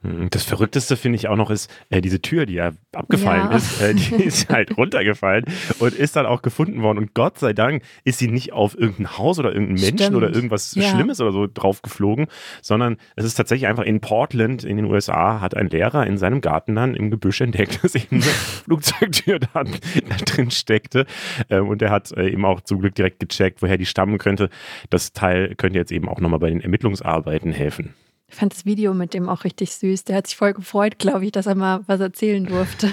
Hm, 0.05 0.29
das 0.31 0.45
Verrückteste 0.45 0.97
finde 0.97 1.17
ich 1.17 1.29
auch 1.29 1.37
noch 1.37 1.51
ist, 1.51 1.71
äh, 1.89 2.01
diese 2.01 2.21
Tür, 2.21 2.45
die 2.47 2.55
ja 2.55 2.73
abgefallen 2.93 3.51
ja. 3.51 3.57
ist, 3.57 3.81
äh, 3.81 3.95
die 3.95 4.15
ist 4.25 4.51
halt 4.51 4.77
runtergefallen 4.77 5.45
und 5.79 5.95
ist 5.95 6.17
dann 6.17 6.27
auch 6.27 6.43
gefunden 6.43 6.83
worden. 6.83 6.99
Und 6.99 7.15
Gott 7.15 7.39
sei 7.39 7.55
Dank 7.55 7.83
ist 8.05 8.19
sie 8.19 8.29
nicht 8.29 8.53
auf 8.53 8.79
irgendein 8.79 9.17
Haus 9.17 9.39
oder 9.39 9.53
irgendeinen 9.53 9.81
Menschen 9.81 9.99
Stimmt. 9.99 10.17
oder 10.17 10.35
irgendwas 10.35 10.75
ja. 10.75 10.83
Schlimmes 10.91 11.21
oder 11.21 11.33
so 11.33 11.47
drauf 11.53 11.81
geflogen, 11.83 12.27
sondern 12.61 12.99
es 13.17 13.25
ist 13.25 13.35
tatsächlich 13.35 13.67
einfach 13.67 13.85
in 13.85 14.01
Portland 14.01 14.65
in 14.65 14.77
den 14.77 14.87
USA 14.87 15.41
hat 15.41 15.57
ein 15.57 15.69
Lehrer 15.69 16.07
in 16.07 16.19
seinem 16.19 16.41
Garten 16.43 16.75
dann 16.75 16.95
im 16.95 17.11
Gebüsch 17.11 17.41
entdeckt, 17.41 17.81
dass 17.83 17.95
eben 17.95 18.17
eine 18.17 18.23
Flugzeugtür 18.23 19.39
da, 19.39 19.65
da 19.65 20.17
drin 20.27 20.51
steckte. 20.51 21.07
Ähm, 21.49 21.69
und 21.69 21.81
er 21.81 21.91
hat 21.91 22.13
äh, 22.13 22.29
eben 22.29 22.45
auch 22.45 22.61
zum 22.61 22.81
Glück 22.81 22.95
direkt 22.95 23.21
gecheckt, 23.21 23.63
woher 23.63 23.79
die 23.79 23.87
stammen 23.87 24.19
könnte. 24.19 24.51
Das 24.91 25.13
Teil 25.13 25.55
könnte 25.55 25.79
jetzt 25.79 25.93
eben 25.93 26.09
auch 26.09 26.21
nochmal 26.21 26.41
bei 26.41 26.51
den 26.51 26.61
Ermittlungsarbeiten 26.61 27.53
helfen. 27.53 27.95
Ich 28.35 28.41
fand 28.41 28.53
das 28.53 28.65
Video 28.65 28.95
mit 28.95 29.15
dem 29.15 29.29
auch 29.29 29.45
richtig 29.45 29.73
süß. 29.77 30.03
Der 30.03 30.17
hat 30.17 30.27
sich 30.27 30.37
voll 30.37 30.55
gefreut, 30.55 30.99
glaube 30.99 31.25
ich, 31.25 31.31
dass 31.31 31.47
er 31.47 31.55
mal 31.55 31.85
was 31.87 32.01
erzählen 32.01 32.45
durfte. 32.45 32.93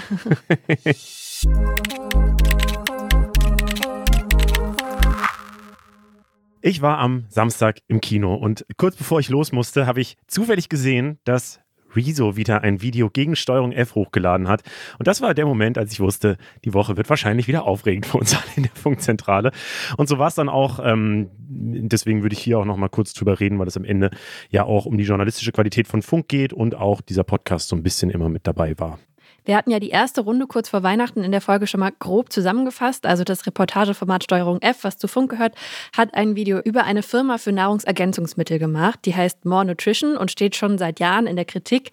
Ich 6.60 6.80
war 6.80 6.98
am 6.98 7.24
Samstag 7.28 7.80
im 7.88 8.00
Kino 8.00 8.36
und 8.36 8.64
kurz 8.76 8.94
bevor 8.94 9.18
ich 9.18 9.30
los 9.30 9.50
musste, 9.50 9.84
habe 9.84 10.00
ich 10.00 10.16
zufällig 10.28 10.68
gesehen, 10.68 11.18
dass 11.24 11.58
Rezo 11.94 12.36
wieder 12.36 12.62
ein 12.62 12.82
Video 12.82 13.10
gegen 13.10 13.36
Steuerung 13.36 13.72
F 13.72 13.94
hochgeladen 13.94 14.48
hat. 14.48 14.62
Und 14.98 15.06
das 15.06 15.20
war 15.20 15.34
der 15.34 15.46
Moment, 15.46 15.78
als 15.78 15.92
ich 15.92 16.00
wusste, 16.00 16.36
die 16.64 16.74
Woche 16.74 16.96
wird 16.96 17.08
wahrscheinlich 17.08 17.48
wieder 17.48 17.64
aufregend 17.64 18.06
für 18.06 18.18
uns 18.18 18.34
alle 18.36 18.52
in 18.56 18.62
der 18.64 18.72
Funkzentrale. 18.72 19.52
Und 19.96 20.08
so 20.08 20.18
war 20.18 20.28
es 20.28 20.34
dann 20.34 20.48
auch. 20.48 20.80
Ähm, 20.82 21.30
deswegen 21.38 22.22
würde 22.22 22.34
ich 22.34 22.42
hier 22.42 22.58
auch 22.58 22.64
noch 22.64 22.76
mal 22.76 22.88
kurz 22.88 23.12
drüber 23.14 23.40
reden, 23.40 23.58
weil 23.58 23.66
es 23.66 23.76
am 23.76 23.84
Ende 23.84 24.10
ja 24.50 24.64
auch 24.64 24.86
um 24.86 24.96
die 24.96 25.04
journalistische 25.04 25.52
Qualität 25.52 25.86
von 25.86 26.02
Funk 26.02 26.28
geht 26.28 26.52
und 26.52 26.74
auch 26.74 27.00
dieser 27.00 27.24
Podcast 27.24 27.68
so 27.68 27.76
ein 27.76 27.82
bisschen 27.82 28.10
immer 28.10 28.28
mit 28.28 28.46
dabei 28.46 28.78
war. 28.78 28.98
Wir 29.44 29.56
hatten 29.56 29.70
ja 29.70 29.80
die 29.80 29.90
erste 29.90 30.20
Runde 30.20 30.46
kurz 30.46 30.68
vor 30.68 30.82
Weihnachten 30.82 31.24
in 31.24 31.32
der 31.32 31.40
Folge 31.40 31.66
schon 31.66 31.80
mal 31.80 31.92
grob 31.98 32.32
zusammengefasst. 32.32 33.06
Also 33.06 33.24
das 33.24 33.46
Reportageformat 33.46 34.24
Steuerung 34.24 34.60
F, 34.62 34.84
was 34.84 34.98
zu 34.98 35.08
Funk 35.08 35.30
gehört, 35.30 35.54
hat 35.96 36.14
ein 36.14 36.36
Video 36.36 36.60
über 36.60 36.84
eine 36.84 37.02
Firma 37.02 37.38
für 37.38 37.52
Nahrungsergänzungsmittel 37.52 38.58
gemacht. 38.58 39.00
Die 39.04 39.14
heißt 39.14 39.44
More 39.44 39.64
Nutrition 39.64 40.16
und 40.16 40.30
steht 40.30 40.54
schon 40.54 40.78
seit 40.78 41.00
Jahren 41.00 41.26
in 41.26 41.36
der 41.36 41.44
Kritik. 41.44 41.90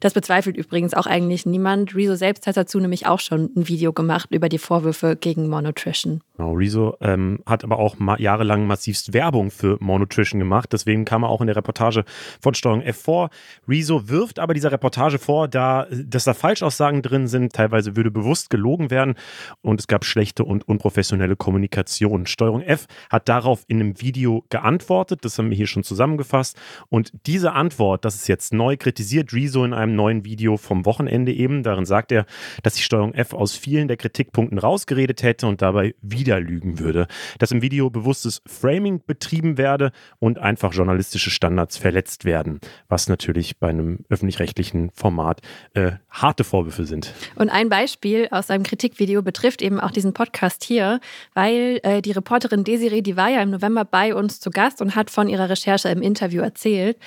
Das 0.00 0.14
bezweifelt 0.14 0.56
übrigens 0.56 0.94
auch 0.94 1.06
eigentlich 1.06 1.46
niemand. 1.46 1.94
Rezo 1.94 2.14
selbst 2.14 2.46
hat 2.46 2.56
dazu 2.56 2.78
nämlich 2.78 3.06
auch 3.06 3.20
schon 3.20 3.50
ein 3.56 3.68
Video 3.68 3.92
gemacht 3.92 4.28
über 4.30 4.48
die 4.48 4.58
Vorwürfe 4.58 5.16
gegen 5.16 5.48
More 5.48 5.62
Nutrition. 5.62 6.20
Genau, 6.36 6.54
Rezo 6.54 6.96
ähm, 7.02 7.40
hat 7.44 7.62
aber 7.62 7.78
auch 7.78 7.98
ma 7.98 8.16
jahrelang 8.18 8.66
massivst 8.66 9.12
Werbung 9.12 9.50
für 9.50 9.76
More 9.80 10.00
Nutrition 10.00 10.38
gemacht. 10.38 10.72
Deswegen 10.72 11.04
kam 11.04 11.24
er 11.24 11.28
auch 11.28 11.42
in 11.42 11.46
der 11.46 11.56
Reportage 11.56 12.04
von 12.40 12.54
Steuerung 12.54 12.80
F 12.80 13.02
vor. 13.02 13.28
Rezo 13.68 14.08
wirft 14.08 14.38
aber 14.38 14.54
dieser 14.54 14.72
Reportage 14.72 15.18
vor, 15.18 15.46
da, 15.46 15.86
dass 15.90 16.24
da 16.24 16.32
Falschaussagen 16.32 17.02
drin 17.02 17.26
sind. 17.26 17.52
Teilweise 17.52 17.96
würde 17.96 18.10
bewusst 18.10 18.48
gelogen 18.48 18.90
werden 18.90 19.14
und 19.60 19.78
es 19.78 19.86
gab 19.88 20.06
schlechte 20.06 20.42
und 20.42 20.66
unprofessionelle 20.66 21.36
Kommunikation. 21.36 22.24
Steuerung 22.24 22.62
F 22.62 22.86
hat 23.10 23.28
darauf 23.28 23.64
in 23.66 23.80
einem 23.80 24.00
Video 24.00 24.44
geantwortet. 24.48 25.26
Das 25.26 25.36
haben 25.36 25.50
wir 25.50 25.56
hier 25.56 25.66
schon 25.66 25.84
zusammengefasst. 25.84 26.58
Und 26.88 27.12
diese 27.26 27.52
Antwort, 27.52 28.06
das 28.06 28.14
ist 28.14 28.28
jetzt 28.28 28.54
neu, 28.54 28.78
kritisiert 28.78 29.34
Rezo 29.34 29.64
in 29.66 29.74
einem 29.74 29.94
neuen 29.96 30.24
Video 30.24 30.56
vom 30.56 30.86
Wochenende 30.86 31.32
eben. 31.32 31.62
Darin 31.62 31.84
sagt 31.84 32.10
er, 32.10 32.24
dass 32.62 32.72
die 32.74 32.82
Steuerung 32.82 33.12
F 33.12 33.34
aus 33.34 33.54
vielen 33.54 33.88
der 33.88 33.98
Kritikpunkten 33.98 34.58
rausgeredet 34.58 35.22
hätte 35.22 35.46
und 35.46 35.60
dabei 35.60 35.94
wieder 36.00 36.21
wieder 36.22 36.38
lügen 36.38 36.78
würde, 36.78 37.08
dass 37.40 37.50
im 37.50 37.62
Video 37.62 37.90
bewusstes 37.90 38.42
Framing 38.46 39.02
betrieben 39.04 39.58
werde 39.58 39.90
und 40.20 40.38
einfach 40.38 40.72
journalistische 40.72 41.30
Standards 41.30 41.76
verletzt 41.76 42.24
werden, 42.24 42.60
was 42.88 43.08
natürlich 43.08 43.58
bei 43.58 43.70
einem 43.70 44.04
öffentlich-rechtlichen 44.08 44.90
Format 44.90 45.40
äh, 45.74 45.92
harte 46.10 46.44
Vorwürfe 46.44 46.84
sind. 46.84 47.12
Und 47.34 47.50
ein 47.50 47.68
Beispiel 47.68 48.28
aus 48.30 48.46
seinem 48.46 48.62
Kritikvideo 48.62 49.22
betrifft 49.22 49.62
eben 49.62 49.80
auch 49.80 49.90
diesen 49.90 50.12
Podcast 50.12 50.62
hier, 50.62 51.00
weil 51.34 51.80
äh, 51.82 52.02
die 52.02 52.12
Reporterin 52.12 52.62
Desiree, 52.62 53.02
die 53.02 53.16
war 53.16 53.30
ja 53.30 53.42
im 53.42 53.50
November 53.50 53.84
bei 53.84 54.14
uns 54.14 54.38
zu 54.38 54.50
Gast 54.50 54.80
und 54.80 54.94
hat 54.94 55.10
von 55.10 55.28
ihrer 55.28 55.48
Recherche 55.48 55.88
im 55.88 56.02
Interview 56.02 56.40
erzählt. 56.42 56.98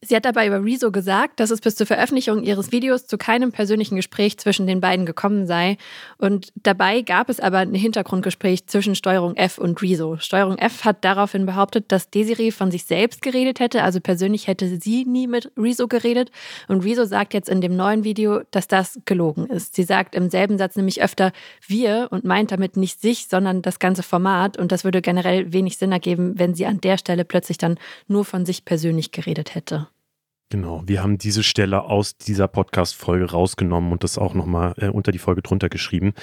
Sie 0.00 0.14
hat 0.14 0.24
dabei 0.24 0.46
über 0.46 0.64
Rezo 0.64 0.92
gesagt, 0.92 1.40
dass 1.40 1.50
es 1.50 1.60
bis 1.60 1.74
zur 1.74 1.84
Veröffentlichung 1.88 2.44
ihres 2.44 2.70
Videos 2.70 3.08
zu 3.08 3.18
keinem 3.18 3.50
persönlichen 3.50 3.96
Gespräch 3.96 4.38
zwischen 4.38 4.68
den 4.68 4.80
beiden 4.80 5.06
gekommen 5.06 5.44
sei. 5.48 5.76
Und 6.18 6.52
dabei 6.54 7.02
gab 7.02 7.28
es 7.28 7.40
aber 7.40 7.58
ein 7.58 7.74
Hintergrundgespräch 7.74 8.68
zwischen 8.68 8.94
Steuerung 8.94 9.34
F 9.34 9.58
und 9.58 9.82
Rezo. 9.82 10.16
Steuerung 10.18 10.56
F 10.56 10.84
hat 10.84 11.04
daraufhin 11.04 11.46
behauptet, 11.46 11.90
dass 11.90 12.10
Desiree 12.10 12.52
von 12.52 12.70
sich 12.70 12.84
selbst 12.84 13.22
geredet 13.22 13.58
hätte, 13.58 13.82
also 13.82 13.98
persönlich 14.00 14.46
hätte 14.46 14.68
sie 14.68 15.04
nie 15.04 15.26
mit 15.26 15.50
Rezo 15.56 15.88
geredet. 15.88 16.30
Und 16.68 16.84
Rezo 16.84 17.04
sagt 17.04 17.34
jetzt 17.34 17.48
in 17.48 17.60
dem 17.60 17.74
neuen 17.74 18.04
Video, 18.04 18.42
dass 18.52 18.68
das 18.68 19.00
gelogen 19.04 19.46
ist. 19.46 19.74
Sie 19.74 19.82
sagt 19.82 20.14
im 20.14 20.30
selben 20.30 20.58
Satz 20.58 20.76
nämlich 20.76 21.02
öfter 21.02 21.32
wir 21.66 22.06
und 22.12 22.22
meint 22.22 22.52
damit 22.52 22.76
nicht 22.76 23.00
sich, 23.00 23.26
sondern 23.26 23.62
das 23.62 23.80
ganze 23.80 24.04
Format. 24.04 24.58
Und 24.58 24.70
das 24.70 24.84
würde 24.84 25.02
generell 25.02 25.52
wenig 25.52 25.76
Sinn 25.76 25.90
ergeben, 25.90 26.38
wenn 26.38 26.54
sie 26.54 26.66
an 26.66 26.80
der 26.80 26.98
Stelle 26.98 27.24
plötzlich 27.24 27.58
dann 27.58 27.80
nur 28.06 28.24
von 28.24 28.46
sich 28.46 28.64
persönlich 28.64 29.10
geredet 29.10 29.56
hätte. 29.56 29.87
Genau, 30.50 30.82
wir 30.86 31.02
haben 31.02 31.18
diese 31.18 31.42
Stelle 31.42 31.82
aus 31.82 32.16
dieser 32.16 32.48
Podcast-Folge 32.48 33.32
rausgenommen 33.32 33.92
und 33.92 34.02
das 34.02 34.16
auch 34.16 34.32
nochmal 34.32 34.72
äh, 34.78 34.88
unter 34.88 35.12
die 35.12 35.18
Folge 35.18 35.42
drunter 35.42 35.68
geschrieben. 35.68 36.14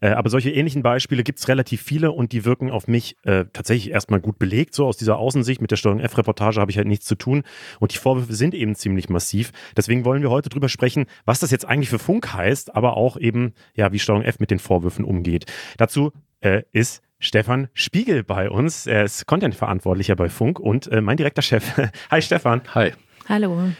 Äh, 0.00 0.08
aber 0.08 0.30
solche 0.30 0.50
ähnlichen 0.50 0.82
Beispiele 0.82 1.22
gibt 1.22 1.38
es 1.38 1.48
relativ 1.48 1.82
viele 1.82 2.10
und 2.10 2.32
die 2.32 2.46
wirken 2.46 2.70
auf 2.70 2.88
mich 2.88 3.18
äh, 3.24 3.44
tatsächlich 3.52 3.92
erstmal 3.92 4.20
gut 4.20 4.38
belegt. 4.38 4.74
So 4.74 4.86
aus 4.86 4.96
dieser 4.96 5.18
Außensicht 5.18 5.60
mit 5.60 5.70
der 5.70 5.76
Steuerung 5.76 6.00
F-Reportage 6.00 6.62
habe 6.62 6.70
ich 6.70 6.78
halt 6.78 6.88
nichts 6.88 7.04
zu 7.04 7.14
tun 7.14 7.42
und 7.78 7.92
die 7.92 7.98
Vorwürfe 7.98 8.32
sind 8.32 8.54
eben 8.54 8.74
ziemlich 8.74 9.10
massiv. 9.10 9.52
Deswegen 9.76 10.06
wollen 10.06 10.22
wir 10.22 10.30
heute 10.30 10.48
drüber 10.48 10.70
sprechen, 10.70 11.04
was 11.26 11.40
das 11.40 11.50
jetzt 11.50 11.66
eigentlich 11.66 11.90
für 11.90 11.98
Funk 11.98 12.32
heißt, 12.32 12.74
aber 12.74 12.96
auch 12.96 13.18
eben, 13.18 13.52
ja, 13.74 13.92
wie 13.92 13.98
Steuerung 13.98 14.24
F 14.24 14.40
mit 14.40 14.50
den 14.50 14.60
Vorwürfen 14.60 15.04
umgeht. 15.04 15.44
Dazu 15.76 16.10
äh, 16.40 16.62
ist 16.72 17.02
Stefan 17.18 17.68
Spiegel 17.74 18.24
bei 18.24 18.48
uns. 18.48 18.86
Er 18.86 19.04
ist 19.04 19.26
Content-Verantwortlicher 19.26 20.16
bei 20.16 20.30
Funk 20.30 20.58
und 20.58 20.86
äh, 20.86 21.02
mein 21.02 21.18
direkter 21.18 21.42
Chef. 21.42 21.76
Hi 22.10 22.22
Stefan. 22.22 22.62
Hi. 22.74 22.92
Hallo. 23.26 23.76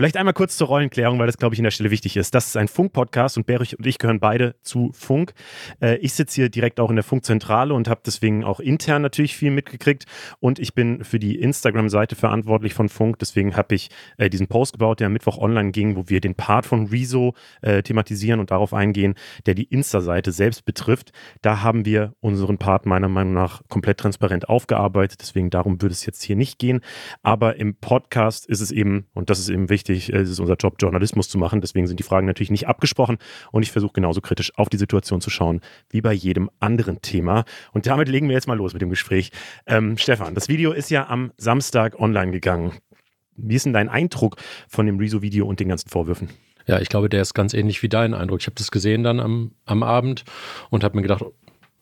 Vielleicht 0.00 0.16
einmal 0.16 0.32
kurz 0.32 0.56
zur 0.56 0.68
Rollenklärung, 0.68 1.18
weil 1.18 1.26
das, 1.26 1.36
glaube 1.36 1.54
ich, 1.54 1.58
in 1.58 1.64
der 1.64 1.72
Stelle 1.72 1.90
wichtig 1.90 2.16
ist. 2.16 2.34
Das 2.34 2.46
ist 2.46 2.56
ein 2.56 2.68
Funk-Podcast 2.68 3.36
und 3.36 3.44
Berich 3.44 3.78
und 3.78 3.86
ich 3.86 3.98
gehören 3.98 4.18
beide 4.18 4.54
zu 4.62 4.92
Funk. 4.94 5.34
Äh, 5.82 5.96
ich 5.96 6.14
sitze 6.14 6.36
hier 6.36 6.48
direkt 6.48 6.80
auch 6.80 6.88
in 6.88 6.96
der 6.96 7.02
Funkzentrale 7.02 7.74
und 7.74 7.86
habe 7.86 8.00
deswegen 8.06 8.42
auch 8.42 8.60
intern 8.60 9.02
natürlich 9.02 9.36
viel 9.36 9.50
mitgekriegt. 9.50 10.06
Und 10.38 10.58
ich 10.58 10.72
bin 10.72 11.04
für 11.04 11.18
die 11.18 11.38
Instagram-Seite 11.38 12.16
verantwortlich 12.16 12.72
von 12.72 12.88
Funk. 12.88 13.18
Deswegen 13.18 13.58
habe 13.58 13.74
ich 13.74 13.90
äh, 14.16 14.30
diesen 14.30 14.46
Post 14.46 14.72
gebaut, 14.72 15.00
der 15.00 15.08
am 15.08 15.12
Mittwoch 15.12 15.36
online 15.36 15.70
ging, 15.70 15.96
wo 15.96 16.08
wir 16.08 16.22
den 16.22 16.34
Part 16.34 16.64
von 16.64 16.86
Rezo 16.86 17.34
äh, 17.60 17.82
thematisieren 17.82 18.40
und 18.40 18.50
darauf 18.52 18.72
eingehen, 18.72 19.16
der 19.44 19.52
die 19.52 19.64
Insta-Seite 19.64 20.32
selbst 20.32 20.64
betrifft. 20.64 21.12
Da 21.42 21.60
haben 21.60 21.84
wir 21.84 22.14
unseren 22.20 22.56
Part 22.56 22.86
meiner 22.86 23.10
Meinung 23.10 23.34
nach 23.34 23.60
komplett 23.68 23.98
transparent 23.98 24.48
aufgearbeitet. 24.48 25.20
Deswegen 25.20 25.50
darum 25.50 25.82
würde 25.82 25.92
es 25.92 26.06
jetzt 26.06 26.22
hier 26.22 26.36
nicht 26.36 26.58
gehen. 26.58 26.80
Aber 27.22 27.56
im 27.56 27.74
Podcast 27.74 28.46
ist 28.46 28.62
es 28.62 28.70
eben, 28.70 29.06
und 29.12 29.28
das 29.28 29.38
ist 29.38 29.50
eben 29.50 29.68
wichtig, 29.68 29.89
wichtig. 29.90 30.14
Es 30.14 30.30
ist 30.30 30.40
unser 30.40 30.54
Job, 30.54 30.76
Journalismus 30.78 31.28
zu 31.28 31.38
machen. 31.38 31.60
Deswegen 31.60 31.86
sind 31.86 31.98
die 31.98 32.04
Fragen 32.04 32.26
natürlich 32.26 32.50
nicht 32.50 32.68
abgesprochen. 32.68 33.18
Und 33.52 33.62
ich 33.62 33.72
versuche 33.72 33.92
genauso 33.92 34.20
kritisch 34.20 34.56
auf 34.56 34.68
die 34.68 34.78
Situation 34.78 35.20
zu 35.20 35.30
schauen 35.30 35.60
wie 35.90 36.00
bei 36.00 36.12
jedem 36.12 36.50
anderen 36.60 37.02
Thema. 37.02 37.44
Und 37.72 37.86
damit 37.86 38.08
legen 38.08 38.28
wir 38.28 38.34
jetzt 38.34 38.48
mal 38.48 38.56
los 38.56 38.72
mit 38.72 38.82
dem 38.82 38.90
Gespräch. 38.90 39.30
Ähm, 39.66 39.98
Stefan, 39.98 40.34
das 40.34 40.48
Video 40.48 40.72
ist 40.72 40.90
ja 40.90 41.08
am 41.08 41.32
Samstag 41.36 41.98
online 41.98 42.32
gegangen. 42.32 42.72
Wie 43.36 43.54
ist 43.54 43.66
denn 43.66 43.72
dein 43.72 43.88
Eindruck 43.88 44.36
von 44.68 44.86
dem 44.86 44.98
Rezo-Video 44.98 45.46
und 45.46 45.60
den 45.60 45.68
ganzen 45.68 45.88
Vorwürfen? 45.88 46.28
Ja, 46.66 46.78
ich 46.78 46.88
glaube, 46.88 47.08
der 47.08 47.22
ist 47.22 47.34
ganz 47.34 47.54
ähnlich 47.54 47.82
wie 47.82 47.88
dein 47.88 48.14
Eindruck. 48.14 48.40
Ich 48.40 48.46
habe 48.46 48.56
das 48.56 48.70
gesehen 48.70 49.02
dann 49.02 49.18
am, 49.18 49.52
am 49.64 49.82
Abend 49.82 50.24
und 50.68 50.84
habe 50.84 50.96
mir 50.96 51.02
gedacht, 51.02 51.24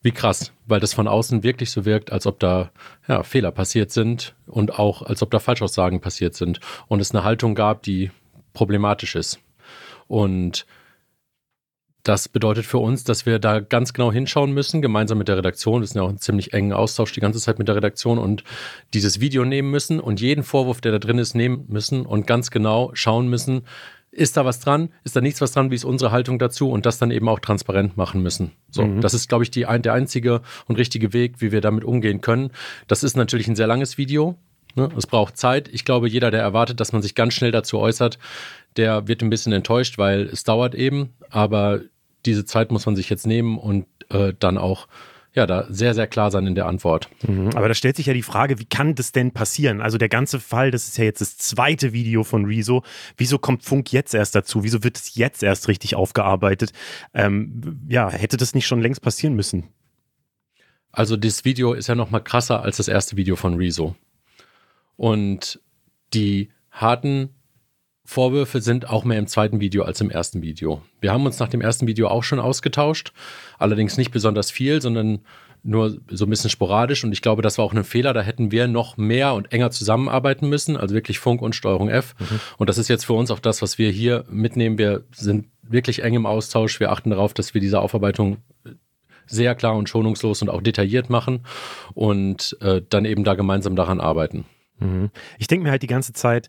wie 0.02 0.12
krass, 0.12 0.52
weil 0.66 0.80
das 0.80 0.94
von 0.94 1.08
außen 1.08 1.42
wirklich 1.42 1.70
so 1.70 1.84
wirkt, 1.84 2.12
als 2.12 2.26
ob 2.26 2.38
da 2.38 2.70
ja, 3.08 3.22
Fehler 3.22 3.50
passiert 3.50 3.90
sind 3.90 4.34
und 4.46 4.78
auch 4.78 5.02
als 5.02 5.22
ob 5.22 5.30
da 5.30 5.38
Falschaussagen 5.38 6.00
passiert 6.00 6.34
sind 6.34 6.60
und 6.86 7.00
es 7.00 7.10
eine 7.10 7.24
Haltung 7.24 7.54
gab, 7.54 7.82
die 7.82 8.10
problematisch 8.52 9.16
ist. 9.16 9.40
Und 10.06 10.66
das 12.02 12.28
bedeutet 12.28 12.64
für 12.64 12.78
uns, 12.78 13.04
dass 13.04 13.26
wir 13.26 13.38
da 13.38 13.60
ganz 13.60 13.92
genau 13.92 14.10
hinschauen 14.12 14.52
müssen, 14.52 14.80
gemeinsam 14.80 15.18
mit 15.18 15.28
der 15.28 15.36
Redaktion. 15.36 15.82
Wir 15.82 15.86
sind 15.86 15.96
ja 15.96 16.02
auch 16.02 16.08
einen 16.08 16.18
ziemlich 16.18 16.52
engen 16.52 16.72
Austausch 16.72 17.12
die 17.12 17.20
ganze 17.20 17.40
Zeit 17.40 17.58
mit 17.58 17.68
der 17.68 17.76
Redaktion 17.76 18.18
und 18.18 18.44
dieses 18.94 19.20
Video 19.20 19.44
nehmen 19.44 19.70
müssen 19.70 20.00
und 20.00 20.20
jeden 20.20 20.44
Vorwurf, 20.44 20.80
der 20.80 20.92
da 20.92 20.98
drin 20.98 21.18
ist, 21.18 21.34
nehmen 21.34 21.66
müssen 21.68 22.06
und 22.06 22.26
ganz 22.26 22.50
genau 22.50 22.90
schauen 22.94 23.28
müssen, 23.28 23.62
ist 24.10 24.36
da 24.36 24.44
was 24.44 24.60
dran, 24.60 24.90
ist 25.04 25.16
da 25.16 25.20
nichts 25.20 25.40
was 25.40 25.52
dran, 25.52 25.70
wie 25.70 25.74
ist 25.74 25.84
unsere 25.84 26.10
Haltung 26.10 26.38
dazu 26.38 26.70
und 26.70 26.86
das 26.86 26.98
dann 26.98 27.10
eben 27.10 27.28
auch 27.28 27.40
transparent 27.40 27.96
machen 27.96 28.22
müssen. 28.22 28.52
So, 28.70 28.84
mhm. 28.84 29.00
das 29.00 29.14
ist, 29.14 29.28
glaube 29.28 29.44
ich, 29.44 29.50
die, 29.50 29.66
der 29.68 29.92
einzige 29.92 30.40
und 30.66 30.76
richtige 30.76 31.12
Weg, 31.12 31.40
wie 31.40 31.52
wir 31.52 31.60
damit 31.60 31.84
umgehen 31.84 32.20
können. 32.20 32.50
Das 32.86 33.02
ist 33.02 33.16
natürlich 33.16 33.48
ein 33.48 33.56
sehr 33.56 33.66
langes 33.66 33.98
Video. 33.98 34.36
Ne? 34.74 34.88
Es 34.96 35.06
braucht 35.06 35.36
Zeit. 35.36 35.68
Ich 35.68 35.84
glaube, 35.84 36.08
jeder, 36.08 36.30
der 36.30 36.40
erwartet, 36.40 36.80
dass 36.80 36.92
man 36.92 37.02
sich 37.02 37.14
ganz 37.14 37.34
schnell 37.34 37.52
dazu 37.52 37.78
äußert, 37.78 38.18
der 38.78 39.08
wird 39.08 39.22
ein 39.22 39.30
bisschen 39.30 39.52
enttäuscht, 39.52 39.98
weil 39.98 40.22
es 40.22 40.44
dauert 40.44 40.74
eben. 40.74 41.10
Aber 41.30 41.80
diese 42.24 42.44
Zeit 42.44 42.72
muss 42.72 42.86
man 42.86 42.96
sich 42.96 43.10
jetzt 43.10 43.26
nehmen 43.26 43.58
und 43.58 43.86
äh, 44.10 44.32
dann 44.38 44.56
auch 44.58 44.88
ja, 45.34 45.46
da 45.46 45.66
sehr, 45.68 45.94
sehr 45.94 46.06
klar 46.06 46.30
sein 46.30 46.46
in 46.46 46.54
der 46.54 46.66
Antwort. 46.66 47.08
Mhm, 47.26 47.50
aber 47.54 47.68
da 47.68 47.74
stellt 47.74 47.96
sich 47.96 48.06
ja 48.06 48.12
die 48.12 48.22
Frage, 48.22 48.58
wie 48.58 48.64
kann 48.64 48.94
das 48.94 49.12
denn 49.12 49.30
passieren? 49.30 49.80
Also 49.80 49.96
der 49.96 50.08
ganze 50.08 50.40
Fall, 50.40 50.70
das 50.70 50.88
ist 50.88 50.98
ja 50.98 51.04
jetzt 51.04 51.20
das 51.20 51.36
zweite 51.36 51.92
Video 51.92 52.24
von 52.24 52.46
Rezo. 52.46 52.82
Wieso 53.16 53.38
kommt 53.38 53.62
Funk 53.62 53.92
jetzt 53.92 54.14
erst 54.14 54.34
dazu? 54.34 54.64
Wieso 54.64 54.82
wird 54.82 54.96
es 54.96 55.14
jetzt 55.14 55.42
erst 55.42 55.68
richtig 55.68 55.94
aufgearbeitet? 55.94 56.72
Ähm, 57.14 57.80
ja, 57.88 58.10
hätte 58.10 58.36
das 58.36 58.54
nicht 58.54 58.66
schon 58.66 58.80
längst 58.80 59.00
passieren 59.02 59.34
müssen? 59.34 59.68
Also 60.90 61.16
das 61.16 61.44
Video 61.44 61.74
ist 61.74 61.86
ja 61.86 61.94
noch 61.94 62.10
mal 62.10 62.20
krasser 62.20 62.62
als 62.62 62.78
das 62.78 62.88
erste 62.88 63.16
Video 63.16 63.36
von 63.36 63.54
Rezo. 63.54 63.94
Und 64.96 65.60
die 66.14 66.50
harten 66.72 67.30
Vorwürfe 68.08 68.62
sind 68.62 68.88
auch 68.88 69.04
mehr 69.04 69.18
im 69.18 69.26
zweiten 69.26 69.60
Video 69.60 69.82
als 69.82 70.00
im 70.00 70.08
ersten 70.08 70.40
Video. 70.40 70.80
Wir 71.02 71.12
haben 71.12 71.26
uns 71.26 71.38
nach 71.40 71.50
dem 71.50 71.60
ersten 71.60 71.86
Video 71.86 72.08
auch 72.08 72.24
schon 72.24 72.40
ausgetauscht, 72.40 73.12
allerdings 73.58 73.98
nicht 73.98 74.12
besonders 74.12 74.50
viel, 74.50 74.80
sondern 74.80 75.18
nur 75.62 75.98
so 76.08 76.24
ein 76.24 76.30
bisschen 76.30 76.48
sporadisch. 76.48 77.04
Und 77.04 77.12
ich 77.12 77.20
glaube, 77.20 77.42
das 77.42 77.58
war 77.58 77.66
auch 77.66 77.74
ein 77.74 77.84
Fehler. 77.84 78.14
Da 78.14 78.22
hätten 78.22 78.50
wir 78.50 78.66
noch 78.66 78.96
mehr 78.96 79.34
und 79.34 79.52
enger 79.52 79.70
zusammenarbeiten 79.70 80.48
müssen, 80.48 80.78
also 80.78 80.94
wirklich 80.94 81.18
Funk 81.18 81.42
und 81.42 81.54
Steuerung 81.54 81.90
F. 81.90 82.14
Mhm. 82.18 82.40
Und 82.56 82.70
das 82.70 82.78
ist 82.78 82.88
jetzt 82.88 83.04
für 83.04 83.12
uns 83.12 83.30
auch 83.30 83.40
das, 83.40 83.60
was 83.60 83.76
wir 83.76 83.90
hier 83.90 84.24
mitnehmen. 84.30 84.78
Wir 84.78 85.04
sind 85.12 85.44
wirklich 85.60 86.02
eng 86.02 86.14
im 86.14 86.24
Austausch. 86.24 86.80
Wir 86.80 86.90
achten 86.90 87.10
darauf, 87.10 87.34
dass 87.34 87.52
wir 87.52 87.60
diese 87.60 87.78
Aufarbeitung 87.78 88.38
sehr 89.26 89.54
klar 89.54 89.76
und 89.76 89.90
schonungslos 89.90 90.40
und 90.40 90.48
auch 90.48 90.62
detailliert 90.62 91.10
machen 91.10 91.40
und 91.92 92.56
äh, 92.62 92.80
dann 92.88 93.04
eben 93.04 93.24
da 93.24 93.34
gemeinsam 93.34 93.76
daran 93.76 94.00
arbeiten. 94.00 94.46
Mhm. 94.80 95.10
Ich 95.38 95.46
denke 95.46 95.64
mir 95.64 95.70
halt 95.70 95.82
die 95.82 95.88
ganze 95.88 96.12
Zeit, 96.12 96.48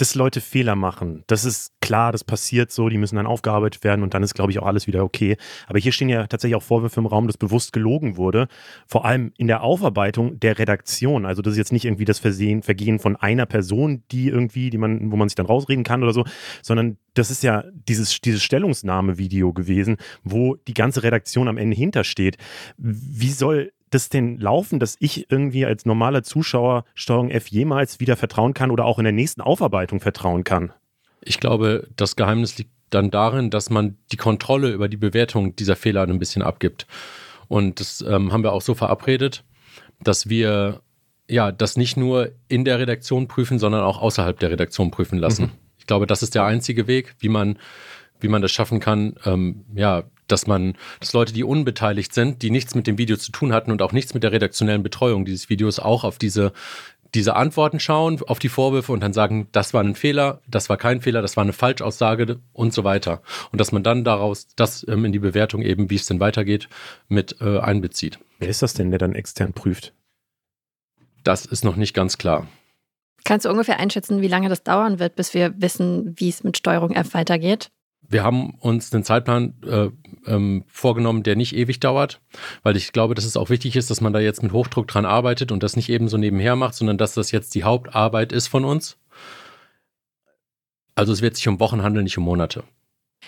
dass 0.00 0.14
Leute 0.14 0.40
Fehler 0.40 0.76
machen. 0.76 1.24
Das 1.26 1.44
ist 1.44 1.74
klar, 1.80 2.10
das 2.10 2.24
passiert 2.24 2.72
so, 2.72 2.88
die 2.88 2.96
müssen 2.96 3.16
dann 3.16 3.26
aufgearbeitet 3.26 3.84
werden 3.84 4.02
und 4.02 4.14
dann 4.14 4.22
ist, 4.22 4.34
glaube 4.34 4.50
ich, 4.50 4.58
auch 4.58 4.66
alles 4.66 4.86
wieder 4.86 5.04
okay. 5.04 5.36
Aber 5.66 5.78
hier 5.78 5.92
stehen 5.92 6.08
ja 6.08 6.26
tatsächlich 6.26 6.56
auch 6.56 6.62
Vorwürfe 6.62 7.00
im 7.00 7.06
Raum, 7.06 7.26
dass 7.26 7.36
bewusst 7.36 7.74
gelogen 7.74 8.16
wurde. 8.16 8.48
Vor 8.86 9.04
allem 9.04 9.32
in 9.36 9.46
der 9.46 9.62
Aufarbeitung 9.62 10.40
der 10.40 10.58
Redaktion. 10.58 11.26
Also 11.26 11.42
das 11.42 11.52
ist 11.52 11.58
jetzt 11.58 11.72
nicht 11.72 11.84
irgendwie 11.84 12.06
das 12.06 12.18
Versehen, 12.18 12.62
Vergehen 12.62 12.98
von 12.98 13.16
einer 13.16 13.44
Person, 13.44 14.02
die 14.10 14.28
irgendwie, 14.28 14.70
die 14.70 14.78
man, 14.78 15.12
wo 15.12 15.16
man 15.16 15.28
sich 15.28 15.36
dann 15.36 15.46
rausreden 15.46 15.84
kann 15.84 16.02
oder 16.02 16.14
so, 16.14 16.24
sondern 16.62 16.96
das 17.12 17.30
ist 17.30 17.42
ja 17.42 17.64
dieses, 17.88 18.20
dieses 18.20 18.42
Stellungsnahme-Video 18.42 19.52
gewesen, 19.52 19.98
wo 20.24 20.54
die 20.54 20.74
ganze 20.74 21.02
Redaktion 21.02 21.48
am 21.48 21.58
Ende 21.58 21.76
hintersteht. 21.76 22.38
Wie 22.78 23.30
soll 23.30 23.72
das 23.90 24.08
denn 24.08 24.38
laufen, 24.38 24.78
dass 24.78 24.96
ich 25.00 25.30
irgendwie 25.30 25.66
als 25.66 25.84
normaler 25.84 26.22
Zuschauer 26.22 26.84
Steuerung 26.94 27.30
F 27.30 27.48
jemals 27.48 28.00
wieder 28.00 28.16
vertrauen 28.16 28.54
kann 28.54 28.70
oder 28.70 28.84
auch 28.84 28.98
in 28.98 29.04
der 29.04 29.12
nächsten 29.12 29.40
Aufarbeitung 29.40 30.00
vertrauen 30.00 30.44
kann? 30.44 30.72
Ich 31.22 31.40
glaube, 31.40 31.88
das 31.96 32.16
Geheimnis 32.16 32.56
liegt 32.56 32.70
dann 32.90 33.10
darin, 33.10 33.50
dass 33.50 33.70
man 33.70 33.96
die 34.10 34.16
Kontrolle 34.16 34.70
über 34.70 34.88
die 34.88 34.96
Bewertung 34.96 35.54
dieser 35.54 35.76
Fehler 35.76 36.02
ein 36.02 36.18
bisschen 36.18 36.42
abgibt. 36.42 36.86
Und 37.48 37.80
das 37.80 38.00
ähm, 38.00 38.32
haben 38.32 38.42
wir 38.42 38.52
auch 38.52 38.62
so 38.62 38.74
verabredet, 38.74 39.44
dass 40.00 40.28
wir 40.28 40.80
ja 41.28 41.52
das 41.52 41.76
nicht 41.76 41.96
nur 41.96 42.32
in 42.48 42.64
der 42.64 42.78
Redaktion 42.78 43.28
prüfen, 43.28 43.58
sondern 43.58 43.82
auch 43.82 44.00
außerhalb 44.00 44.38
der 44.38 44.50
Redaktion 44.50 44.90
prüfen 44.90 45.18
lassen. 45.18 45.44
Mhm. 45.44 45.52
Ich 45.78 45.86
glaube, 45.86 46.06
das 46.06 46.22
ist 46.22 46.34
der 46.34 46.44
einzige 46.44 46.86
Weg, 46.86 47.14
wie 47.18 47.28
man, 47.28 47.58
wie 48.18 48.28
man 48.28 48.42
das 48.42 48.52
schaffen 48.52 48.80
kann, 48.80 49.14
ähm, 49.24 49.64
ja, 49.74 50.04
dass 50.32 50.46
man, 50.46 50.76
dass 51.00 51.12
Leute, 51.12 51.32
die 51.32 51.44
unbeteiligt 51.44 52.14
sind, 52.14 52.42
die 52.42 52.50
nichts 52.50 52.74
mit 52.74 52.86
dem 52.86 52.98
Video 52.98 53.16
zu 53.16 53.32
tun 53.32 53.52
hatten 53.52 53.70
und 53.70 53.82
auch 53.82 53.92
nichts 53.92 54.14
mit 54.14 54.22
der 54.22 54.32
redaktionellen 54.32 54.82
Betreuung 54.82 55.24
dieses 55.24 55.48
Videos, 55.48 55.78
auch 55.78 56.04
auf 56.04 56.18
diese 56.18 56.52
diese 57.14 57.34
Antworten 57.34 57.80
schauen, 57.80 58.20
auf 58.26 58.38
die 58.38 58.48
Vorwürfe 58.48 58.92
und 58.92 59.00
dann 59.00 59.12
sagen, 59.12 59.48
das 59.52 59.74
war 59.74 59.82
ein 59.82 59.94
Fehler, 59.94 60.40
das 60.46 60.68
war 60.68 60.76
kein 60.76 61.00
Fehler, 61.00 61.22
das 61.22 61.36
war 61.36 61.42
eine 61.42 61.52
Falschaussage 61.52 62.38
und 62.52 62.72
so 62.72 62.84
weiter. 62.84 63.22
Und 63.50 63.60
dass 63.60 63.72
man 63.72 63.82
dann 63.82 64.04
daraus 64.04 64.48
das 64.54 64.86
ähm, 64.88 65.04
in 65.04 65.12
die 65.12 65.18
Bewertung 65.18 65.62
eben, 65.62 65.90
wie 65.90 65.96
es 65.96 66.06
denn 66.06 66.20
weitergeht, 66.20 66.68
mit 67.08 67.40
äh, 67.40 67.58
einbezieht. 67.58 68.18
Wer 68.38 68.48
ist 68.48 68.62
das 68.62 68.74
denn, 68.74 68.90
der 68.90 68.98
dann 68.98 69.14
extern 69.14 69.52
prüft? 69.52 69.92
Das 71.24 71.44
ist 71.44 71.64
noch 71.64 71.76
nicht 71.76 71.94
ganz 71.94 72.16
klar. 72.16 72.46
Kannst 73.24 73.44
du 73.44 73.50
ungefähr 73.50 73.78
einschätzen, 73.78 74.22
wie 74.22 74.28
lange 74.28 74.48
das 74.48 74.62
dauern 74.62 74.98
wird, 74.98 75.14
bis 75.14 75.34
wir 75.34 75.60
wissen, 75.60 76.14
wie 76.16 76.30
es 76.30 76.42
mit 76.42 76.56
Steuerung 76.56 76.92
F 76.92 77.12
weitergeht? 77.12 77.70
Wir 78.10 78.24
haben 78.24 78.54
uns 78.58 78.92
einen 78.92 79.04
Zeitplan 79.04 79.54
äh, 79.64 79.88
ähm, 80.26 80.64
vorgenommen, 80.66 81.22
der 81.22 81.36
nicht 81.36 81.54
ewig 81.54 81.78
dauert, 81.78 82.20
weil 82.64 82.76
ich 82.76 82.92
glaube, 82.92 83.14
dass 83.14 83.24
es 83.24 83.36
auch 83.36 83.50
wichtig 83.50 83.76
ist, 83.76 83.88
dass 83.88 84.00
man 84.00 84.12
da 84.12 84.18
jetzt 84.18 84.42
mit 84.42 84.52
Hochdruck 84.52 84.88
dran 84.88 85.06
arbeitet 85.06 85.52
und 85.52 85.62
das 85.62 85.76
nicht 85.76 85.88
eben 85.88 86.08
so 86.08 86.16
nebenher 86.16 86.56
macht, 86.56 86.74
sondern 86.74 86.98
dass 86.98 87.14
das 87.14 87.30
jetzt 87.30 87.54
die 87.54 87.62
Hauptarbeit 87.62 88.32
ist 88.32 88.48
von 88.48 88.64
uns. 88.64 88.98
Also 90.96 91.12
es 91.12 91.22
wird 91.22 91.36
sich 91.36 91.46
um 91.46 91.60
Wochen 91.60 91.82
handeln, 91.82 92.04
nicht 92.04 92.18
um 92.18 92.24
Monate. 92.24 92.64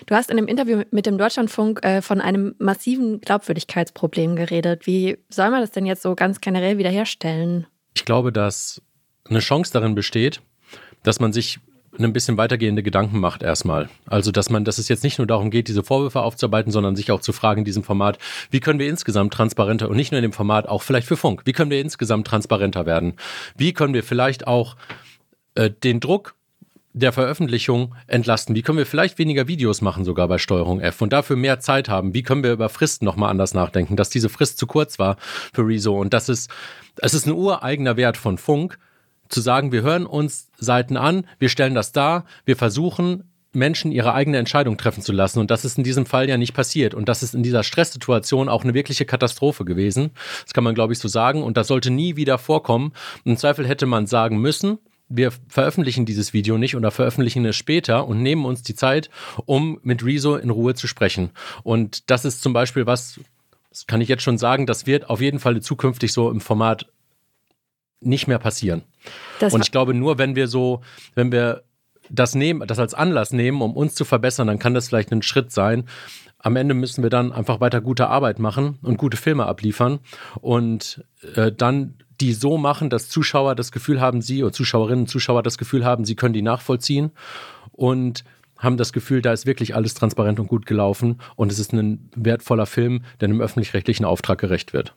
Du 0.05 0.15
hast 0.15 0.29
in 0.29 0.37
dem 0.37 0.47
Interview 0.47 0.83
mit 0.91 1.05
dem 1.05 1.17
Deutschlandfunk 1.17 1.83
äh, 1.83 2.01
von 2.01 2.19
einem 2.19 2.55
massiven 2.59 3.21
Glaubwürdigkeitsproblem 3.21 4.35
geredet. 4.35 4.85
Wie 4.85 5.17
soll 5.29 5.49
man 5.49 5.61
das 5.61 5.71
denn 5.71 5.85
jetzt 5.85 6.01
so 6.01 6.13
ganz 6.15 6.41
generell 6.41 6.77
wiederherstellen? 6.77 7.67
Ich 7.95 8.03
glaube, 8.03 8.33
dass 8.33 8.81
eine 9.29 9.39
Chance 9.39 9.71
darin 9.71 9.95
besteht, 9.95 10.41
dass 11.03 11.19
man 11.19 11.31
sich 11.31 11.59
ein 11.99 12.13
bisschen 12.13 12.37
weitergehende 12.37 12.83
Gedanken 12.83 13.19
macht 13.19 13.43
erstmal. 13.43 13.89
Also, 14.05 14.31
dass 14.31 14.49
man, 14.49 14.65
dass 14.65 14.77
es 14.77 14.87
jetzt 14.87 15.03
nicht 15.03 15.17
nur 15.17 15.27
darum 15.27 15.51
geht, 15.51 15.67
diese 15.67 15.83
Vorwürfe 15.83 16.21
aufzuarbeiten, 16.21 16.71
sondern 16.71 16.95
sich 16.95 17.11
auch 17.11 17.21
zu 17.21 17.33
fragen 17.33 17.59
in 17.59 17.65
diesem 17.65 17.83
Format, 17.83 18.17
wie 18.51 18.59
können 18.59 18.79
wir 18.79 18.89
insgesamt 18.89 19.33
transparenter 19.33 19.89
und 19.89 19.95
nicht 19.95 20.11
nur 20.11 20.19
in 20.19 20.23
dem 20.23 20.33
Format, 20.33 20.67
auch 20.67 20.81
vielleicht 20.81 21.07
für 21.07 21.17
Funk, 21.17 21.41
wie 21.45 21.53
können 21.53 21.71
wir 21.71 21.79
insgesamt 21.79 22.27
transparenter 22.27 22.85
werden? 22.85 23.13
Wie 23.55 23.73
können 23.73 23.93
wir 23.93 24.03
vielleicht 24.03 24.47
auch 24.47 24.75
äh, 25.55 25.69
den 25.69 25.99
Druck 25.99 26.35
der 26.93 27.11
Veröffentlichung 27.11 27.95
entlasten? 28.07 28.55
Wie 28.55 28.61
können 28.61 28.77
wir 28.77 28.85
vielleicht 28.85 29.17
weniger 29.17 29.47
Videos 29.47 29.81
machen, 29.81 30.05
sogar 30.05 30.27
bei 30.27 30.37
Steuerung 30.37 30.79
F 30.79 31.01
und 31.01 31.11
dafür 31.11 31.35
mehr 31.35 31.59
Zeit 31.59 31.89
haben? 31.89 32.13
Wie 32.13 32.23
können 32.23 32.43
wir 32.43 32.53
über 32.53 32.69
Fristen 32.69 33.05
nochmal 33.05 33.29
anders 33.29 33.53
nachdenken, 33.53 33.95
dass 33.95 34.09
diese 34.09 34.29
Frist 34.29 34.57
zu 34.57 34.67
kurz 34.67 34.99
war 34.99 35.17
für 35.53 35.67
Rezo 35.67 35.99
und 35.99 36.13
das 36.13 36.29
ist, 36.29 36.51
es 36.97 37.13
ist 37.13 37.25
ein 37.25 37.33
ureigener 37.33 37.97
Wert 37.97 38.17
von 38.17 38.37
Funk, 38.37 38.77
zu 39.33 39.41
sagen, 39.41 39.71
wir 39.71 39.81
hören 39.81 40.05
uns 40.05 40.49
Seiten 40.57 40.97
an, 40.97 41.25
wir 41.39 41.49
stellen 41.49 41.75
das 41.75 41.91
dar, 41.91 42.25
wir 42.45 42.55
versuchen 42.55 43.23
Menschen 43.53 43.91
ihre 43.91 44.13
eigene 44.13 44.37
Entscheidung 44.37 44.77
treffen 44.77 45.03
zu 45.03 45.11
lassen. 45.11 45.39
Und 45.39 45.51
das 45.51 45.63
ist 45.63 45.77
in 45.77 45.83
diesem 45.83 46.05
Fall 46.05 46.27
ja 46.27 46.37
nicht 46.37 46.53
passiert. 46.53 46.93
Und 46.93 47.07
das 47.07 47.23
ist 47.23 47.35
in 47.35 47.43
dieser 47.43 47.63
Stresssituation 47.63 48.49
auch 48.49 48.63
eine 48.63 48.73
wirkliche 48.73 49.05
Katastrophe 49.05 49.63
gewesen. 49.63 50.11
Das 50.43 50.53
kann 50.53 50.63
man, 50.63 50.75
glaube 50.75 50.93
ich, 50.93 50.99
so 50.99 51.07
sagen. 51.07 51.43
Und 51.43 51.55
das 51.55 51.67
sollte 51.67 51.91
nie 51.91 52.15
wieder 52.15 52.37
vorkommen. 52.37 52.93
Im 53.25 53.37
Zweifel 53.37 53.67
hätte 53.67 53.85
man 53.85 54.07
sagen 54.07 54.39
müssen, 54.39 54.79
wir 55.09 55.31
veröffentlichen 55.47 56.05
dieses 56.05 56.33
Video 56.33 56.57
nicht 56.57 56.75
oder 56.75 56.89
veröffentlichen 56.89 57.45
es 57.45 57.55
später 57.55 58.07
und 58.07 58.23
nehmen 58.23 58.45
uns 58.45 58.63
die 58.63 58.75
Zeit, 58.75 59.09
um 59.45 59.79
mit 59.83 60.03
Rezo 60.03 60.35
in 60.35 60.49
Ruhe 60.49 60.73
zu 60.73 60.87
sprechen. 60.87 61.31
Und 61.61 62.09
das 62.09 62.25
ist 62.25 62.41
zum 62.41 62.53
Beispiel 62.53 62.87
was, 62.87 63.19
das 63.69 63.85
kann 63.85 64.01
ich 64.01 64.09
jetzt 64.09 64.23
schon 64.23 64.37
sagen, 64.37 64.65
das 64.65 64.87
wird 64.87 65.09
auf 65.09 65.21
jeden 65.21 65.39
Fall 65.39 65.61
zukünftig 65.61 66.13
so 66.13 66.31
im 66.31 66.41
Format 66.41 66.87
nicht 68.05 68.27
mehr 68.27 68.39
passieren. 68.39 68.83
Das 69.39 69.53
und 69.53 69.63
ich 69.63 69.71
glaube, 69.71 69.93
nur 69.93 70.17
wenn 70.17 70.35
wir 70.35 70.47
so, 70.47 70.81
wenn 71.15 71.31
wir 71.31 71.63
das 72.09 72.35
nehmen, 72.35 72.67
das 72.67 72.79
als 72.79 72.93
Anlass 72.93 73.31
nehmen, 73.31 73.61
um 73.61 73.75
uns 73.75 73.95
zu 73.95 74.05
verbessern, 74.05 74.47
dann 74.47 74.59
kann 74.59 74.73
das 74.73 74.89
vielleicht 74.89 75.11
ein 75.11 75.21
Schritt 75.21 75.51
sein. 75.51 75.85
Am 76.37 76.55
Ende 76.55 76.73
müssen 76.73 77.03
wir 77.03 77.09
dann 77.09 77.31
einfach 77.31 77.61
weiter 77.61 77.79
gute 77.79 78.07
Arbeit 78.07 78.39
machen 78.39 78.77
und 78.81 78.97
gute 78.97 79.17
Filme 79.17 79.45
abliefern 79.45 79.99
und 80.41 81.03
äh, 81.35 81.51
dann 81.51 81.95
die 82.19 82.33
so 82.33 82.57
machen, 82.57 82.89
dass 82.89 83.09
Zuschauer 83.09 83.55
das 83.55 83.71
Gefühl 83.71 84.01
haben, 84.01 84.21
sie 84.21 84.43
oder 84.43 84.51
Zuschauerinnen 84.51 85.05
und 85.05 85.07
Zuschauer 85.07 85.43
das 85.43 85.57
Gefühl 85.57 85.85
haben, 85.85 86.05
sie 86.05 86.15
können 86.15 86.33
die 86.33 86.41
nachvollziehen 86.41 87.11
und 87.71 88.23
haben 88.57 88.77
das 88.77 88.93
Gefühl, 88.93 89.21
da 89.21 89.33
ist 89.33 89.45
wirklich 89.45 89.75
alles 89.75 89.93
transparent 89.93 90.39
und 90.39 90.47
gut 90.47 90.65
gelaufen 90.65 91.19
und 91.35 91.51
es 91.51 91.59
ist 91.59 91.73
ein 91.73 92.09
wertvoller 92.15 92.65
Film, 92.65 93.03
der 93.19 93.29
einem 93.29 93.41
öffentlich-rechtlichen 93.41 94.05
Auftrag 94.05 94.39
gerecht 94.39 94.73
wird. 94.73 94.95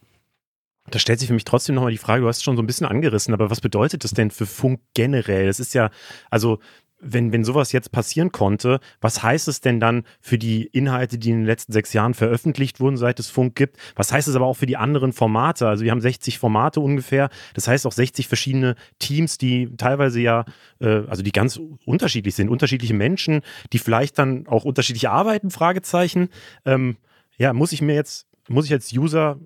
Da 0.90 0.98
stellt 0.98 1.18
sich 1.18 1.28
für 1.28 1.34
mich 1.34 1.44
trotzdem 1.44 1.74
nochmal 1.74 1.92
die 1.92 1.98
Frage, 1.98 2.22
du 2.22 2.28
hast 2.28 2.38
es 2.38 2.42
schon 2.42 2.56
so 2.56 2.62
ein 2.62 2.66
bisschen 2.66 2.86
angerissen, 2.86 3.34
aber 3.34 3.50
was 3.50 3.60
bedeutet 3.60 4.04
das 4.04 4.12
denn 4.12 4.30
für 4.30 4.46
Funk 4.46 4.80
generell? 4.94 5.48
Es 5.48 5.60
ist 5.60 5.74
ja, 5.74 5.90
also 6.30 6.58
wenn, 6.98 7.32
wenn 7.32 7.44
sowas 7.44 7.72
jetzt 7.72 7.92
passieren 7.92 8.32
konnte, 8.32 8.80
was 9.00 9.22
heißt 9.22 9.48
es 9.48 9.60
denn 9.60 9.80
dann 9.80 10.04
für 10.20 10.38
die 10.38 10.64
Inhalte, 10.64 11.18
die 11.18 11.30
in 11.30 11.38
den 11.38 11.46
letzten 11.46 11.72
sechs 11.72 11.92
Jahren 11.92 12.14
veröffentlicht 12.14 12.80
wurden, 12.80 12.96
seit 12.96 13.20
es 13.20 13.28
Funk 13.28 13.54
gibt? 13.54 13.76
Was 13.94 14.12
heißt 14.12 14.28
es 14.28 14.34
aber 14.34 14.46
auch 14.46 14.56
für 14.56 14.66
die 14.66 14.76
anderen 14.76 15.12
Formate? 15.12 15.68
Also 15.68 15.84
wir 15.84 15.90
haben 15.90 16.00
60 16.00 16.38
Formate 16.38 16.80
ungefähr. 16.80 17.28
Das 17.54 17.68
heißt 17.68 17.86
auch 17.86 17.92
60 17.92 18.28
verschiedene 18.28 18.76
Teams, 18.98 19.38
die 19.38 19.76
teilweise 19.76 20.20
ja, 20.20 20.44
äh, 20.80 21.02
also 21.06 21.22
die 21.22 21.32
ganz 21.32 21.60
unterschiedlich 21.84 22.34
sind, 22.34 22.48
unterschiedliche 22.48 22.94
Menschen, 22.94 23.42
die 23.72 23.78
vielleicht 23.78 24.18
dann 24.18 24.46
auch 24.46 24.64
unterschiedlich 24.64 25.08
arbeiten, 25.08 25.50
Fragezeichen. 25.50 26.28
Ähm, 26.64 26.96
ja, 27.36 27.52
muss 27.52 27.72
ich 27.72 27.82
mir 27.82 27.94
jetzt, 27.94 28.26
muss 28.48 28.64
ich 28.64 28.72
als 28.72 28.92
User 28.92 29.38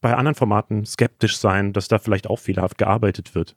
bei 0.00 0.14
anderen 0.14 0.34
Formaten 0.34 0.84
skeptisch 0.84 1.38
sein, 1.38 1.72
dass 1.72 1.88
da 1.88 1.98
vielleicht 1.98 2.28
auch 2.28 2.38
fehlerhaft 2.38 2.78
gearbeitet 2.78 3.34
wird? 3.34 3.56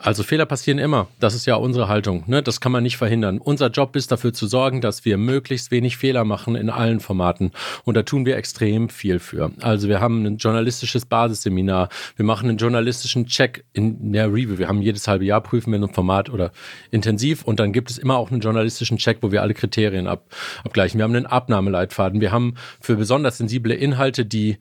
Also 0.00 0.22
Fehler 0.22 0.46
passieren 0.46 0.78
immer. 0.78 1.08
Das 1.18 1.34
ist 1.34 1.44
ja 1.46 1.56
unsere 1.56 1.88
Haltung. 1.88 2.22
Ne? 2.28 2.40
Das 2.40 2.60
kann 2.60 2.70
man 2.70 2.84
nicht 2.84 2.96
verhindern. 2.96 3.38
Unser 3.38 3.68
Job 3.68 3.96
ist 3.96 4.12
dafür 4.12 4.32
zu 4.32 4.46
sorgen, 4.46 4.80
dass 4.80 5.04
wir 5.04 5.18
möglichst 5.18 5.72
wenig 5.72 5.96
Fehler 5.96 6.22
machen 6.22 6.54
in 6.54 6.70
allen 6.70 7.00
Formaten. 7.00 7.50
Und 7.82 7.96
da 7.96 8.04
tun 8.04 8.24
wir 8.24 8.36
extrem 8.36 8.90
viel 8.90 9.18
für. 9.18 9.50
Also 9.60 9.88
wir 9.88 10.00
haben 10.00 10.24
ein 10.24 10.36
journalistisches 10.36 11.04
Basisseminar. 11.04 11.88
Wir 12.14 12.24
machen 12.24 12.48
einen 12.48 12.58
journalistischen 12.58 13.26
Check 13.26 13.64
in 13.72 14.12
der 14.12 14.28
Review. 14.28 14.58
Wir 14.58 14.68
haben 14.68 14.82
jedes 14.82 15.08
halbe 15.08 15.24
Jahr 15.24 15.40
prüfen 15.40 15.72
wir 15.72 15.80
ein 15.80 15.92
Format 15.92 16.30
oder 16.30 16.52
intensiv. 16.92 17.42
Und 17.42 17.58
dann 17.58 17.72
gibt 17.72 17.90
es 17.90 17.98
immer 17.98 18.18
auch 18.18 18.30
einen 18.30 18.40
journalistischen 18.40 18.98
Check, 18.98 19.18
wo 19.22 19.32
wir 19.32 19.42
alle 19.42 19.54
Kriterien 19.54 20.06
ab, 20.06 20.32
abgleichen. 20.62 20.98
Wir 20.98 21.04
haben 21.04 21.16
einen 21.16 21.26
Abnahmeleitfaden. 21.26 22.20
Wir 22.20 22.30
haben 22.30 22.54
für 22.80 22.94
besonders 22.94 23.38
sensible 23.38 23.74
Inhalte, 23.74 24.24
die 24.24 24.58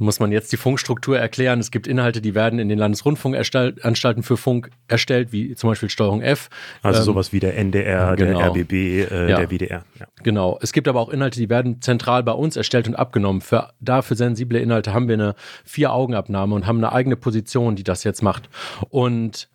muss 0.00 0.18
man 0.18 0.32
jetzt 0.32 0.50
die 0.50 0.56
Funkstruktur 0.56 1.18
erklären. 1.18 1.60
Es 1.60 1.70
gibt 1.70 1.86
Inhalte, 1.86 2.20
die 2.20 2.34
werden 2.34 2.58
in 2.58 2.68
den 2.68 2.78
Landesrundfunkanstalten 2.78 4.22
für 4.22 4.36
Funk 4.36 4.70
erstellt, 4.88 5.30
wie 5.32 5.54
zum 5.54 5.70
Beispiel 5.70 5.90
Steuerung 5.90 6.22
F. 6.22 6.48
Also 6.82 7.00
ähm, 7.00 7.04
sowas 7.04 7.32
wie 7.32 7.40
der 7.40 7.56
NDR, 7.56 8.16
genau. 8.16 8.38
der 8.38 8.48
RBB, 8.48 8.72
äh, 8.72 9.30
ja. 9.30 9.36
der 9.36 9.50
WDR. 9.50 9.84
Ja. 9.98 10.06
Genau. 10.22 10.58
Es 10.62 10.72
gibt 10.72 10.88
aber 10.88 11.00
auch 11.00 11.10
Inhalte, 11.10 11.38
die 11.38 11.50
werden 11.50 11.82
zentral 11.82 12.22
bei 12.22 12.32
uns 12.32 12.56
erstellt 12.56 12.88
und 12.88 12.94
abgenommen. 12.94 13.42
Für, 13.42 13.72
da 13.80 14.00
für 14.00 14.16
sensible 14.16 14.58
Inhalte 14.58 14.94
haben 14.94 15.06
wir 15.06 15.14
eine 15.14 15.34
Vier-Augen-Abnahme 15.64 16.54
und 16.54 16.66
haben 16.66 16.78
eine 16.78 16.92
eigene 16.92 17.16
Position, 17.16 17.76
die 17.76 17.84
das 17.84 18.02
jetzt 18.02 18.22
macht. 18.22 18.48
Und 18.88 19.48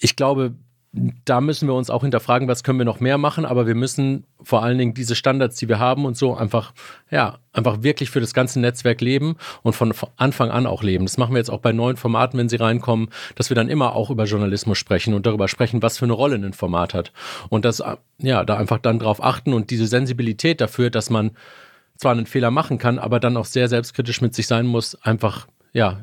ich 0.00 0.16
glaube, 0.16 0.54
da 1.24 1.40
müssen 1.40 1.68
wir 1.68 1.74
uns 1.74 1.90
auch 1.90 2.02
hinterfragen, 2.02 2.48
was 2.48 2.62
können 2.62 2.78
wir 2.78 2.84
noch 2.84 3.00
mehr 3.00 3.18
machen, 3.18 3.44
aber 3.44 3.66
wir 3.66 3.74
müssen 3.74 4.24
vor 4.42 4.62
allen 4.62 4.78
Dingen 4.78 4.94
diese 4.94 5.14
Standards, 5.14 5.56
die 5.56 5.68
wir 5.68 5.78
haben 5.78 6.04
und 6.04 6.16
so 6.16 6.34
einfach, 6.34 6.72
ja, 7.10 7.38
einfach 7.52 7.82
wirklich 7.82 8.10
für 8.10 8.20
das 8.20 8.34
ganze 8.34 8.60
Netzwerk 8.60 9.00
leben 9.00 9.36
und 9.62 9.74
von 9.74 9.92
Anfang 10.16 10.50
an 10.50 10.66
auch 10.66 10.82
leben. 10.82 11.04
Das 11.04 11.18
machen 11.18 11.32
wir 11.32 11.38
jetzt 11.38 11.50
auch 11.50 11.60
bei 11.60 11.72
neuen 11.72 11.96
Formaten, 11.96 12.38
wenn 12.38 12.48
sie 12.48 12.56
reinkommen, 12.56 13.08
dass 13.34 13.50
wir 13.50 13.54
dann 13.54 13.68
immer 13.68 13.94
auch 13.94 14.10
über 14.10 14.24
Journalismus 14.24 14.78
sprechen 14.78 15.14
und 15.14 15.26
darüber 15.26 15.48
sprechen, 15.48 15.82
was 15.82 15.98
für 15.98 16.06
eine 16.06 16.14
Rolle 16.14 16.36
ein 16.36 16.52
Format 16.52 16.94
hat. 16.94 17.12
Und 17.48 17.64
das, 17.64 17.82
ja, 18.18 18.44
da 18.44 18.56
einfach 18.56 18.78
dann 18.78 18.98
drauf 18.98 19.22
achten 19.22 19.52
und 19.52 19.70
diese 19.70 19.86
Sensibilität 19.86 20.60
dafür, 20.60 20.90
dass 20.90 21.10
man 21.10 21.32
zwar 21.96 22.12
einen 22.12 22.26
Fehler 22.26 22.50
machen 22.50 22.78
kann, 22.78 22.98
aber 22.98 23.20
dann 23.20 23.36
auch 23.36 23.44
sehr 23.44 23.68
selbstkritisch 23.68 24.20
mit 24.20 24.34
sich 24.34 24.46
sein 24.46 24.66
muss, 24.66 24.94
einfach, 25.02 25.48
ja, 25.72 26.00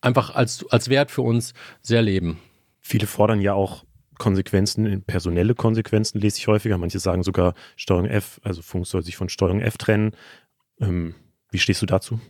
einfach 0.00 0.34
als, 0.34 0.64
als 0.70 0.88
Wert 0.88 1.10
für 1.10 1.22
uns 1.22 1.54
sehr 1.82 2.02
leben. 2.02 2.38
Viele 2.80 3.06
fordern 3.06 3.40
ja 3.40 3.54
auch 3.54 3.84
Konsequenzen, 4.18 5.02
personelle 5.02 5.54
Konsequenzen 5.54 6.20
lese 6.20 6.38
ich 6.38 6.48
häufiger. 6.48 6.78
Manche 6.78 6.98
sagen 6.98 7.22
sogar 7.22 7.54
Steuerung 7.76 8.06
F, 8.06 8.40
also 8.42 8.62
Funk 8.62 8.86
soll 8.86 9.02
sich 9.02 9.16
von 9.16 9.28
Steuerung 9.28 9.60
F 9.60 9.78
trennen. 9.78 10.12
Ähm, 10.80 11.14
wie 11.50 11.58
stehst 11.58 11.82
du 11.82 11.86
dazu? 11.86 12.20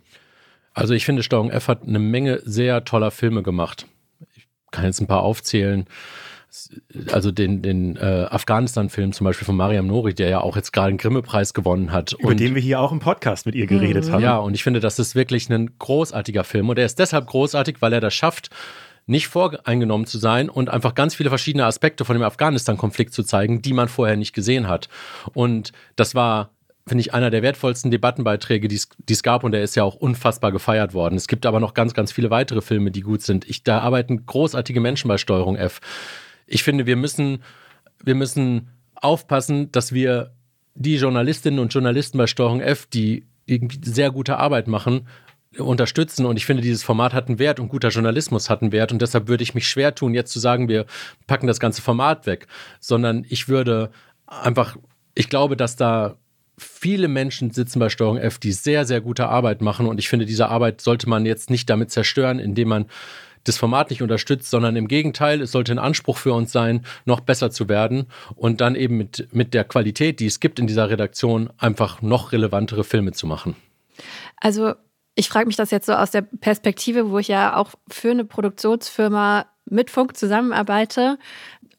Also 0.72 0.94
ich 0.94 1.04
finde, 1.04 1.22
Steuerung 1.22 1.50
F 1.50 1.68
hat 1.68 1.82
eine 1.82 1.98
Menge 1.98 2.40
sehr 2.44 2.84
toller 2.84 3.10
Filme 3.10 3.42
gemacht. 3.42 3.86
Ich 4.36 4.46
kann 4.70 4.84
jetzt 4.84 5.00
ein 5.00 5.06
paar 5.06 5.22
aufzählen. 5.22 5.86
Also 7.12 7.30
den, 7.30 7.60
den 7.60 7.96
äh, 7.96 8.26
Afghanistan-Film 8.30 9.12
zum 9.12 9.24
Beispiel 9.24 9.44
von 9.44 9.56
Mariam 9.56 9.86
Nori, 9.86 10.14
der 10.14 10.30
ja 10.30 10.40
auch 10.40 10.56
jetzt 10.56 10.72
gerade 10.72 10.88
einen 10.88 10.98
Grimme-Preis 10.98 11.52
gewonnen 11.52 11.92
hat. 11.92 12.14
Über 12.14 12.28
und, 12.28 12.40
den 12.40 12.54
wir 12.54 12.62
hier 12.62 12.80
auch 12.80 12.90
im 12.90 13.00
Podcast 13.00 13.44
mit 13.44 13.54
ihr 13.54 13.66
geredet 13.66 14.06
mhm. 14.06 14.12
haben. 14.12 14.22
Ja, 14.22 14.38
und 14.38 14.54
ich 14.54 14.62
finde, 14.62 14.80
das 14.80 14.98
ist 14.98 15.14
wirklich 15.14 15.50
ein 15.50 15.78
großartiger 15.78 16.44
Film. 16.44 16.70
Und 16.70 16.78
er 16.78 16.86
ist 16.86 16.98
deshalb 16.98 17.26
großartig, 17.26 17.82
weil 17.82 17.92
er 17.92 18.00
das 18.00 18.14
schafft, 18.14 18.48
nicht 19.08 19.28
voreingenommen 19.28 20.06
zu 20.06 20.18
sein 20.18 20.48
und 20.48 20.68
einfach 20.68 20.94
ganz 20.94 21.14
viele 21.14 21.30
verschiedene 21.30 21.64
Aspekte 21.64 22.04
von 22.04 22.14
dem 22.14 22.22
Afghanistan-Konflikt 22.22 23.12
zu 23.12 23.22
zeigen, 23.22 23.62
die 23.62 23.72
man 23.72 23.88
vorher 23.88 24.16
nicht 24.16 24.34
gesehen 24.34 24.68
hat. 24.68 24.88
Und 25.34 25.72
das 25.96 26.14
war 26.14 26.50
finde 26.88 27.02
ich, 27.02 27.14
einer 27.14 27.30
der 27.30 27.42
wertvollsten 27.42 27.90
Debattenbeiträge, 27.90 28.66
die 28.66 28.80
es 29.10 29.22
gab 29.22 29.44
und 29.44 29.52
der 29.52 29.62
ist 29.62 29.76
ja 29.76 29.84
auch 29.84 29.94
unfassbar 29.94 30.52
gefeiert 30.52 30.94
worden. 30.94 31.16
Es 31.16 31.28
gibt 31.28 31.46
aber 31.46 31.60
noch 31.60 31.74
ganz, 31.74 31.94
ganz 31.94 32.12
viele 32.12 32.30
weitere 32.30 32.62
Filme, 32.62 32.90
die 32.90 33.02
gut 33.02 33.22
sind. 33.22 33.48
Ich, 33.48 33.62
da 33.62 33.80
arbeiten 33.80 34.24
großartige 34.26 34.80
Menschen 34.80 35.08
bei 35.08 35.18
Steuerung 35.18 35.56
F. 35.56 35.80
Ich 36.46 36.62
finde, 36.62 36.86
wir 36.86 36.96
müssen, 36.96 37.42
wir 38.02 38.14
müssen 38.14 38.70
aufpassen, 38.94 39.70
dass 39.70 39.92
wir 39.92 40.32
die 40.74 40.96
Journalistinnen 40.96 41.60
und 41.60 41.72
Journalisten 41.72 42.18
bei 42.18 42.26
Steuerung 42.26 42.60
F, 42.60 42.86
die 42.86 43.26
irgendwie 43.46 43.80
sehr 43.82 44.10
gute 44.10 44.38
Arbeit 44.38 44.66
machen, 44.66 45.06
unterstützen. 45.56 46.26
Und 46.26 46.36
ich 46.36 46.46
finde, 46.46 46.62
dieses 46.62 46.82
Format 46.82 47.14
hat 47.14 47.28
einen 47.28 47.38
Wert 47.38 47.60
und 47.60 47.68
guter 47.68 47.88
Journalismus 47.88 48.50
hat 48.50 48.62
einen 48.62 48.72
Wert. 48.72 48.92
Und 48.92 49.00
deshalb 49.00 49.28
würde 49.28 49.42
ich 49.42 49.54
mich 49.54 49.68
schwer 49.68 49.94
tun, 49.94 50.14
jetzt 50.14 50.32
zu 50.32 50.38
sagen, 50.38 50.68
wir 50.68 50.86
packen 51.26 51.46
das 51.46 51.60
ganze 51.60 51.82
Format 51.82 52.26
weg, 52.26 52.46
sondern 52.80 53.24
ich 53.28 53.48
würde 53.48 53.90
einfach, 54.26 54.76
ich 55.14 55.28
glaube, 55.28 55.56
dass 55.56 55.76
da 55.76 56.16
viele 56.58 57.08
Menschen 57.08 57.50
sitzen 57.50 57.78
bei 57.78 57.88
Steuerung 57.88 58.18
F, 58.18 58.38
die 58.38 58.52
sehr, 58.52 58.84
sehr 58.84 59.00
gute 59.00 59.28
Arbeit 59.28 59.62
machen. 59.62 59.86
Und 59.86 59.98
ich 59.98 60.08
finde, 60.08 60.26
diese 60.26 60.48
Arbeit 60.48 60.80
sollte 60.80 61.08
man 61.08 61.24
jetzt 61.24 61.50
nicht 61.50 61.70
damit 61.70 61.90
zerstören, 61.90 62.38
indem 62.38 62.68
man 62.68 62.86
das 63.44 63.56
Format 63.56 63.90
nicht 63.90 64.02
unterstützt, 64.02 64.50
sondern 64.50 64.76
im 64.76 64.88
Gegenteil, 64.88 65.40
es 65.40 65.52
sollte 65.52 65.72
ein 65.72 65.78
Anspruch 65.78 66.18
für 66.18 66.34
uns 66.34 66.52
sein, 66.52 66.84
noch 67.04 67.20
besser 67.20 67.50
zu 67.50 67.68
werden 67.68 68.06
und 68.34 68.60
dann 68.60 68.74
eben 68.74 68.98
mit, 68.98 69.28
mit 69.32 69.54
der 69.54 69.64
Qualität, 69.64 70.20
die 70.20 70.26
es 70.26 70.40
gibt 70.40 70.58
in 70.58 70.66
dieser 70.66 70.90
Redaktion, 70.90 71.50
einfach 71.56 72.02
noch 72.02 72.32
relevantere 72.32 72.84
Filme 72.84 73.12
zu 73.12 73.26
machen. 73.26 73.56
Also 74.36 74.74
ich 75.18 75.28
frage 75.28 75.48
mich 75.48 75.56
das 75.56 75.72
jetzt 75.72 75.86
so 75.86 75.94
aus 75.94 76.12
der 76.12 76.22
Perspektive, 76.22 77.10
wo 77.10 77.18
ich 77.18 77.26
ja 77.26 77.56
auch 77.56 77.72
für 77.90 78.12
eine 78.12 78.24
Produktionsfirma 78.24 79.46
mit 79.64 79.90
Funk 79.90 80.16
zusammenarbeite. 80.16 81.18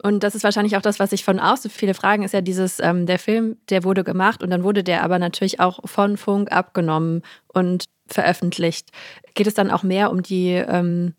Und 0.04 0.24
das 0.24 0.36
ist 0.36 0.44
wahrscheinlich 0.44 0.76
auch 0.76 0.82
das, 0.82 1.00
was 1.00 1.14
ich 1.14 1.24
von 1.24 1.40
außen 1.40 1.72
viele 1.72 1.94
fragen, 1.94 2.24
ist 2.24 2.34
ja 2.34 2.42
dieses, 2.42 2.82
ähm, 2.82 3.06
der 3.06 3.18
Film, 3.18 3.56
der 3.70 3.86
wurde 3.86 4.04
gemacht 4.04 4.44
und 4.44 4.50
dann 4.50 4.66
wurde 4.66 4.84
der 4.84 5.04
aber 5.04 5.20
natürlich 5.20 5.62
auch 5.62 5.80
von 5.86 6.18
Funk 6.18 6.52
abgenommen 6.52 7.22
und 7.48 7.86
veröffentlicht. 8.08 8.90
Geht 9.36 9.48
es 9.48 9.54
dann 9.54 9.72
auch 9.72 9.84
mehr 9.84 10.12
um 10.12 10.22
die, 10.22 10.52
ähm, 10.52 11.14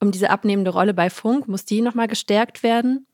um 0.00 0.10
diese 0.10 0.30
abnehmende 0.30 0.72
Rolle 0.72 0.94
bei 0.94 1.10
Funk? 1.10 1.46
Muss 1.46 1.64
die 1.64 1.80
nochmal 1.80 2.08
gestärkt 2.08 2.64
werden? 2.64 3.06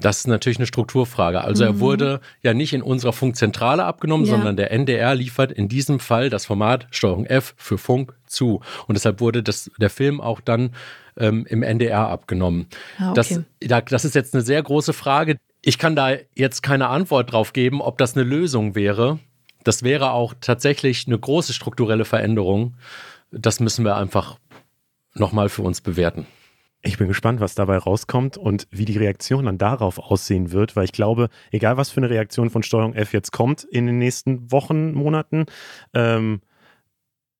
Das 0.00 0.18
ist 0.18 0.26
natürlich 0.26 0.58
eine 0.58 0.66
Strukturfrage. 0.66 1.40
Also 1.40 1.64
mhm. 1.64 1.70
er 1.70 1.80
wurde 1.80 2.20
ja 2.42 2.54
nicht 2.54 2.72
in 2.72 2.82
unserer 2.82 3.12
Funkzentrale 3.12 3.84
abgenommen, 3.84 4.26
ja. 4.26 4.32
sondern 4.32 4.56
der 4.56 4.70
NDR 4.70 5.14
liefert 5.14 5.52
in 5.52 5.68
diesem 5.68 6.00
Fall 6.00 6.28
das 6.28 6.44
Format 6.44 6.86
Steuerung 6.90 7.24
F 7.24 7.54
für 7.56 7.78
Funk 7.78 8.14
zu. 8.26 8.60
Und 8.86 8.94
deshalb 8.94 9.20
wurde 9.20 9.42
das, 9.42 9.70
der 9.78 9.90
Film 9.90 10.20
auch 10.20 10.40
dann 10.40 10.74
ähm, 11.16 11.46
im 11.48 11.62
NDR 11.62 12.08
abgenommen. 12.08 12.66
Ah, 12.98 13.12
okay. 13.12 13.44
das, 13.60 13.84
das 13.86 14.04
ist 14.04 14.14
jetzt 14.14 14.34
eine 14.34 14.42
sehr 14.42 14.62
große 14.62 14.92
Frage. 14.92 15.38
Ich 15.62 15.78
kann 15.78 15.96
da 15.96 16.10
jetzt 16.34 16.62
keine 16.62 16.88
Antwort 16.88 17.32
drauf 17.32 17.52
geben, 17.52 17.80
ob 17.80 17.98
das 17.98 18.14
eine 18.14 18.24
Lösung 18.24 18.74
wäre. 18.74 19.18
Das 19.64 19.82
wäre 19.82 20.12
auch 20.12 20.34
tatsächlich 20.40 21.06
eine 21.06 21.18
große 21.18 21.52
strukturelle 21.52 22.04
Veränderung. 22.04 22.74
Das 23.32 23.60
müssen 23.60 23.84
wir 23.84 23.96
einfach 23.96 24.38
nochmal 25.14 25.48
für 25.48 25.62
uns 25.62 25.80
bewerten. 25.80 26.26
Ich 26.86 26.98
bin 26.98 27.08
gespannt, 27.08 27.40
was 27.40 27.54
dabei 27.54 27.78
rauskommt 27.78 28.36
und 28.36 28.68
wie 28.70 28.84
die 28.84 28.96
Reaktion 28.96 29.46
dann 29.46 29.58
darauf 29.58 29.98
aussehen 29.98 30.52
wird, 30.52 30.76
weil 30.76 30.84
ich 30.84 30.92
glaube, 30.92 31.28
egal 31.50 31.76
was 31.76 31.90
für 31.90 31.98
eine 31.98 32.10
Reaktion 32.10 32.48
von 32.48 32.62
Steuerung 32.62 32.94
F 32.94 33.12
jetzt 33.12 33.32
kommt 33.32 33.64
in 33.64 33.86
den 33.86 33.98
nächsten 33.98 34.52
Wochen, 34.52 34.92
Monaten, 34.92 35.46
ähm, 35.94 36.40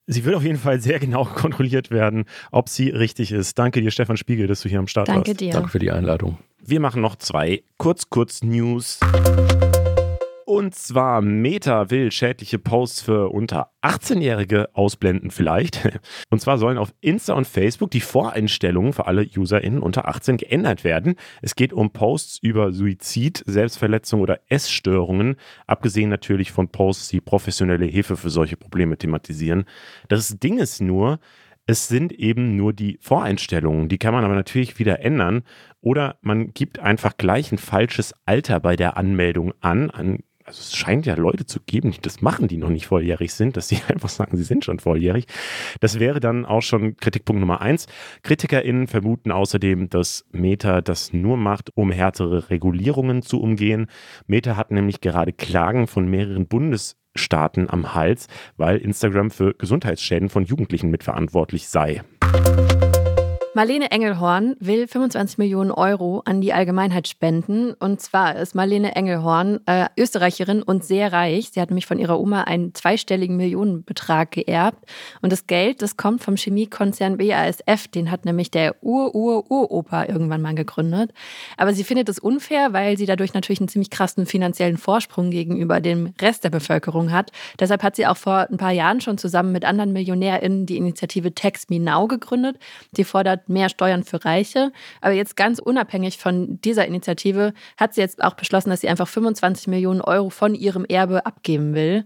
sie 0.06 0.24
wird 0.24 0.34
auf 0.34 0.42
jeden 0.42 0.58
Fall 0.58 0.80
sehr 0.80 0.98
genau 0.98 1.24
kontrolliert 1.34 1.90
werden, 1.90 2.24
ob 2.50 2.68
sie 2.68 2.90
richtig 2.90 3.30
ist. 3.30 3.58
Danke 3.58 3.80
dir, 3.80 3.90
Stefan 3.92 4.16
Spiegel, 4.16 4.48
dass 4.48 4.62
du 4.62 4.68
hier 4.68 4.80
am 4.80 4.88
Start 4.88 5.08
Danke 5.08 5.20
warst. 5.20 5.28
Danke 5.28 5.44
dir. 5.44 5.52
Danke 5.52 5.68
für 5.68 5.78
die 5.78 5.92
Einladung. 5.92 6.38
Wir 6.64 6.80
machen 6.80 7.00
noch 7.00 7.16
zwei 7.16 7.62
Kurz-Kurz-News. 7.78 8.98
Und 10.48 10.76
zwar 10.76 11.22
Meta 11.22 11.90
will 11.90 12.12
schädliche 12.12 12.60
Posts 12.60 13.02
für 13.02 13.30
unter 13.30 13.72
18-Jährige 13.82 14.68
ausblenden 14.74 15.32
vielleicht. 15.32 15.88
Und 16.30 16.40
zwar 16.40 16.56
sollen 16.58 16.78
auf 16.78 16.94
Insta 17.00 17.34
und 17.34 17.48
Facebook 17.48 17.90
die 17.90 18.00
Voreinstellungen 18.00 18.92
für 18.92 19.08
alle 19.08 19.26
UserInnen 19.36 19.82
unter 19.82 20.06
18 20.06 20.36
geändert 20.36 20.84
werden. 20.84 21.16
Es 21.42 21.56
geht 21.56 21.72
um 21.72 21.90
Posts 21.90 22.38
über 22.42 22.72
Suizid, 22.72 23.42
Selbstverletzung 23.44 24.20
oder 24.20 24.38
Essstörungen, 24.46 25.34
abgesehen 25.66 26.10
natürlich 26.10 26.52
von 26.52 26.68
Posts, 26.68 27.08
die 27.08 27.20
professionelle 27.20 27.86
Hilfe 27.86 28.16
für 28.16 28.30
solche 28.30 28.56
Probleme 28.56 28.96
thematisieren. 28.96 29.64
Das 30.08 30.38
Ding 30.38 30.58
ist 30.58 30.80
nur, 30.80 31.18
es 31.66 31.88
sind 31.88 32.12
eben 32.12 32.54
nur 32.54 32.72
die 32.72 32.98
Voreinstellungen, 33.00 33.88
die 33.88 33.98
kann 33.98 34.14
man 34.14 34.24
aber 34.24 34.36
natürlich 34.36 34.78
wieder 34.78 35.00
ändern 35.00 35.42
oder 35.80 36.16
man 36.20 36.54
gibt 36.54 36.78
einfach 36.78 37.16
gleich 37.16 37.50
ein 37.50 37.58
falsches 37.58 38.14
Alter 38.24 38.60
bei 38.60 38.76
der 38.76 38.96
Anmeldung 38.96 39.52
an, 39.60 39.90
an 39.90 40.20
also 40.46 40.60
es 40.60 40.76
scheint 40.76 41.06
ja 41.06 41.14
Leute 41.16 41.44
zu 41.44 41.58
geben, 41.60 41.90
die 41.90 42.00
das 42.00 42.22
machen, 42.22 42.46
die 42.46 42.56
noch 42.56 42.68
nicht 42.68 42.86
volljährig 42.86 43.34
sind, 43.34 43.56
dass 43.56 43.68
sie 43.68 43.78
einfach 43.88 44.08
sagen, 44.08 44.36
sie 44.36 44.44
sind 44.44 44.64
schon 44.64 44.78
volljährig. 44.78 45.26
Das 45.80 45.98
wäre 45.98 46.20
dann 46.20 46.46
auch 46.46 46.62
schon 46.62 46.96
Kritikpunkt 46.96 47.40
Nummer 47.40 47.60
eins. 47.60 47.86
KritikerInnen 48.22 48.86
vermuten 48.86 49.32
außerdem, 49.32 49.90
dass 49.90 50.24
Meta 50.30 50.80
das 50.80 51.12
nur 51.12 51.36
macht, 51.36 51.70
um 51.74 51.90
härtere 51.90 52.48
Regulierungen 52.48 53.22
zu 53.22 53.40
umgehen. 53.40 53.86
Meta 54.26 54.56
hat 54.56 54.70
nämlich 54.70 55.00
gerade 55.00 55.32
Klagen 55.32 55.88
von 55.88 56.08
mehreren 56.08 56.46
Bundesstaaten 56.46 57.68
am 57.68 57.94
Hals, 57.94 58.28
weil 58.56 58.78
Instagram 58.78 59.32
für 59.32 59.52
Gesundheitsschäden 59.54 60.28
von 60.28 60.44
Jugendlichen 60.44 60.90
mitverantwortlich 60.90 61.66
sei. 61.66 62.02
Marlene 63.56 63.90
Engelhorn 63.90 64.54
will 64.60 64.86
25 64.86 65.38
Millionen 65.38 65.70
Euro 65.70 66.20
an 66.26 66.42
die 66.42 66.52
Allgemeinheit 66.52 67.08
spenden. 67.08 67.72
Und 67.72 68.02
zwar 68.02 68.36
ist 68.36 68.54
Marlene 68.54 68.94
Engelhorn 68.94 69.60
äh, 69.64 69.86
Österreicherin 69.96 70.62
und 70.62 70.84
sehr 70.84 71.10
reich. 71.10 71.52
Sie 71.54 71.60
hat 71.62 71.70
nämlich 71.70 71.86
von 71.86 71.98
ihrer 71.98 72.20
Oma 72.20 72.42
einen 72.42 72.74
zweistelligen 72.74 73.38
Millionenbetrag 73.38 74.30
geerbt. 74.30 74.84
Und 75.22 75.32
das 75.32 75.46
Geld, 75.46 75.80
das 75.80 75.96
kommt 75.96 76.22
vom 76.22 76.36
Chemiekonzern 76.36 77.16
BASF. 77.16 77.88
Den 77.88 78.10
hat 78.10 78.26
nämlich 78.26 78.50
der 78.50 78.76
Ur-Ur-Uropa 78.82 80.04
irgendwann 80.04 80.42
mal 80.42 80.54
gegründet. 80.54 81.14
Aber 81.56 81.72
sie 81.72 81.84
findet 81.84 82.10
es 82.10 82.18
unfair, 82.18 82.74
weil 82.74 82.98
sie 82.98 83.06
dadurch 83.06 83.32
natürlich 83.32 83.60
einen 83.60 83.68
ziemlich 83.68 83.88
krassen 83.88 84.26
finanziellen 84.26 84.76
Vorsprung 84.76 85.30
gegenüber 85.30 85.80
dem 85.80 86.12
Rest 86.20 86.44
der 86.44 86.50
Bevölkerung 86.50 87.10
hat. 87.10 87.32
Deshalb 87.58 87.82
hat 87.82 87.96
sie 87.96 88.06
auch 88.06 88.18
vor 88.18 88.48
ein 88.50 88.58
paar 88.58 88.72
Jahren 88.72 89.00
schon 89.00 89.16
zusammen 89.16 89.52
mit 89.52 89.64
anderen 89.64 89.94
MillionärInnen 89.94 90.66
die 90.66 90.76
Initiative 90.76 91.34
Tax 91.34 91.70
Me 91.70 91.80
Now 91.80 92.06
gegründet. 92.06 92.58
Die 92.98 93.04
fordert 93.04 93.45
mehr 93.48 93.68
Steuern 93.68 94.04
für 94.04 94.24
Reiche. 94.24 94.72
Aber 95.00 95.12
jetzt 95.12 95.36
ganz 95.36 95.58
unabhängig 95.58 96.18
von 96.18 96.60
dieser 96.60 96.86
Initiative 96.86 97.52
hat 97.76 97.94
sie 97.94 98.00
jetzt 98.00 98.22
auch 98.22 98.34
beschlossen, 98.34 98.70
dass 98.70 98.80
sie 98.80 98.88
einfach 98.88 99.08
25 99.08 99.68
Millionen 99.68 100.00
Euro 100.00 100.30
von 100.30 100.54
ihrem 100.54 100.84
Erbe 100.84 101.26
abgeben 101.26 101.74
will. 101.74 102.04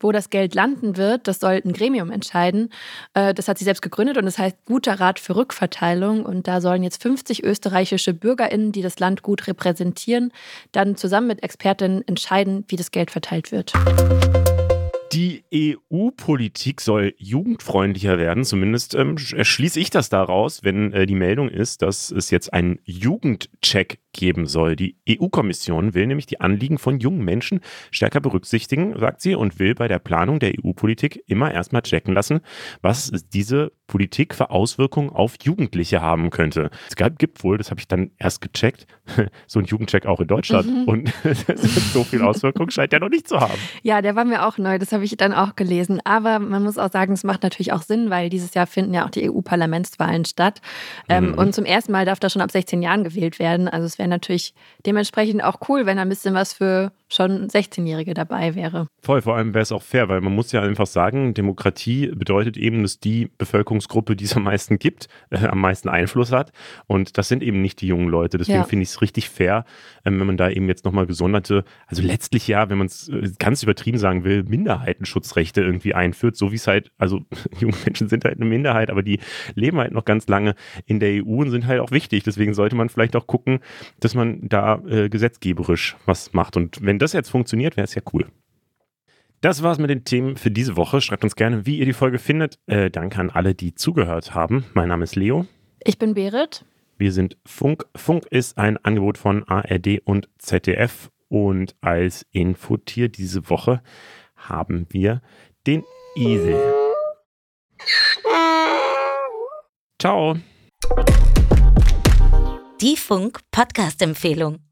Wo 0.00 0.10
das 0.10 0.30
Geld 0.30 0.56
landen 0.56 0.96
wird, 0.96 1.28
das 1.28 1.38
soll 1.38 1.62
ein 1.64 1.72
Gremium 1.72 2.10
entscheiden. 2.10 2.70
Äh, 3.14 3.34
das 3.34 3.46
hat 3.46 3.58
sie 3.58 3.64
selbst 3.64 3.82
gegründet 3.82 4.16
und 4.16 4.24
das 4.24 4.36
heißt 4.36 4.56
Guter 4.64 4.98
Rat 4.98 5.20
für 5.20 5.36
Rückverteilung. 5.36 6.26
Und 6.26 6.48
da 6.48 6.60
sollen 6.60 6.82
jetzt 6.82 7.00
50 7.02 7.44
österreichische 7.44 8.12
BürgerInnen, 8.12 8.72
die 8.72 8.82
das 8.82 8.98
Land 8.98 9.22
gut 9.22 9.46
repräsentieren, 9.46 10.32
dann 10.72 10.96
zusammen 10.96 11.28
mit 11.28 11.44
Expertinnen 11.44 12.06
entscheiden, 12.08 12.64
wie 12.66 12.76
das 12.76 12.90
Geld 12.90 13.12
verteilt 13.12 13.52
wird. 13.52 13.72
Die 15.12 15.44
EU-Politik 15.54 16.80
soll 16.80 17.14
jugendfreundlicher 17.18 18.18
werden. 18.18 18.44
Zumindest 18.44 18.94
ähm, 18.94 19.18
schließe 19.18 19.78
ich 19.78 19.90
das 19.90 20.08
daraus, 20.08 20.64
wenn 20.64 20.92
äh, 20.92 21.04
die 21.04 21.14
Meldung 21.14 21.50
ist, 21.50 21.82
dass 21.82 22.10
es 22.10 22.30
jetzt 22.30 22.52
einen 22.52 22.78
Jugendcheck 22.84 23.98
geben 24.12 24.46
soll. 24.46 24.76
Die 24.76 24.96
EU-Kommission 25.08 25.94
will 25.94 26.06
nämlich 26.06 26.26
die 26.26 26.40
Anliegen 26.40 26.78
von 26.78 27.00
jungen 27.00 27.24
Menschen 27.24 27.60
stärker 27.90 28.20
berücksichtigen, 28.20 28.98
sagt 28.98 29.20
sie, 29.20 29.34
und 29.34 29.58
will 29.58 29.74
bei 29.74 29.88
der 29.88 29.98
Planung 29.98 30.38
der 30.38 30.52
EU-Politik 30.58 31.22
immer 31.26 31.52
erstmal 31.52 31.82
checken 31.82 32.14
lassen, 32.14 32.40
was 32.80 33.10
diese 33.32 33.72
Politik 33.92 34.34
für 34.34 34.50
Auswirkungen 34.50 35.10
auf 35.10 35.34
Jugendliche 35.42 36.00
haben 36.00 36.30
könnte. 36.30 36.70
Es 36.88 36.96
gibt 37.18 37.44
wohl, 37.44 37.58
das 37.58 37.70
habe 37.70 37.78
ich 37.78 37.88
dann 37.88 38.10
erst 38.16 38.40
gecheckt, 38.40 38.86
so 39.46 39.58
ein 39.58 39.66
Jugendcheck 39.66 40.06
auch 40.06 40.20
in 40.20 40.28
Deutschland. 40.28 40.66
Mhm. 40.66 40.84
Und 40.84 41.12
so 41.92 42.02
viel 42.02 42.22
Auswirkungen 42.22 42.70
scheint 42.70 42.94
er 42.94 43.00
noch 43.00 43.10
nicht 43.10 43.28
zu 43.28 43.38
haben. 43.38 43.58
Ja, 43.82 44.00
der 44.00 44.16
war 44.16 44.24
mir 44.24 44.46
auch 44.46 44.56
neu, 44.56 44.78
das 44.78 44.92
habe 44.92 45.04
ich 45.04 45.14
dann 45.18 45.34
auch 45.34 45.56
gelesen. 45.56 46.00
Aber 46.04 46.38
man 46.38 46.62
muss 46.62 46.78
auch 46.78 46.90
sagen, 46.90 47.12
es 47.12 47.22
macht 47.22 47.42
natürlich 47.42 47.72
auch 47.74 47.82
Sinn, 47.82 48.08
weil 48.08 48.30
dieses 48.30 48.54
Jahr 48.54 48.66
finden 48.66 48.94
ja 48.94 49.04
auch 49.04 49.10
die 49.10 49.30
EU-Parlamentswahlen 49.30 50.24
statt. 50.24 50.62
Ähm, 51.10 51.32
mhm. 51.32 51.34
Und 51.34 51.54
zum 51.54 51.66
ersten 51.66 51.92
Mal 51.92 52.06
darf 52.06 52.18
da 52.18 52.30
schon 52.30 52.40
ab 52.40 52.50
16 52.50 52.80
Jahren 52.80 53.04
gewählt 53.04 53.38
werden. 53.38 53.68
Also 53.68 53.84
es 53.84 53.98
wäre 54.02 54.08
natürlich 54.08 54.52
dementsprechend 54.84 55.44
auch 55.44 55.68
cool, 55.68 55.86
wenn 55.86 55.96
da 55.96 56.02
ein 56.02 56.08
bisschen 56.08 56.34
was 56.34 56.52
für 56.52 56.90
schon 57.08 57.46
16-Jährige 57.48 58.14
dabei 58.14 58.54
wäre. 58.54 58.88
Voll, 59.02 59.22
vor 59.22 59.36
allem 59.36 59.54
wäre 59.54 59.62
es 59.62 59.70
auch 59.70 59.82
fair, 59.82 60.08
weil 60.08 60.20
man 60.20 60.34
muss 60.34 60.50
ja 60.50 60.62
einfach 60.62 60.86
sagen, 60.86 61.34
Demokratie 61.34 62.08
bedeutet 62.08 62.56
eben, 62.56 62.82
dass 62.82 62.98
die 62.98 63.30
Bevölkerungsgruppe, 63.38 64.16
die 64.16 64.24
es 64.24 64.34
am 64.34 64.44
meisten 64.44 64.78
gibt, 64.78 65.08
äh, 65.30 65.46
am 65.46 65.60
meisten 65.60 65.88
Einfluss 65.88 66.32
hat. 66.32 66.52
Und 66.86 67.18
das 67.18 67.28
sind 67.28 67.42
eben 67.42 67.60
nicht 67.60 67.80
die 67.80 67.86
jungen 67.86 68.08
Leute. 68.08 68.38
Deswegen 68.38 68.58
ja. 68.58 68.64
finde 68.64 68.84
ich 68.84 68.88
es 68.88 69.02
richtig 69.02 69.28
fair, 69.28 69.64
ähm, 70.04 70.18
wenn 70.18 70.26
man 70.26 70.36
da 70.36 70.48
eben 70.48 70.68
jetzt 70.68 70.84
nochmal 70.84 71.06
gesonderte, 71.06 71.64
also 71.86 72.02
letztlich 72.02 72.48
ja, 72.48 72.70
wenn 72.70 72.78
man 72.78 72.86
es 72.88 73.08
äh, 73.08 73.30
ganz 73.38 73.62
übertrieben 73.62 73.98
sagen 73.98 74.24
will, 74.24 74.42
Minderheitenschutzrechte 74.42 75.60
irgendwie 75.60 75.94
einführt, 75.94 76.36
so 76.36 76.50
wie 76.50 76.56
es 76.56 76.66
halt, 76.66 76.90
also 76.98 77.20
junge 77.60 77.76
Menschen 77.84 78.08
sind 78.08 78.24
halt 78.24 78.36
eine 78.36 78.46
Minderheit, 78.46 78.90
aber 78.90 79.02
die 79.02 79.20
leben 79.54 79.78
halt 79.78 79.92
noch 79.92 80.04
ganz 80.04 80.26
lange 80.28 80.54
in 80.86 80.98
der 80.98 81.22
EU 81.22 81.42
und 81.42 81.50
sind 81.50 81.66
halt 81.66 81.80
auch 81.80 81.90
wichtig. 81.90 82.24
Deswegen 82.24 82.54
sollte 82.54 82.74
man 82.74 82.88
vielleicht 82.88 83.14
auch 83.16 83.26
gucken, 83.26 83.60
dass 84.00 84.14
man 84.14 84.48
da 84.48 84.82
äh, 84.86 85.08
gesetzgeberisch 85.08 85.96
was 86.06 86.32
macht. 86.32 86.56
Und 86.56 86.82
wenn 86.82 86.98
das 86.98 87.12
jetzt 87.12 87.30
funktioniert, 87.30 87.76
wäre 87.76 87.84
es 87.84 87.94
ja 87.94 88.02
cool. 88.12 88.26
Das 89.40 89.62
war's 89.62 89.78
mit 89.78 89.90
den 89.90 90.04
Themen 90.04 90.36
für 90.36 90.52
diese 90.52 90.76
Woche. 90.76 91.00
Schreibt 91.00 91.24
uns 91.24 91.34
gerne, 91.34 91.66
wie 91.66 91.78
ihr 91.78 91.84
die 91.84 91.92
Folge 91.92 92.18
findet. 92.18 92.60
Äh, 92.66 92.90
danke 92.90 93.18
an 93.18 93.28
alle, 93.30 93.54
die 93.54 93.74
zugehört 93.74 94.34
haben. 94.34 94.64
Mein 94.74 94.88
Name 94.88 95.02
ist 95.02 95.16
Leo. 95.16 95.46
Ich 95.84 95.98
bin 95.98 96.14
Berit. 96.14 96.64
Wir 96.96 97.12
sind 97.12 97.36
Funk. 97.44 97.84
Funk 97.96 98.26
ist 98.30 98.56
ein 98.56 98.76
Angebot 98.84 99.18
von 99.18 99.42
ARD 99.48 100.00
und 100.04 100.28
ZDF. 100.38 101.10
Und 101.28 101.74
als 101.80 102.24
Infotier 102.30 103.08
diese 103.08 103.50
Woche 103.50 103.82
haben 104.36 104.86
wir 104.90 105.22
den 105.66 105.82
Esel. 106.14 106.60
Ciao. 109.98 110.36
Die 112.82 112.96
Funk 112.96 113.38
Podcast 113.52 114.02
Empfehlung. 114.02 114.71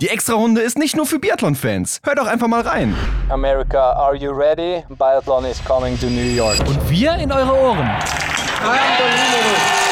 die 0.00 0.08
Extra-Runde 0.08 0.60
ist 0.60 0.78
nicht 0.78 0.96
nur 0.96 1.06
für 1.06 1.18
Biathlon-Fans. 1.18 2.00
Hört 2.04 2.18
doch 2.18 2.26
einfach 2.26 2.48
mal 2.48 2.62
rein. 2.62 2.94
America, 3.28 3.92
are 3.92 4.16
you 4.16 4.30
ready? 4.32 4.84
Biathlon 4.88 5.44
is 5.44 5.62
coming 5.64 5.98
to 6.00 6.06
New 6.06 6.34
York. 6.34 6.58
Und 6.66 6.90
wir 6.90 7.14
in 7.14 7.30
eure 7.30 7.52
Ohren. 7.52 7.90
Unbelievable. 8.60 9.91